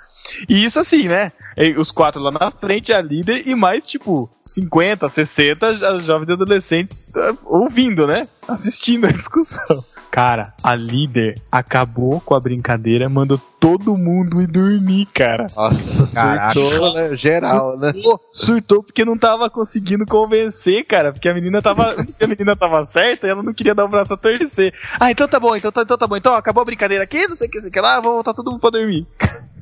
[0.49, 1.33] E isso assim, né?
[1.79, 6.33] Os quatro lá na frente, a líder, e mais, tipo, 50, 60 as jovens e
[6.33, 8.27] adolescentes ah, ouvindo, né?
[8.49, 9.85] Assistindo a discussão.
[10.15, 15.47] Cara, a líder acabou com a brincadeira, mandou todo mundo ir dormir, cara.
[15.57, 16.51] Nossa, Caraca.
[16.51, 17.17] surtou, né?
[17.17, 17.93] Geral, né?
[17.93, 21.13] Surtou, surtou porque não tava conseguindo convencer, cara.
[21.13, 21.97] Porque a menina tava.
[22.23, 24.73] a menina tava certa e ela não queria dar o braço a torcer.
[25.01, 26.17] Ah, então tá bom, então tá, então tá bom.
[26.17, 28.35] Então acabou a brincadeira aqui, não sei o que, sei o que lá, vamos voltar
[28.35, 29.05] todo mundo pra dormir.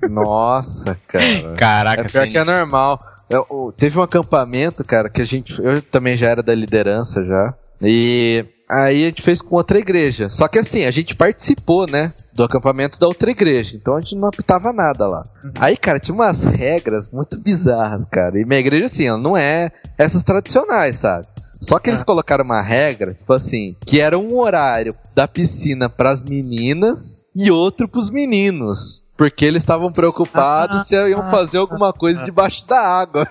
[0.07, 1.25] Nossa, cara.
[1.57, 2.99] Caraca, É pior que é normal.
[3.31, 5.59] Eu- eu- teve um acampamento, cara, que a gente.
[5.65, 7.55] Eu também já era da liderança já.
[7.83, 10.31] E aí a gente fez com outra igreja.
[10.31, 12.13] Só que assim, a gente participou, né?
[12.33, 13.77] Do acampamento da outra igreja.
[13.77, 15.25] Então a gente não apitava nada lá.
[15.59, 18.41] Aí, cara, tinha umas regras muito bizarras, cara.
[18.41, 21.27] E minha igreja, assim, ela não é essas tradicionais, sabe?
[21.61, 26.21] Só que eles colocaram uma regra, tipo assim, que era um horário da piscina pras
[26.21, 29.05] meninas e outro pros meninos.
[29.23, 33.25] Porque eles estavam preocupados se iam fazer alguma coisa debaixo da água.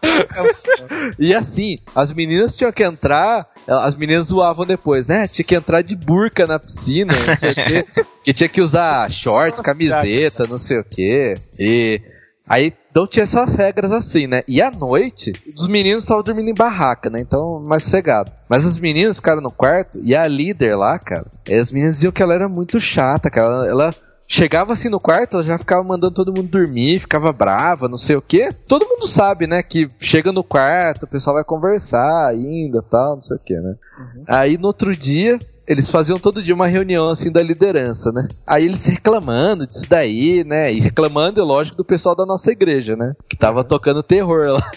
[1.18, 5.28] e assim, as meninas tinham que entrar, as meninas zoavam depois, né?
[5.28, 7.86] Tinha que entrar de burca na piscina, não sei o quê.
[8.24, 11.34] Que tinha que usar shorts, camiseta, não sei o quê.
[11.58, 12.00] E
[12.48, 14.42] aí não tinha essas regras assim, né?
[14.48, 17.20] E à noite, os meninos estavam dormindo em barraca, né?
[17.20, 18.32] Então, mais sossegado.
[18.48, 22.22] Mas as meninas ficaram no quarto e a líder lá, cara, as meninas diziam que
[22.22, 23.66] ela era muito chata, cara.
[23.66, 23.94] Ela, ela
[24.32, 28.16] chegava assim no quarto, ela já ficava mandando todo mundo dormir, ficava brava, não sei
[28.16, 28.48] o quê.
[28.66, 33.22] Todo mundo sabe, né, que chega no quarto, o pessoal vai conversar ainda, tal, não
[33.22, 33.76] sei o quê, né?
[33.98, 34.24] Uhum.
[34.26, 35.38] Aí no outro dia,
[35.68, 38.26] eles faziam todo dia uma reunião assim da liderança, né?
[38.46, 40.72] Aí eles reclamando disso daí, né?
[40.72, 43.14] E reclamando, é lógico, do pessoal da nossa igreja, né?
[43.28, 44.70] Que tava tocando terror lá.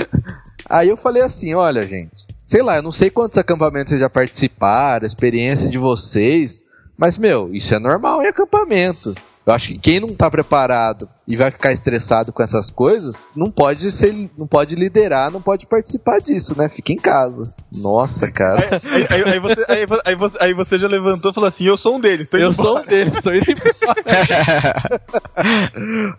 [0.68, 4.08] Aí eu falei assim: olha, gente, sei lá, eu não sei quantos acampamentos vocês já
[4.08, 6.64] participaram, a experiência de vocês,
[6.96, 9.14] mas, meu, isso é normal em acampamento.
[9.46, 13.48] Eu acho que quem não tá preparado e vai ficar estressado com essas coisas, não
[13.48, 16.68] pode ser, não pode liderar, não pode participar disso, né?
[16.68, 17.54] Fica em casa.
[17.72, 18.80] Nossa, cara.
[18.90, 19.64] Aí, aí, aí, você,
[20.04, 22.80] aí, você, aí você já levantou e falou assim: Eu sou um deles, Eu sou
[22.80, 25.00] um deles, tô indo embora.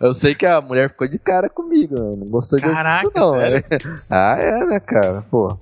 [0.00, 3.36] eu sei que a mulher ficou de cara comigo, não gostou Caraca, disso, não.
[3.36, 3.64] Sério?
[4.08, 5.18] Ah, é, né, cara?
[5.30, 5.54] Pô.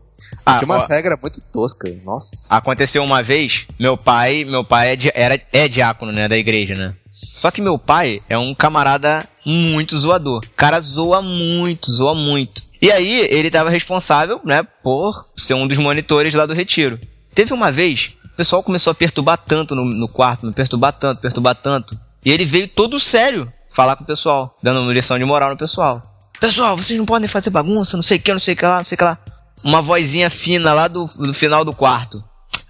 [0.45, 2.47] Ah, Tinha uma ó, regra muito tosca, nossa.
[2.49, 6.75] Aconteceu uma vez, meu pai, meu pai é, di, era, é diácono, né, da igreja,
[6.75, 6.95] né?
[7.11, 10.43] Só que meu pai é um camarada muito zoador.
[10.45, 12.63] O cara zoa muito, zoa muito.
[12.81, 16.99] E aí, ele estava responsável, né, por ser um dos monitores lá do retiro.
[17.35, 21.21] Teve uma vez, o pessoal começou a perturbar tanto no, no quarto, me perturbar tanto,
[21.21, 21.99] perturbar tanto.
[22.25, 26.03] E ele veio todo sério falar com o pessoal, dando lição de moral no pessoal.
[26.39, 28.79] Pessoal, vocês não podem fazer bagunça, não sei o que, não sei o que lá,
[28.79, 29.19] não sei o que lá
[29.67, 32.23] uma vozinha fina lá do, do final do quarto.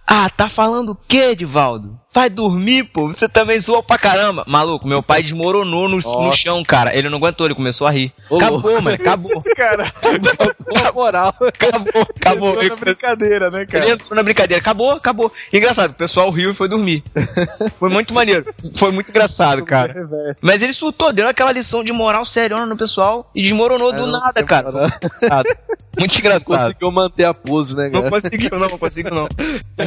[0.07, 2.01] Ah, tá falando o quê, Edivaldo?
[2.17, 3.09] Vai dormir, pô.
[3.09, 4.43] Você também zoou pra caramba.
[4.47, 6.97] Maluco, meu pai desmoronou no, no chão, cara.
[6.97, 8.11] Ele não aguentou, ele começou a rir.
[8.31, 8.83] Ô, acabou, louco.
[8.83, 8.97] mano.
[9.07, 9.43] Acabou.
[9.55, 11.35] cara, acabou moral.
[11.39, 12.55] Acabou, acabou.
[12.55, 13.85] Ele entrou na brincadeira, né, cara?
[13.85, 14.63] Ele entrou na brincadeira.
[14.63, 15.31] Acabou, acabou.
[15.53, 17.05] Engraçado, o pessoal riu e foi dormir.
[17.79, 18.45] foi muito maneiro.
[18.77, 20.09] Foi muito engraçado, cara.
[20.41, 24.43] Mas ele surtou, deu aquela lição de moral seriona no pessoal e desmoronou do nada,
[24.43, 24.73] cara.
[24.73, 25.57] Foi muito engraçado.
[25.99, 26.49] Muito engraçado.
[26.49, 28.05] Não conseguiu manter a pose, né, cara?
[28.05, 29.29] Não conseguiu, não, não conseguiu, não.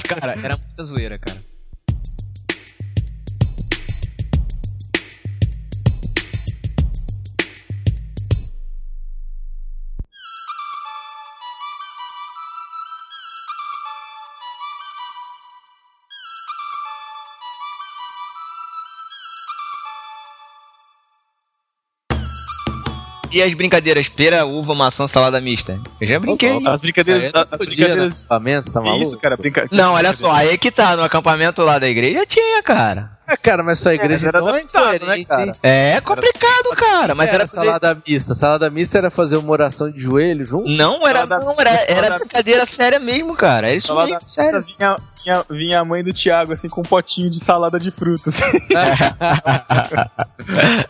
[0.03, 1.48] cara, era muita zoeira, cara.
[23.31, 25.79] E as brincadeiras pera, uva, maçã, salada mista?
[26.01, 26.65] Eu já brinquei.
[26.65, 27.25] As brincadeiras.
[27.25, 28.25] É as brincadeiras.
[28.25, 29.03] Acampamento, tá maluco?
[29.03, 29.67] Isso, cara, brinca...
[29.71, 33.11] Não, olha só, aí é que tá, no acampamento lá da igreja tinha, cara.
[33.27, 35.51] É, cara, mas sua igreja é, era é né, cara?
[35.61, 37.13] É complicado, cara.
[37.13, 37.67] Mas era, era fazer...
[37.67, 38.33] salada mista.
[38.33, 40.71] Salada mista era fazer uma oração de joelho junto?
[40.71, 41.45] Não, era, salada...
[41.45, 43.67] não, era, era brincadeira séria mesmo, cara.
[43.67, 44.65] Era isso salada mesmo, sério.
[44.65, 48.41] Vinha, vinha, vinha, a mãe do Thiago, assim, com um potinho de salada de frutas.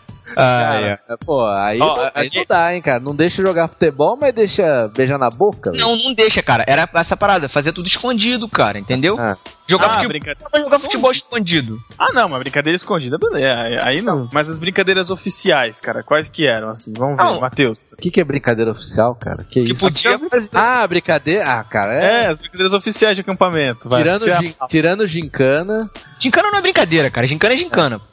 [0.36, 0.98] Ah, é.
[1.24, 2.36] Pô, aí, oh, não, aí gente...
[2.38, 3.00] não dá, hein, cara.
[3.00, 5.72] Não deixa jogar futebol, mas deixa beijar na boca?
[5.74, 6.64] Não, não deixa, cara.
[6.66, 9.18] Era essa parada, fazer tudo escondido, cara, entendeu?
[9.18, 9.36] Ah.
[9.70, 10.08] Jogar ah, futebol.
[10.08, 10.64] Brincadeira...
[10.64, 11.80] jogar futebol escondido.
[11.96, 13.84] Ah, não, uma brincadeira escondida, beleza.
[13.84, 14.28] Aí não.
[14.32, 16.92] Mas as brincadeiras oficiais, cara, quais que eram, assim?
[16.96, 17.88] Vamos ver, Matheus.
[17.92, 19.44] O que, que é brincadeira oficial, cara?
[19.44, 19.84] Que, que isso?
[19.84, 20.18] podia.
[20.52, 21.44] Ah, brincadeira.
[21.46, 21.94] Ah, cara.
[21.94, 23.88] É, é as brincadeiras oficiais de acampamento.
[23.88, 24.02] Vai.
[24.02, 24.54] Tirando, gin...
[24.68, 25.90] Tirando gincana.
[26.18, 27.26] Gincana não é brincadeira, cara.
[27.28, 27.96] Gincana é gincana.
[27.96, 28.09] É,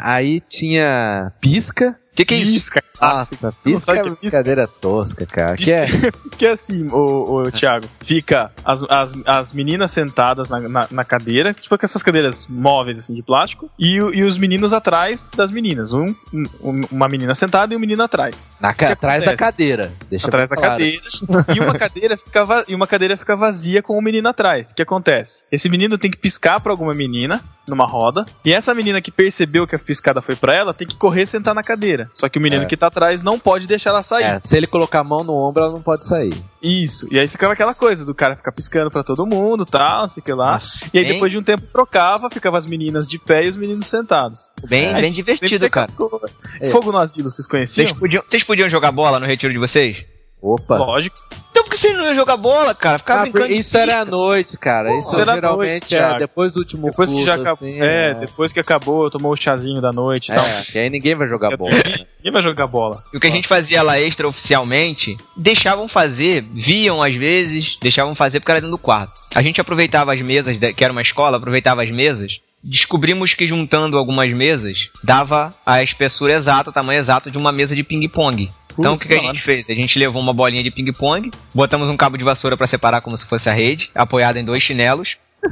[0.00, 1.98] aí tinha pisca.
[2.16, 2.52] O que, que é isso?
[2.52, 2.82] Pisca.
[2.98, 5.54] Nossa, pisca é, é brincadeira tosca, cara.
[5.54, 6.10] Pisca, que é...
[6.10, 7.86] pisca é assim, ô, ô, Thiago.
[8.00, 12.98] Fica as, as, as meninas sentadas na, na, na, cadeira, tipo com essas cadeiras móveis,
[12.98, 15.92] assim, de plástico, e, e os meninos atrás das meninas.
[15.92, 16.06] Um,
[16.62, 18.48] um uma menina sentada e um menino atrás.
[18.58, 19.92] Na, atrás da cadeira.
[20.08, 21.02] Deixa atrás da cadeira.
[21.54, 24.70] e, uma cadeira fica e uma cadeira fica vazia com o menino atrás.
[24.70, 25.44] O que acontece?
[25.52, 29.66] Esse menino tem que piscar pra alguma menina numa roda, e essa menina que percebeu
[29.66, 32.05] que a piscada foi pra ela tem que correr e sentar na cadeira.
[32.14, 32.66] Só que o menino é.
[32.66, 34.24] que tá atrás não pode deixar ela sair.
[34.24, 36.34] É, se ele colocar a mão no ombro, ela não pode sair.
[36.62, 37.06] Isso.
[37.10, 40.22] E aí ficava aquela coisa do cara ficar piscando para todo mundo, tal, não sei
[40.22, 40.52] que lá.
[40.52, 41.12] Nossa, e aí bem...
[41.14, 44.50] depois de um tempo trocava, ficava as meninas de pé e os meninos sentados.
[44.66, 45.92] Bem, aí, bem divertido, cara.
[46.70, 47.86] Fogo no asilo, vocês conheciam?
[47.86, 50.06] Vocês podiam, vocês podiam jogar bola no retiro de vocês?
[50.40, 50.76] Opa.
[50.76, 51.16] Lógico.
[51.50, 52.98] Então por que você não ia jogar bola, cara?
[52.98, 53.54] Ficava ah, brincando.
[53.54, 54.94] Isso era à noite, cara.
[54.98, 57.80] Isso, isso era geralmente noite, é depois do último depois culto, que já acabou, assim,
[57.80, 60.44] é, é, depois que acabou, tomou o chazinho da noite e é, tal.
[60.74, 61.72] E aí ninguém vai jogar bola.
[61.72, 62.06] Né?
[62.18, 63.02] Ninguém vai jogar bola.
[63.12, 68.14] E o que a gente fazia lá extra oficialmente, deixavam fazer, viam às vezes, deixavam
[68.14, 69.18] fazer porque era dentro do quarto.
[69.34, 73.96] A gente aproveitava as mesas, que era uma escola, aproveitava as mesas descobrimos que juntando
[73.96, 78.50] algumas mesas dava a espessura exata, o tamanho exato de uma mesa de ping-pong.
[78.78, 79.68] Então o que, que a gente fez?
[79.70, 83.16] A gente levou uma bolinha de ping-pong, botamos um cabo de vassoura pra separar como
[83.16, 85.16] se fosse a rede, apoiada em dois chinelos.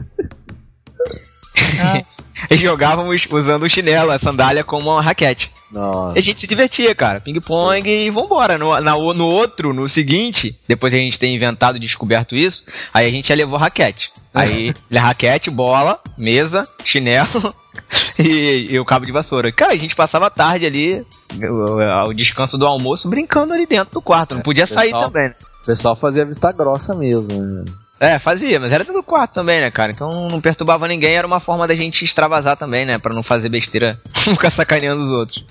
[2.50, 5.50] e jogávamos usando o chinelo, a sandália, como uma raquete.
[5.70, 6.16] Nossa.
[6.16, 7.20] E a gente se divertia, cara.
[7.20, 8.58] Ping-pong e vambora.
[8.58, 13.08] No, na- no outro, no seguinte, depois a gente ter inventado e descoberto isso, aí
[13.08, 14.12] a gente já levou raquete.
[14.32, 17.54] Aí, raquete, bola, mesa, chinelo
[18.18, 19.50] e, e o cabo de vassoura.
[19.52, 21.06] Cara, a gente passava a tarde ali,
[21.42, 24.34] o, o descanso do almoço, brincando ali dentro do quarto.
[24.34, 25.10] Não podia sair pessoal.
[25.10, 25.34] também, né?
[25.62, 27.42] O pessoal fazia vista grossa mesmo.
[27.42, 27.64] Né?
[28.00, 29.92] É, fazia, mas era dentro do quarto também, né, cara?
[29.92, 32.98] Então não perturbava ninguém, era uma forma da gente extravasar também, né?
[32.98, 35.44] Pra não fazer besteira, ficar sacaneando os outros.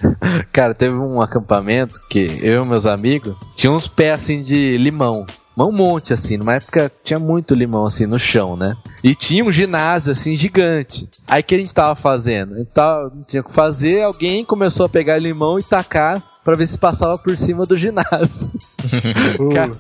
[0.52, 5.26] Cara, teve um acampamento que eu e meus amigos tinha uns pés assim de limão.
[5.56, 8.76] Mas Um monte assim, numa época tinha muito limão assim no chão, né?
[9.04, 11.08] E tinha um ginásio assim gigante.
[11.28, 12.56] Aí o que a gente tava fazendo?
[12.56, 16.22] A gente tava, não tinha o que fazer, alguém começou a pegar limão e tacar
[16.44, 18.58] pra ver se passava por cima do ginásio.
[19.56, 19.78] cara,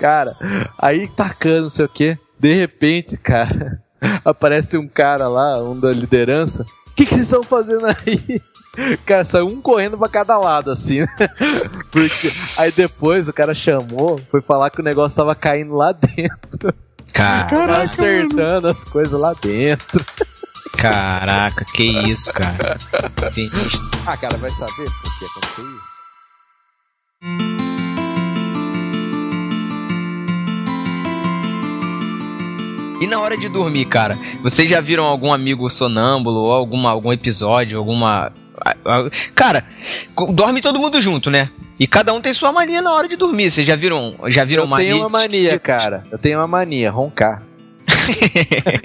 [0.00, 2.18] cara, aí tacando, não sei o que.
[2.38, 3.82] De repente, cara,
[4.24, 6.64] aparece um cara lá, um da liderança.
[6.88, 8.40] O que, que vocês estão fazendo aí?
[9.04, 11.08] Cara, saiu um correndo pra cada lado, assim, né?
[11.90, 12.28] Porque
[12.58, 16.74] aí depois o cara chamou, foi falar que o negócio tava caindo lá dentro.
[17.12, 20.04] Cara, Tava acertando as coisas lá dentro.
[20.76, 22.76] caraca, que isso, cara.
[23.30, 23.90] Sinistro.
[24.06, 25.96] Ah, cara, vai saber por que aconteceu isso?
[33.00, 37.12] E na hora de dormir, cara, vocês já viram algum amigo sonâmbulo ou alguma, algum
[37.12, 38.32] episódio, alguma.
[39.34, 39.64] Cara,
[40.32, 41.50] dorme todo mundo junto, né?
[41.78, 43.50] E cada um tem sua mania na hora de dormir.
[43.50, 46.04] Vocês já viram, já viram Eu tenho uma mania, cara.
[46.10, 47.42] Eu tenho uma mania, roncar.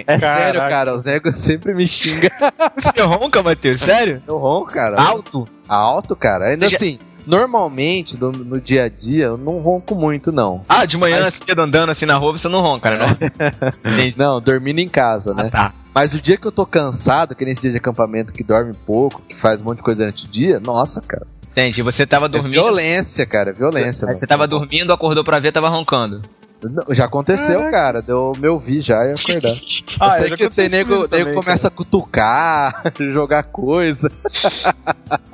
[0.08, 0.70] É sério, Caraca.
[0.70, 0.96] cara.
[0.96, 2.30] Os negros sempre me xingam.
[2.76, 3.80] Você ronca, Matheus?
[3.80, 4.22] Sério?
[4.28, 5.00] Eu ronco, cara.
[5.02, 5.48] Alto?
[5.68, 6.46] Alto, cara.
[6.48, 10.62] Ainda Você já- assim, normalmente, no, no dia a dia, eu não ronco muito, não.
[10.68, 13.18] Ah, de manhã cedo andando assim na rua, você não ronca, né?
[14.18, 14.40] Não?
[14.42, 15.44] Dormindo em casa, né?
[15.48, 15.74] Ah, tá.
[15.94, 19.22] Mas o dia que eu tô cansado, que nesse dia de acampamento que dorme pouco,
[19.28, 21.28] que faz um monte de coisa durante o dia, nossa, cara.
[21.52, 21.82] Entendi.
[21.82, 22.54] Você tava É dormindo.
[22.54, 24.06] violência, cara, é violência.
[24.06, 24.18] Aí mano.
[24.20, 26.22] você tava dormindo, acordou pra ver, tava roncando.
[26.64, 28.02] Não, Já aconteceu, cara.
[28.02, 29.52] Deu me ouvir já e acordar.
[30.00, 34.10] Ah, eu sei que tem isso nego, também, começa a cutucar, jogar coisa.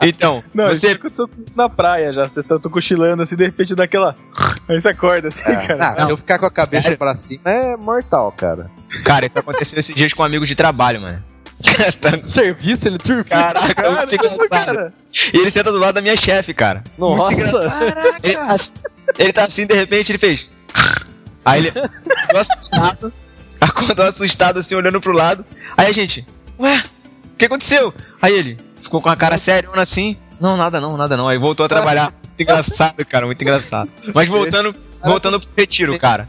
[0.02, 0.88] Então, Não, você.
[0.88, 2.28] isso aconteceu na praia já.
[2.28, 4.16] Você tá tô cochilando assim, de repente dá aquela.
[4.68, 5.78] Aí você acorda assim, cara.
[5.80, 6.98] Ah, se eu ficar com a cabeça Sério?
[6.98, 8.72] pra cima é mortal, cara.
[9.04, 11.24] Cara, isso aconteceu esses dias com amigos de trabalho, mano.
[12.02, 13.26] Tá- No serviço ele dormiu.
[13.26, 14.48] Caraca, Cara, engraçado.
[14.50, 14.94] cara.
[15.34, 16.84] E ele senta do lado da minha chefe, cara.
[16.98, 17.36] Nossa.
[18.24, 18.36] Ele,
[19.20, 20.50] ele tá assim, de repente, ele fez.
[21.48, 23.14] Aí ele ficou assustado.
[23.60, 25.46] Acordou assustado, assim, olhando pro lado.
[25.76, 26.28] Aí a gente,
[26.60, 26.84] ué,
[27.34, 27.94] o que aconteceu?
[28.22, 30.18] Aí ele ficou com a cara séria, assim.
[30.40, 31.28] Não, nada não, nada não.
[31.28, 32.12] Aí voltou a trabalhar.
[32.12, 33.90] Muito engraçado, cara, muito engraçado.
[34.14, 36.28] Mas voltando, voltando pro retiro, cara.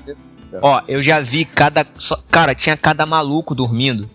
[0.63, 1.87] Ó, eu já vi cada.
[2.31, 4.09] cara, tinha cada maluco dormindo.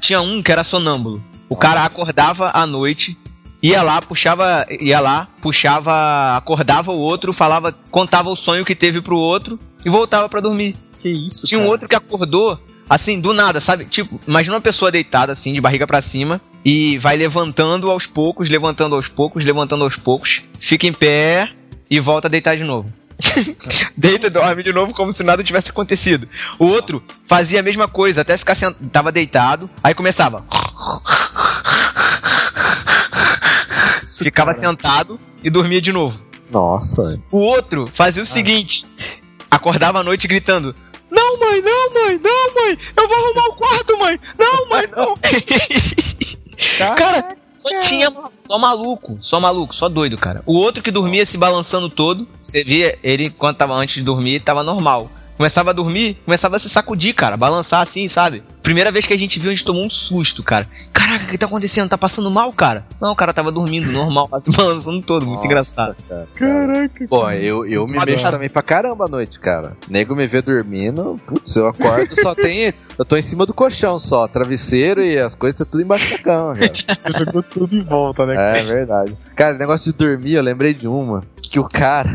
[0.00, 1.22] Tinha um que era sonâmbulo.
[1.48, 3.16] O cara acordava à noite,
[3.62, 4.66] ia lá, puxava.
[4.80, 6.36] ia lá, puxava.
[6.36, 7.72] acordava o outro, falava.
[7.90, 10.76] contava o sonho que teve pro outro e voltava pra dormir.
[11.00, 11.72] Que isso, Tinha um cara.
[11.72, 12.58] outro que acordou,
[12.88, 13.84] assim, do nada, sabe?
[13.84, 18.48] Tipo, imagina uma pessoa deitada, assim, de barriga pra cima, e vai levantando aos poucos,
[18.48, 21.50] levantando aos poucos, levantando aos poucos, fica em pé
[21.88, 22.92] e volta a deitar de novo.
[23.96, 26.28] Deita e dorme de novo como se nada tivesse acontecido.
[26.58, 28.76] O outro fazia a mesma coisa, até ficar sent...
[28.92, 30.44] tava deitado, aí começava.
[34.16, 36.22] Ficava sentado e dormia de novo.
[36.50, 37.20] Nossa.
[37.30, 38.86] O outro fazia o seguinte:
[39.50, 40.74] acordava à noite gritando:
[41.10, 45.16] Não, mãe, não, mãe, não, mãe, eu vou arrumar o quarto, mãe, não, mãe, não.
[46.96, 48.12] cara, só tinha
[48.46, 50.42] só maluco, só maluco, só doido, cara.
[50.46, 54.40] O outro que dormia se balançando todo, você via ele quando tava antes de dormir,
[54.40, 55.10] tava normal.
[55.38, 58.42] Começava a dormir, começava a se sacudir, cara, balançar assim, sabe?
[58.60, 60.68] Primeira vez que a gente viu, a gente tomou um susto, cara.
[60.92, 61.88] Caraca, o que tá acontecendo?
[61.88, 62.84] Tá passando mal, cara?
[63.00, 65.96] Não, o cara tava dormindo, normal, se balançando todo, muito Nossa, engraçado.
[66.08, 66.28] cara.
[66.34, 67.06] Caraca.
[67.08, 69.76] Bom, eu, eu me mexo também pra caramba à noite, cara.
[69.88, 72.74] Nego me vê dormindo, putz, eu acordo, só tem.
[72.98, 76.18] Eu tô em cima do colchão só, travesseiro e as coisas tá tudo embaixo da
[76.18, 76.72] cama, cara.
[77.24, 78.58] Jogou tudo em volta, né?
[78.58, 79.16] É verdade.
[79.36, 81.22] Cara, negócio de dormir, eu lembrei de uma.
[81.40, 82.10] Que o cara,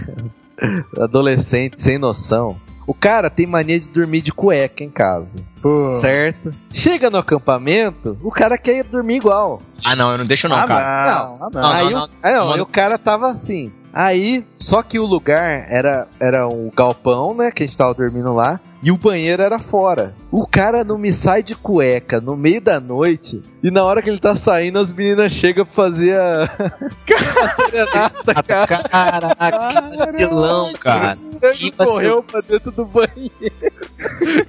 [0.99, 5.39] adolescente, sem noção, o cara tem mania de dormir de cueca em casa.
[5.61, 5.88] Pô.
[5.89, 6.51] Certo?
[6.72, 9.60] Chega no acampamento, o cara quer dormir igual.
[9.85, 10.84] Ah, não, eu não deixo não, Ah, cara.
[10.84, 11.61] não, ah, não.
[11.61, 14.97] Não, aí, não, o, aí, não, Manda- aí o cara tava assim, Aí, só que
[14.97, 17.51] o lugar era, era um galpão, né?
[17.51, 18.59] Que a gente tava dormindo lá.
[18.81, 20.13] E o banheiro era fora.
[20.29, 23.41] O cara não me sai de cueca no meio da noite.
[23.63, 26.49] E na hora que ele tá saindo, as meninas chegam pra fazer a.
[27.69, 28.83] serenata, cara.
[28.89, 31.17] Caraca, que vacilão, cara.
[31.41, 33.31] Ele que correu pra dentro do banheiro.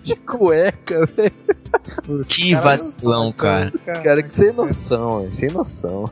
[0.03, 2.25] De cueca, velho.
[2.27, 3.73] Que vacilão, cara.
[3.87, 5.35] Esse cara que sem noção, velho.
[5.35, 6.11] Sem noção.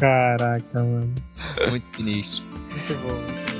[0.00, 1.14] Caraca, mano.
[1.68, 2.42] Muito sinistro.
[2.70, 3.50] Muito bom.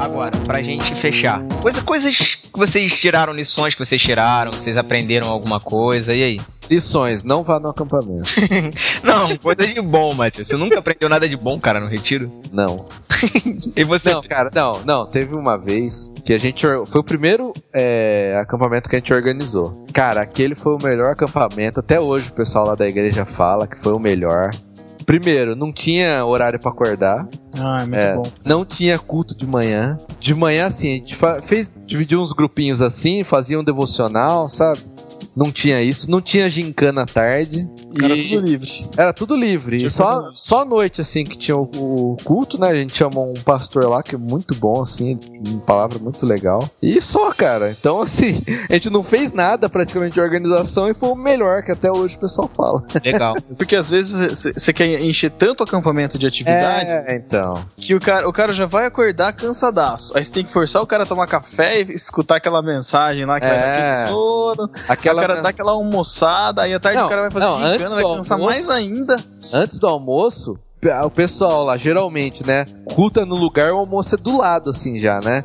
[0.00, 1.44] Agora, pra gente fechar.
[1.60, 6.40] Coisa, coisas vocês tiraram, lições que vocês tiraram, vocês aprenderam alguma coisa, e aí?
[6.70, 8.30] Lições, não vá no acampamento.
[9.02, 10.46] Não, coisa de bom, Matheus.
[10.46, 12.30] Você nunca aprendeu nada de bom, cara, no retiro?
[12.52, 12.86] Não.
[13.76, 14.12] E você?
[14.12, 15.06] Não, cara, não, não.
[15.06, 16.66] Teve uma vez que a gente.
[16.66, 19.84] Foi o primeiro é, acampamento que a gente organizou.
[19.92, 21.80] Cara, aquele foi o melhor acampamento.
[21.80, 24.50] Até hoje o pessoal lá da igreja fala que foi o melhor.
[25.04, 27.28] Primeiro, não tinha horário pra acordar.
[27.58, 28.22] Ah, é muito É, bom.
[28.44, 29.98] não tinha culto de manhã.
[30.20, 34.80] De manhã, assim, a gente fez, dividiu uns grupinhos assim, fazia um devocional, sabe?
[35.34, 36.10] Não tinha isso.
[36.10, 37.68] Não tinha gincana à tarde.
[38.02, 38.90] Era tudo livre.
[38.96, 39.76] era tudo livre.
[39.78, 42.68] Tinha E só, só à noite, assim, que tinha o, o culto, né?
[42.70, 46.68] A gente chamou um pastor lá que é muito bom, assim, uma palavra muito legal.
[46.82, 47.70] E só, cara.
[47.70, 51.72] Então, assim, a gente não fez nada praticamente de organização e foi o melhor que
[51.72, 52.82] até hoje o pessoal fala.
[53.04, 53.34] Legal.
[53.56, 54.12] Porque às vezes
[54.54, 57.64] você quer encher tanto o acampamento de atividade É, então.
[57.76, 60.16] que o cara, o cara já vai acordar cansadaço.
[60.16, 63.38] Aí você tem que forçar o cara a tomar café e escutar aquela mensagem lá
[63.40, 63.78] que vai É.
[64.02, 64.70] aquele sono.
[64.88, 67.54] Aquela o cara dá aquela almoçada, aí à tarde Não, o cara vai fazer não,
[67.56, 69.16] gincana, antes vai cansar almoço- mais ainda.
[69.54, 70.58] antes do almoço,
[71.04, 72.64] o pessoal lá, geralmente, né?
[72.84, 75.44] Culta no lugar, o almoço é do lado, assim, já, né?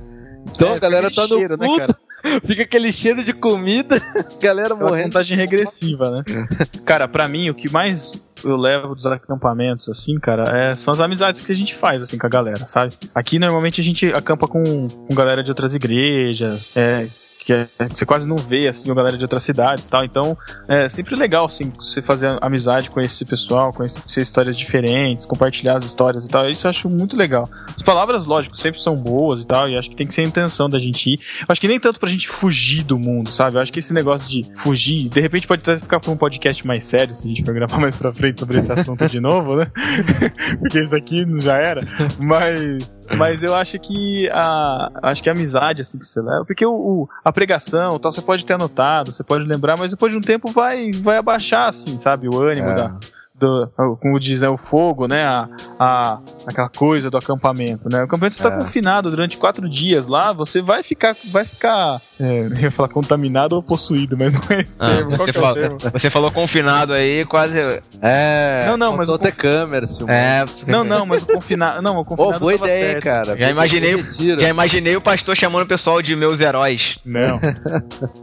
[0.54, 1.96] Então É, a galera fica tá no cheiro, né, culto,
[2.48, 5.10] fica aquele cheiro de comida, a galera Aquela morrendo.
[5.10, 6.24] contagem regressiva, né?
[6.86, 8.14] cara, pra mim, o que mais
[8.44, 12.18] eu levo dos acampamentos, assim, cara, é- são as amizades que a gente faz, assim,
[12.18, 12.94] com a galera, sabe?
[13.14, 17.08] Aqui, normalmente, a gente acampa com, com galera de outras igrejas, é,
[17.48, 20.04] que é- você quase não vê, assim, a galera de outras cidades tal.
[20.04, 20.38] Então,
[20.68, 25.86] é sempre legal, assim, você fazer amizade com esse pessoal, conhecer histórias diferentes, compartilhar as
[25.86, 26.50] histórias e tal.
[26.50, 27.50] Isso eu acho muito legal.
[27.74, 30.26] As palavras, lógico, sempre são boas e tal, e acho que tem que ser a
[30.26, 31.20] intenção da gente ir.
[31.40, 33.56] Eu acho que nem tanto pra gente fugir do mundo, sabe?
[33.56, 36.68] Eu acho que esse negócio de fugir, de repente pode até ficar pra um podcast
[36.68, 39.56] mais sério, se a gente for gravar mais pra frente sobre esse assunto de novo,
[39.56, 39.68] né?
[40.60, 41.82] Porque esse daqui já era.
[42.20, 46.66] Mas, mas eu acho que a, acho que a amizade, assim, que você leva, porque
[46.66, 50.18] o, o- a pregação, tal, você pode ter anotado, você pode lembrar, mas depois de
[50.18, 52.28] um tempo vai, vai abaixar, assim, sabe?
[52.28, 52.76] O ânimo É.
[52.76, 52.92] da,
[53.40, 53.68] do,
[54.02, 55.24] como diz, é o fogo, né?
[55.24, 55.48] A,
[55.80, 58.02] a, aquela coisa do acampamento, né?
[58.02, 58.58] O acampamento está É.
[58.58, 63.54] confinado durante quatro dias lá, você vai ficar, vai ficar, é, eu ia falar contaminado
[63.56, 65.12] ou possuído, mas não é esse Ah, termo.
[65.12, 65.78] Você, é fala- termo?
[65.94, 67.58] você falou confinado aí, quase.
[68.02, 70.00] É, Não, não, mas ter câmeras.
[70.08, 73.04] É, Não, não, mas o confinado, não, o confinado boa tava ideia, certo.
[73.04, 73.38] cara.
[73.38, 74.06] Já imaginei-
[74.40, 77.00] já imaginei o pastor chamando o pessoal de meus heróis.
[77.06, 77.40] Não.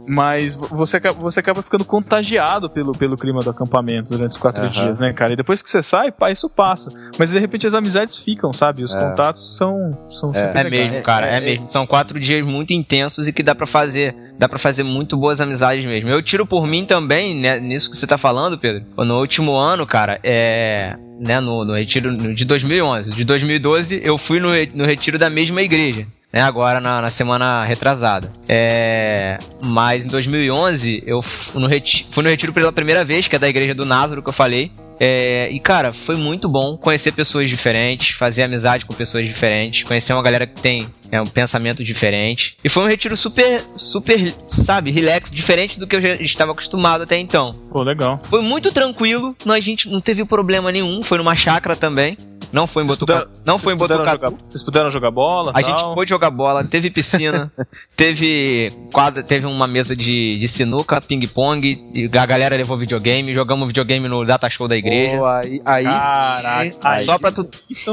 [0.07, 4.69] Mas você acaba, você acaba ficando contagiado pelo, pelo clima do acampamento durante os quatro
[4.69, 5.33] dias, né, cara?
[5.33, 6.89] E depois que você sai, pá, isso passa.
[7.17, 8.83] Mas de repente as amizades ficam, sabe?
[8.83, 8.99] Os É.
[8.99, 10.53] contatos são, são É.
[10.55, 11.67] É mesmo, cara, é, é, mesmo.
[11.67, 15.39] São quatro dias muito intensos e que dá pra fazer, dá para fazer muito boas
[15.41, 16.09] amizades mesmo.
[16.09, 18.83] Eu tiro por mim também, né, nisso que você tá falando, Pedro.
[18.97, 24.39] No último ano, cara, é, né, no, no retiro de 2011, de 2012 eu fui
[24.39, 26.05] no, no retiro da mesma igreja.
[26.33, 28.29] Né, agora na, na semana retrasada.
[28.49, 31.23] É, mas em 2011 eu
[31.53, 34.27] no reti- fui no retiro pela primeira vez, que é da igreja do Názaro que
[34.27, 34.69] eu falei.
[34.99, 40.13] É, e cara, foi muito bom conhecer pessoas diferentes, fazer amizade com pessoas diferentes, conhecer
[40.13, 42.57] uma galera que tem é, um pensamento diferente.
[42.63, 47.03] E foi um retiro super, super, sabe, relax, diferente do que eu já estava acostumado
[47.03, 47.53] até então.
[47.71, 48.19] Pô, legal.
[48.29, 52.17] Foi muito tranquilo, não, a gente não teve problema nenhum, foi numa chácara também.
[52.53, 53.27] Não foi em Vocês Botucatu.
[53.27, 54.31] puderam- Não foi em Vocês puderam Botucatu.
[54.37, 55.49] jogar- Vocês puderam jogar bola?
[55.53, 55.63] A tal?
[55.63, 57.51] gente foi jogar bola, teve piscina,
[57.97, 63.67] teve quadra, teve uma mesa de, de sinuca, ping-pong, e a galera levou videogame, jogamos
[63.67, 65.17] videogame no data show da igreja.
[65.17, 67.49] Pô, aí, aí Caraca, aí Só pra tu-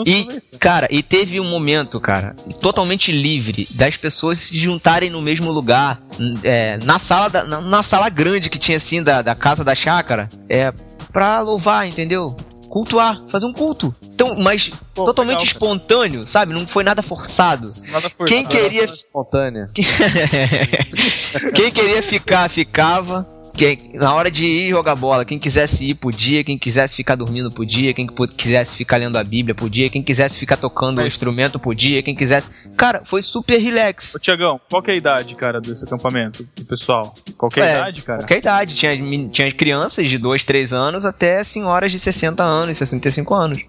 [0.06, 0.26] E,
[0.58, 6.00] cara, e teve um momento, cara, totalmente livre das pessoas se juntarem no mesmo lugar,
[6.44, 9.74] é, na sala da, na, na sala grande que tinha assim da, da casa da
[9.74, 10.72] chácara, é
[11.12, 12.36] pra louvar, entendeu?
[12.68, 13.94] Cultuar, fazer um culto.
[14.02, 15.52] Então, mas Pô, totalmente legal, cara.
[15.52, 16.54] espontâneo, sabe?
[16.54, 17.66] Não foi nada forçado.
[17.90, 18.26] Nada forçado.
[18.26, 19.70] Quem queria espontânea.
[21.54, 23.26] Quem queria ficar, ficava.
[23.54, 27.50] Quem, na hora de ir jogar bola, quem quisesse ir podia, quem quisesse ficar dormindo
[27.50, 31.58] podia, quem quisesse ficar lendo a Bíblia podia, quem quisesse ficar tocando o um instrumento
[31.58, 32.48] podia, quem quisesse.
[32.76, 34.14] Cara, foi super relax.
[34.14, 37.14] Ô, Tiagão, qual que é a idade, cara, desse acampamento, do pessoal?
[37.36, 38.18] Qualquer é, idade, cara?
[38.20, 38.74] Qualquer idade.
[38.74, 43.60] Tinha, tinha crianças de 2, 3 anos até senhoras de 60 anos, 65 anos.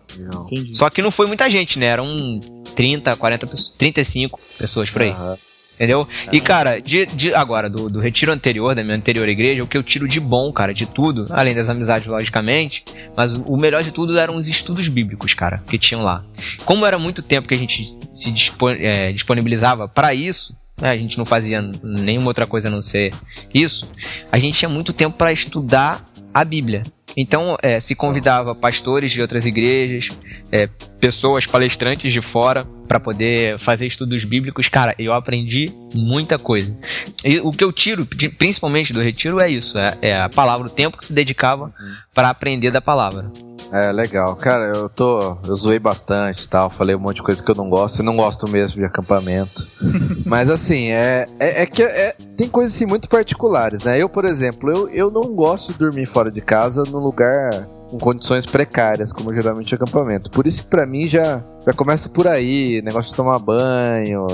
[0.52, 0.76] Entendi.
[0.76, 1.88] Só que não foi muita gente, né?
[1.88, 2.40] Eram
[2.76, 3.48] 30, 40,
[3.78, 5.12] 35 pessoas por aí.
[5.12, 5.36] Uhum.
[5.76, 6.08] Entendeu?
[6.32, 9.76] E, cara, de, de agora, do, do, retiro anterior, da minha anterior igreja, o que
[9.76, 12.86] eu tiro de bom, cara, de tudo, além das amizades, logicamente,
[13.18, 16.24] mas o melhor de tudo eram os estudos bíblicos, cara, que tinham lá.
[16.64, 18.34] Como era muito tempo que a gente se
[18.80, 23.14] é, disponibilizava para isso, né, a gente não fazia nenhuma outra coisa a não ser
[23.54, 23.90] isso,
[24.32, 26.84] a gente tinha muito tempo para estudar a Bíblia.
[27.16, 30.10] Então, é, se convidava pastores de outras igrejas,
[30.52, 30.68] é,
[31.00, 34.68] pessoas palestrantes de fora para poder fazer estudos bíblicos.
[34.68, 36.76] Cara, eu aprendi muita coisa.
[37.24, 38.08] E o que eu tiro,
[38.38, 41.74] principalmente do retiro, é isso: é, é a palavra, o tempo que se dedicava
[42.14, 43.32] para aprender da palavra.
[43.74, 44.36] É, legal.
[44.36, 45.36] Cara, eu tô.
[45.48, 46.70] Eu zoei bastante tal.
[46.70, 48.00] Falei um monte de coisa que eu não gosto.
[48.00, 49.66] E não gosto mesmo de acampamento.
[50.28, 54.00] Mas assim, é, é, é que é, tem coisas assim muito particulares, né?
[54.00, 57.98] Eu, por exemplo, eu, eu não gosto de dormir fora de casa num lugar com
[57.98, 60.32] condições precárias, como geralmente é acampamento.
[60.32, 64.26] Por isso que pra mim já, já começa por aí, negócio de tomar banho,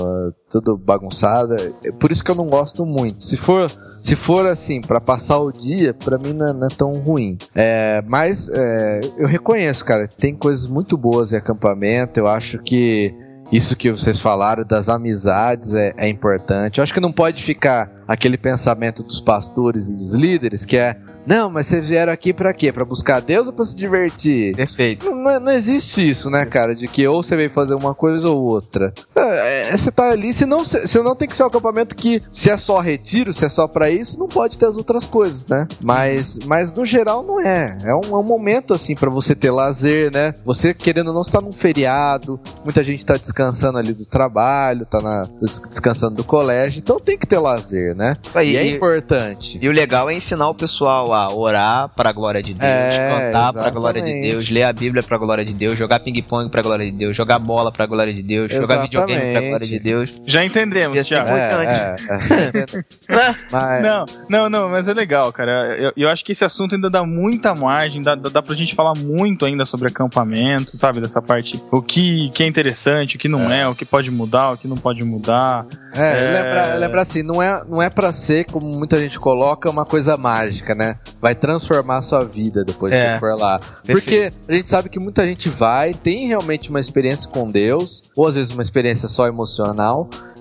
[0.48, 1.54] tudo bagunçado.
[1.84, 3.22] É por isso que eu não gosto muito.
[3.22, 3.70] Se for,
[4.02, 7.36] se for assim, para passar o dia, pra mim não é, não é tão ruim.
[7.54, 12.18] É, mas é, eu reconheço, cara, tem coisas muito boas em acampamento.
[12.18, 13.14] Eu acho que
[13.52, 16.78] isso que vocês falaram das amizades é, é, importante.
[16.78, 20.96] Eu acho que não pode ficar aquele pensamento dos pastores e dos líderes que é
[21.26, 22.72] não, mas vocês vieram aqui para quê?
[22.72, 24.54] Para buscar Deus ou para se divertir?
[24.56, 25.10] Perfeito.
[25.10, 26.74] Não, não, existe isso, né, cara?
[26.74, 28.92] De que ou você veio fazer uma coisa ou outra.
[29.14, 32.22] É, é, você tá ali, se não, se não tem que ser um acampamento que,
[32.32, 35.46] se é só retiro, se é só para isso, não pode ter as outras coisas,
[35.46, 35.66] né?
[35.80, 37.78] Mas, mas no geral não é.
[37.84, 40.34] É um, é um momento, assim, para você ter lazer, né?
[40.44, 45.00] Você, querendo ou não, está num feriado, muita gente tá descansando ali do trabalho, tá
[45.00, 48.16] na, descansando do colégio, então tem que ter lazer, né?
[48.34, 49.58] Aí, e é importante.
[49.60, 53.10] E o legal é ensinar o pessoal a orar para a glória de Deus, é,
[53.10, 56.00] cantar para a glória de Deus, ler a Bíblia para a glória de Deus, jogar
[56.00, 58.92] ping-pong para a glória de Deus, jogar bola para a glória de Deus, exatamente.
[58.92, 60.20] jogar videogame para a glória de Deus.
[60.26, 62.06] Já entendemos, Isso é importante.
[62.08, 63.82] É, é, mas...
[63.82, 65.76] Não, não, não, mas é legal, cara.
[65.76, 68.94] Eu, eu acho que esse assunto ainda dá muita margem, dá, dá pra gente falar
[68.98, 71.00] muito ainda sobre acampamento, sabe?
[71.00, 73.60] Dessa parte, o que, que é interessante, o que não é.
[73.60, 75.66] é, o que pode mudar, o que não pode mudar.
[75.94, 76.40] É, é...
[76.40, 80.16] Lembra, lembra assim, não é, não é pra ser, como muita gente coloca, uma coisa
[80.16, 80.96] mágica, né?
[81.20, 83.14] Vai transformar a sua vida depois é.
[83.14, 83.58] que for lá.
[83.58, 83.92] Perfeito.
[83.92, 88.26] Porque a gente sabe que muita gente vai, tem realmente uma experiência com Deus, ou
[88.26, 89.39] às vezes uma experiência só emocional,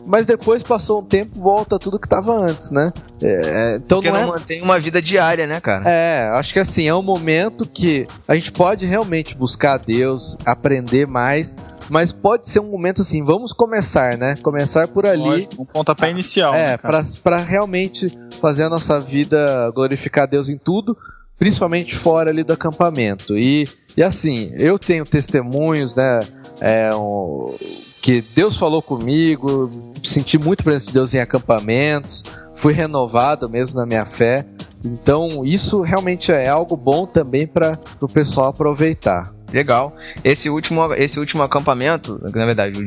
[0.06, 2.92] mas depois passou um tempo, volta tudo que estava antes, né?
[3.22, 4.22] É, então Porque não, é...
[4.22, 5.90] não mantém uma vida diária, né, cara?
[5.90, 11.06] É, acho que assim, é um momento que a gente pode realmente buscar Deus, aprender
[11.06, 11.56] mais,
[11.90, 14.36] mas pode ser um momento assim, vamos começar, né?
[14.42, 15.48] Começar por ali.
[15.58, 16.54] um pontapé inicial.
[16.54, 16.78] É, né,
[17.24, 18.08] para realmente
[18.40, 20.98] fazer a nossa vida glorificar Deus em tudo,
[21.38, 23.38] principalmente fora ali do acampamento.
[23.38, 23.68] E,
[23.98, 26.20] e assim, eu tenho testemunhos, né?
[26.62, 27.56] É, um,
[28.02, 29.70] que Deus falou comigo,
[30.04, 32.24] senti muito presença de Deus em acampamentos,
[32.56, 34.46] fui renovado mesmo na minha fé.
[34.84, 39.34] Então, isso realmente é algo bom também para o pessoal aproveitar.
[39.52, 39.96] Legal.
[40.24, 42.80] Esse último, esse último acampamento, na verdade,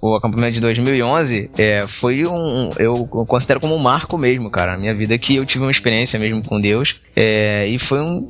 [0.00, 2.70] o, o acampamento de 2011, é, foi um.
[2.78, 6.18] Eu considero como um marco mesmo, cara, na minha vida, que eu tive uma experiência
[6.18, 7.00] mesmo com Deus.
[7.16, 8.26] É, e foi um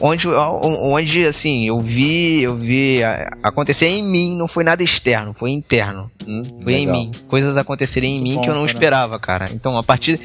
[0.00, 3.00] onde, onde assim, eu vi, eu vi
[3.42, 6.10] acontecer em mim, não foi nada externo, foi interno.
[6.26, 6.94] Hum, foi legal.
[6.94, 7.12] em mim.
[7.28, 9.48] Coisas acontecerem em mim bom, que eu não esperava, cara.
[9.52, 10.20] Então, a partir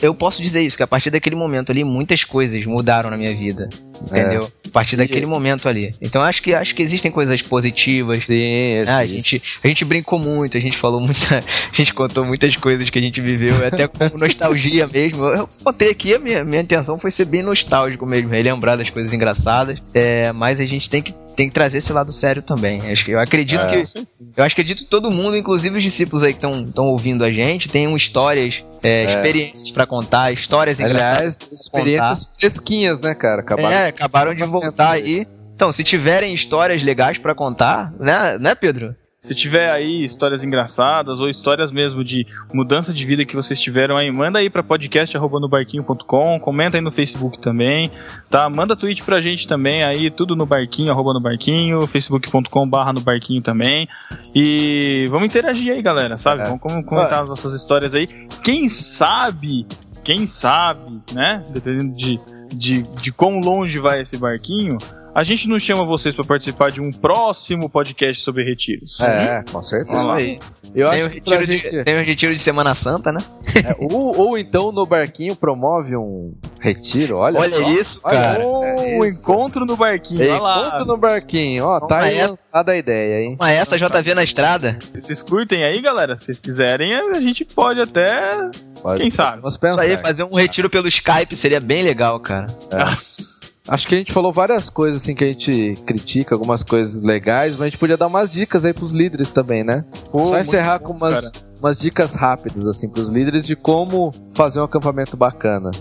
[0.00, 3.34] eu posso dizer isso, que a partir daquele momento ali muitas coisas mudaram na minha
[3.34, 3.68] vida.
[4.02, 4.42] Entendeu?
[4.42, 4.68] É.
[4.68, 5.28] A partir daquele e...
[5.28, 5.94] momento ali.
[6.02, 8.24] Então acho que acho que existem coisas positivas.
[8.24, 12.24] Sim, ah, a gente a gente brincou muito, a gente falou muita, a gente contou
[12.24, 15.24] muitas coisas que a gente viveu, até com nostalgia mesmo.
[15.26, 19.12] Eu contei aqui, a minha, minha intenção foi ser bem nostálgico mesmo, relembrar das coisas
[19.12, 19.82] engraçadas.
[19.92, 22.80] É, mas a gente tem que tem que trazer esse lado sério também.
[23.06, 23.84] Eu acredito é.
[23.84, 24.06] que.
[24.34, 27.94] Eu acredito que todo mundo, inclusive os discípulos aí que estão ouvindo a gente, tenham
[27.94, 29.04] histórias, é, é.
[29.04, 33.42] experiências para contar, histórias Aliás, experiências fresquinhas, né, cara?
[33.42, 35.26] Acabaram, é, acabaram de voltar aí.
[35.54, 38.96] Então, se tiverem histórias legais para contar, né, né, Pedro?
[39.18, 43.96] Se tiver aí histórias engraçadas ou histórias mesmo de mudança de vida que vocês tiveram
[43.96, 47.90] aí, manda aí para podcast@nobarquinho.com, comenta aí no Facebook também,
[48.28, 48.48] tá?
[48.48, 53.40] Manda tweet pra gente também aí, tudo no barquinho, arroba no barquinho, facebook.com/barra no barquinho
[53.40, 53.88] também.
[54.34, 56.42] E vamos interagir aí, galera, sabe?
[56.42, 56.44] É.
[56.44, 58.06] Vamos comentar as nossas histórias aí.
[58.44, 59.66] Quem sabe
[60.06, 61.42] quem sabe, né?
[61.50, 62.20] Dependendo de,
[62.54, 64.78] de, de quão longe vai esse barquinho,
[65.16, 69.00] a gente não chama vocês para participar de um próximo podcast sobre retiros.
[69.00, 69.98] É, com certeza.
[69.98, 70.38] Isso aí.
[70.74, 73.10] Eu Tem o, acho que pra retiro de, gente, tem o retiro de Semana Santa,
[73.10, 73.24] né?
[73.64, 77.70] é, ou, ou então no barquinho promove um retiro, olha Olha só.
[77.80, 78.42] isso, Olha, cara.
[78.44, 79.20] É isso.
[79.22, 80.20] encontro no barquinho.
[80.20, 80.60] Olha lá.
[80.60, 82.34] Encontro no barquinho, ó, tá aí a essa.
[82.34, 83.36] lançada a ideia, hein?
[83.40, 84.78] Uma essa JV na estrada.
[84.92, 86.18] Vocês curtem aí, galera?
[86.18, 88.32] Se vocês quiserem, a gente pode até.
[88.82, 89.40] Pode- Quem sabe?
[89.40, 92.46] Vamos Isso aí, fazer um retiro pelo Skype seria bem legal, cara.
[92.70, 92.76] É.
[93.68, 97.52] Acho que a gente falou várias coisas assim que a gente critica, algumas coisas legais,
[97.54, 99.84] mas a gente podia dar umas dicas aí pros líderes também, né?
[100.12, 101.32] Pô, Só encerrar bom, com umas, cara.
[101.58, 105.72] umas dicas rápidas assim pros líderes de como fazer um acampamento bacana.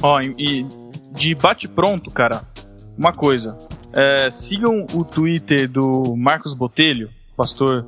[0.00, 0.66] Ó, e e
[1.12, 2.42] de bate-pronto, cara,
[2.96, 3.58] uma coisa.
[3.92, 7.84] É, sigam o Twitter do Marcos Botelho, pastor,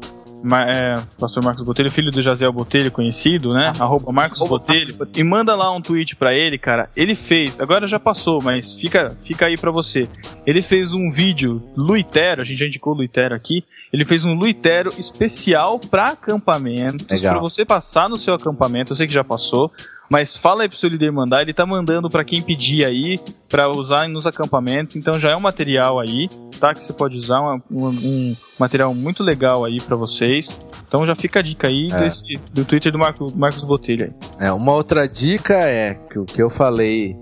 [0.68, 3.72] é, pastor Marcos Botelho, filho do Jaziel Botelho, conhecido, né?
[3.78, 4.94] Arroba Marcos Arroba Botelho.
[5.14, 6.88] E manda lá um tweet pra ele, cara.
[6.96, 10.08] Ele fez, agora já passou, mas fica, fica aí pra você.
[10.46, 13.64] Ele fez um vídeo Luitero, a gente já indicou o Luitero aqui.
[13.92, 18.92] Ele fez um Luitero especial pra acampamentos, pra você passar no seu acampamento.
[18.92, 19.72] Eu sei que já passou,
[20.08, 21.42] mas fala aí pro seu líder mandar.
[21.42, 23.18] Ele tá mandando pra quem pedir aí,
[23.48, 24.96] pra usar nos acampamentos.
[24.96, 26.28] Então já é um material aí,
[26.60, 26.72] tá?
[26.72, 30.60] Que você pode usar, um, um- material muito legal aí pra vocês.
[30.86, 31.98] Então já fica a dica aí É.
[32.00, 34.46] desse, do Twitter do Marco, Marcos Botelho aí.
[34.48, 37.16] É, uma outra dica é que o que eu falei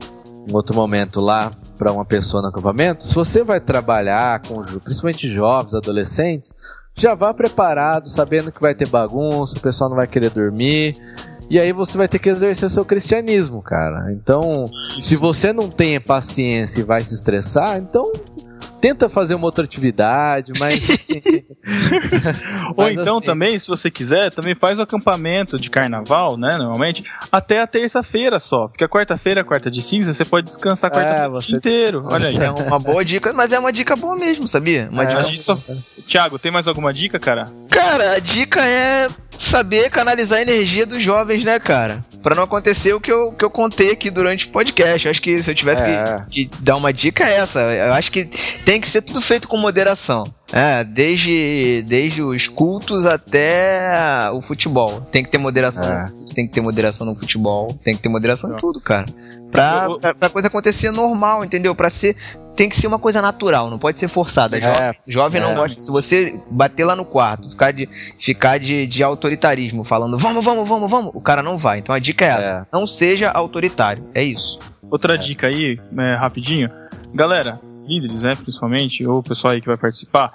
[0.48, 5.28] em outro momento lá para uma pessoa no acampamento, se você vai trabalhar com principalmente
[5.28, 6.52] jovens, adolescentes,
[6.96, 10.94] já vá preparado, sabendo que vai ter bagunça, o pessoal não vai querer dormir.
[11.50, 14.12] E aí você vai ter que exercer o seu cristianismo, cara.
[14.12, 14.64] Então,
[15.00, 18.10] se você não tem paciência e vai se estressar, então
[18.80, 20.86] tenta fazer uma outra atividade, mas
[22.76, 26.56] Ou Mas então assim- também, se você quiser, também faz o acampamento de carnaval, né?
[26.58, 27.02] Normalmente,
[27.32, 28.68] até a terça-feira só.
[28.68, 32.04] Porque a quarta-feira, a quarta de cinza, você pode descansar a É, quarta-feira dia inteiro.
[32.10, 32.36] Olha aí.
[32.36, 34.88] É uma boa dica, mas é uma dica boa mesmo, sabia?
[34.92, 35.06] Uma É.
[35.06, 35.58] dica só...
[36.06, 37.46] Thiago, tem mais alguma dica, cara?
[37.70, 39.08] Cara, a dica é
[39.38, 42.04] saber canalizar a energia dos jovens, né, cara?
[42.22, 45.06] Pra não acontecer o que eu, que eu contei aqui durante o podcast.
[45.06, 46.22] Eu acho que se eu tivesse É.
[46.30, 47.60] que, que dar uma dica é essa.
[47.60, 48.24] Eu acho que
[48.64, 50.24] tem que ser tudo feito com moderação.
[50.52, 55.00] É, desde, desde os cultos até o futebol.
[55.10, 56.06] Tem que ter moderação É.
[56.34, 59.06] tem que ter moderação no futebol, tem que ter moderação em tudo, cara.
[59.50, 61.74] Pra, pra, pra coisa acontecer normal, entendeu?
[61.74, 62.16] Pra ser.
[62.56, 64.56] Tem que ser uma coisa natural, não pode ser forçada.
[64.56, 64.60] É.
[64.60, 65.54] Jovem, jovem não É.
[65.54, 65.80] gosta.
[65.80, 70.68] Se você bater lá no quarto, ficar de, ficar de, de autoritarismo, falando vamos, vamos,
[70.68, 71.78] vamos, vamos, o cara não vai.
[71.80, 74.04] Então a dica é essa: não seja autoritário.
[74.14, 74.58] É isso.
[74.90, 76.70] Outra dica aí, é, rapidinho.
[77.12, 80.30] Galera, líderes, né, principalmente, ou o pessoal aí que vai participar,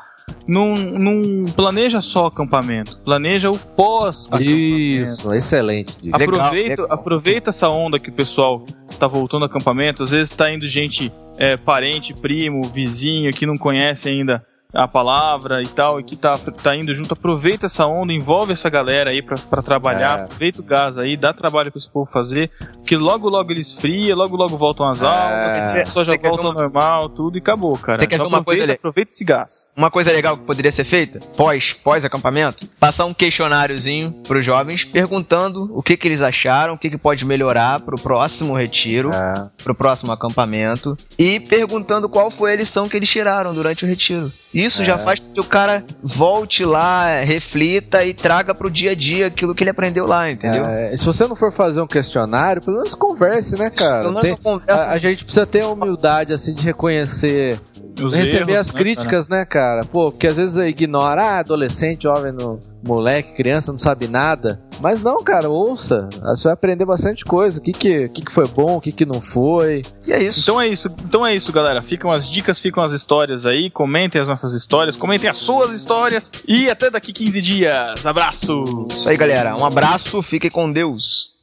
[0.48, 4.52] não, não planeja só acampamento, planeja o pós-acampamento.
[4.52, 5.96] isso, excelente.
[6.02, 6.18] dica.
[6.18, 6.88] Legal, Aproveita, legal.
[6.90, 8.64] aproveita essa onda que o pessoal
[9.00, 10.04] tá voltando ao acampamento.
[10.04, 14.44] Às vezes tá indo gente, é, parente, primo, vizinho, que não conhece ainda
[14.74, 17.14] a palavra e tal, e que tá, tá indo junto.
[17.14, 20.20] Aproveita essa onda, envolve essa galera aí pra, pra trabalhar.
[20.20, 20.24] É.
[20.24, 24.16] Aproveita o gás aí, dá trabalho pra esse povo fazer, porque logo logo eles friam,
[24.16, 25.06] logo logo voltam as É.
[25.08, 27.98] aulas, só já volta uma- normal, tudo e acabou, cara.
[27.98, 28.74] Você quer Só ver uma coisa aproveita, ali?
[28.78, 29.70] aproveita esse gás.
[29.76, 34.86] Uma coisa legal que poderia ser feita, pós, pós acampamento, passar um questionáriozinho pros jovens
[34.86, 39.50] perguntando o que, que eles acharam, o que, que pode melhorar pro próximo retiro, É.
[39.64, 44.32] pro próximo acampamento e perguntando qual foi a lição que eles tiraram durante o retiro.
[44.54, 44.98] Isso já É.
[44.98, 49.54] faz com que o cara volte lá, reflita e traga pro dia a dia aquilo
[49.54, 50.66] que ele aprendeu lá, entendeu?
[50.66, 54.12] É, se você não for fazer um questionário, pelo menos converse, né, cara?
[54.22, 57.60] Tem- a, a gente precisa ter a humildade, assim, de reconhecer,
[58.08, 59.86] receber erros, as né, críticas, né, cara?
[59.86, 64.62] Pô, porque às vezes ignora, ah, adolescente, jovem, no, moleque, criança, não sabe nada.
[64.80, 66.08] Mas não, cara, ouça.
[66.22, 67.60] Você vai aprender bastante coisa.
[67.60, 69.84] O que que, o que, que foi bom, o que que não foi.
[70.08, 70.40] E é isso.
[70.42, 71.82] Então é isso, então é isso, galera.
[71.82, 73.70] Ficam as dicas, ficam as histórias aí.
[73.70, 76.32] Comentem as nossas histórias, comentem as suas histórias.
[76.48, 78.06] E até daqui 15 dias.
[78.06, 78.64] Abraço!
[78.90, 79.56] Isso aí, galera.
[79.56, 81.38] Um abraço, fiquem com Deus.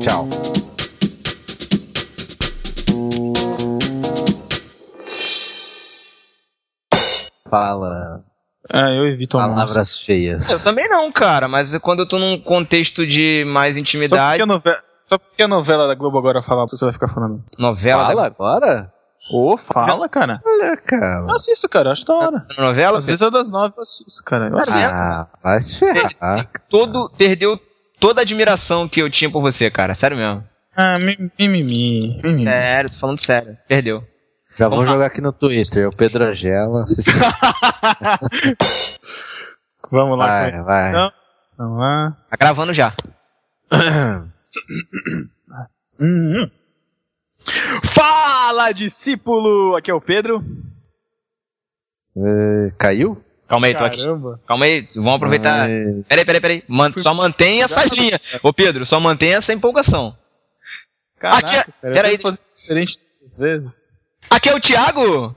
[0.00, 0.28] Tchau.
[7.50, 8.22] Fala
[8.72, 9.54] Ah, eu evito almoço.
[9.56, 10.48] palavras feias.
[10.50, 14.42] Eu também não, cara, mas quando eu tô num contexto de mais Só intimidade, porque,
[14.42, 14.78] a novela,
[15.08, 17.42] só porque a novela da Globo agora fala, você vai ficar falando.
[17.58, 18.26] novela, Fala da...
[18.26, 18.92] agora?
[19.32, 20.40] Ô, fala, cara.
[20.44, 21.26] Olha, cara.
[21.28, 22.46] Eu assisto, cara, acho da hora.
[22.58, 24.48] novela, Às vezes é das nove eu assisto, cara.
[24.48, 24.72] Eu assisto.
[24.74, 26.48] Ah, vai se ferrar.
[26.68, 27.60] todo perdeu
[28.00, 30.42] toda a admiração que eu tinha por você, cara, sério mesmo.
[30.74, 32.20] Ah, mi- mimimi.
[32.24, 32.44] mimimi.
[32.44, 33.56] Sério, tô falando sério.
[33.68, 34.02] Perdeu.
[34.60, 35.88] Já vou Vamos jogar aqui no Twitter.
[35.88, 36.86] O Pedro Angela.
[36.86, 37.02] se-
[39.90, 40.62] Vamos lá, Vai, cara.
[40.62, 40.92] vai.
[40.92, 41.12] Não.
[41.56, 42.16] Vamos lá.
[42.30, 42.92] Tá gravando já.
[46.02, 46.50] Hum.
[47.94, 49.76] Fala, discípulo!
[49.76, 50.42] Aqui é o Pedro.
[52.16, 53.22] É, caiu?
[53.46, 53.98] Calma aí, tô aqui.
[53.98, 54.40] Caramba.
[54.46, 55.68] Calma aí, vamos aproveitar.
[55.68, 56.64] Ai, Peraí, peraí, peraí.
[56.68, 58.18] Man- só mantém essa linha.
[58.42, 60.16] Ô Pedro, só mantém essa empolgação.
[61.18, 62.98] Caraca, Aqui é- peraí, fazer diferente
[63.38, 63.94] vezes.
[64.30, 65.36] Aqui é o Thiago?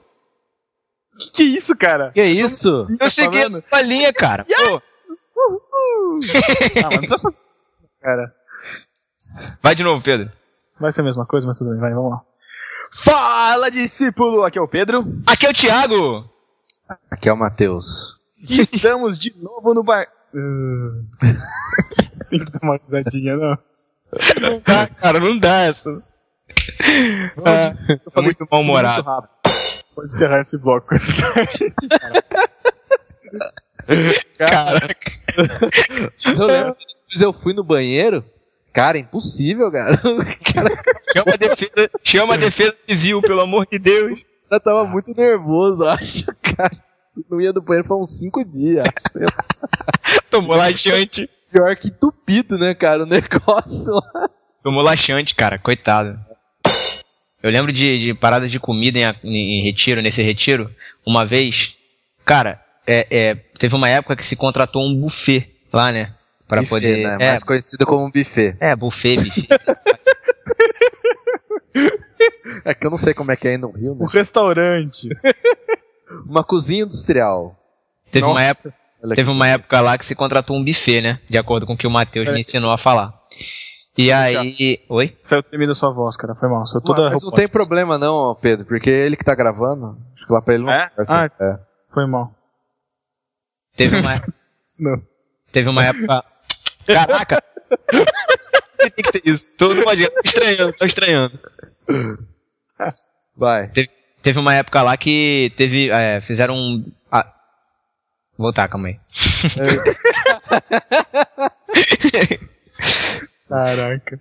[1.18, 2.12] Que que é isso, cara?
[2.12, 2.88] que isso?
[3.00, 4.46] Eu segui a sua linha, cara.
[4.46, 4.82] Pô,
[5.42, 7.36] Ah, mas não precisa fazer-
[8.02, 8.36] cara.
[9.62, 10.32] vai de novo, Pedro.
[10.80, 12.22] Vai ser a mesma coisa, mas tudo bem, vai, vamos lá.
[12.92, 14.44] Fala, discípulo!
[14.44, 15.04] Aqui é o Pedro.
[15.26, 16.30] Aqui é o Thiago.
[17.10, 18.20] Aqui é o Matheus.
[18.38, 20.08] Estamos de novo no bar.
[20.34, 21.04] Uh.
[22.30, 23.58] Tem que dar uma risadinha, não?
[24.42, 26.13] Não dá, cara, não dá essas.
[27.46, 29.28] Ah, Eu falei muito mal-humorado.
[29.96, 30.96] Pode encerrar esse bloco
[34.38, 35.12] Caraca.
[36.26, 36.76] Eu lembro
[37.10, 38.24] que eu fui no banheiro.
[38.72, 39.98] Cara, impossível, cara.
[40.54, 40.70] Cara,
[41.16, 44.20] Chama a defesa, chama a defesa civil, pelo amor de Deus.
[44.20, 46.26] o cara tava muito nervoso, acho.
[46.42, 46.72] Cara,
[47.30, 48.84] não ia no banheiro foi uns cinco dias.
[48.88, 49.46] acho, sei lá.
[50.30, 51.30] Tomou laxante.
[51.52, 53.04] Pior que entupido, né, cara?
[53.04, 54.28] O negócio lá.
[54.64, 56.20] Tomou laxante, cara, coitado.
[57.44, 60.74] Eu lembro de, de paradas de comida em, em retiro, nesse retiro,
[61.06, 61.78] uma vez.
[62.26, 66.14] Cara, é, é, teve uma época que se contratou um buffet lá, né?
[66.48, 66.98] Pra Buffet, poder.
[67.04, 67.18] né?
[67.20, 68.56] É, Mais conhecido como buffet.
[68.60, 69.48] é, buffet, buffet.
[72.66, 74.08] É que eu não sei como é que é aí no Rio, Um né?
[74.12, 75.10] restaurante.
[76.26, 77.58] Uma cozinha industrial.
[78.12, 78.46] teve, uma Nossa.
[78.46, 81.20] época, Olha teve uma época lá que se contratou um buffet, né?
[81.28, 83.14] De acordo com o que o Matheus me ensinou a falar.
[83.98, 84.84] E aí.
[84.90, 85.18] Oi?
[85.22, 86.34] Saiu tremendo sua voz, cara.
[86.34, 86.66] Foi mal.
[86.66, 89.98] Saiu toda Mas não tem problema não, Pedro, porque é ele que tá gravando.
[90.16, 90.92] Acho que lá pra ele não É?
[91.08, 91.30] Ah.
[91.40, 91.60] É.
[91.94, 92.34] Foi mal.
[93.76, 94.22] Teve uma,
[94.80, 95.02] Não.
[95.52, 96.24] teve uma época.
[96.86, 97.44] Caraca!
[98.78, 99.56] Tem que ter isso.
[99.58, 101.40] Todo mundo tô estranhando, tô estranhando.
[103.36, 103.70] Vai.
[103.70, 103.90] Teve,
[104.22, 105.90] teve uma época lá que teve.
[105.90, 106.92] é, fizeram um.
[107.12, 107.34] Ah,
[108.38, 109.00] voltar, calma aí.
[113.48, 114.20] Caraca.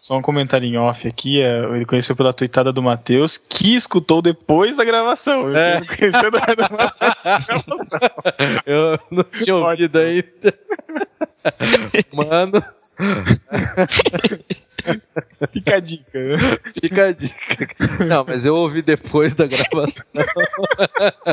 [0.00, 4.20] Só um comentário em off aqui, é, ele conheceu pela tuitada do Matheus, que escutou
[4.20, 5.48] depois da gravação.
[5.48, 5.80] Ele É.
[5.80, 7.62] não conheceu da da gravação.
[8.66, 10.54] Eu não tinha ouvido ainda.
[12.12, 12.62] Mano,
[15.52, 16.18] Fica a dica.
[16.18, 16.36] né?
[16.82, 18.04] fica a dica.
[18.06, 20.04] Não, mas eu ouvi depois da gravação.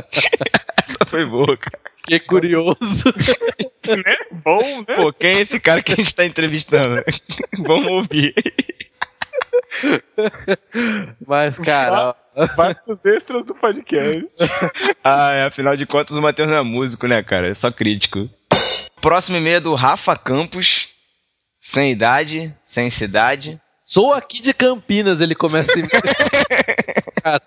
[0.01, 1.90] Essa foi boa, cara.
[2.01, 3.13] Fiquei curioso.
[3.87, 4.15] né?
[4.31, 4.95] Bom, né?
[4.95, 7.03] Pô, quem é esse cara que a gente tá entrevistando?
[7.59, 8.33] Vamos ouvir.
[11.25, 12.15] Mas, cara,
[12.55, 14.37] Vai pros extras do podcast.
[15.03, 17.49] Ah, é, afinal de contas o Matheus não é músico, né, cara?
[17.49, 18.29] É só crítico.
[19.01, 20.89] Próximo e-mail é do Rafa Campos.
[21.59, 23.59] Sem idade, sem cidade.
[23.83, 25.71] sou aqui de Campinas, ele começa
[27.23, 27.41] a...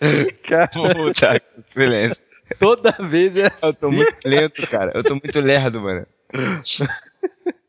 [0.48, 0.70] cara.
[0.94, 1.42] voltar.
[1.66, 2.24] Silêncio.
[2.58, 3.96] toda vez é Eu tô assim.
[3.96, 4.92] muito lento, cara.
[4.94, 6.06] Eu tô muito lerdo, mano.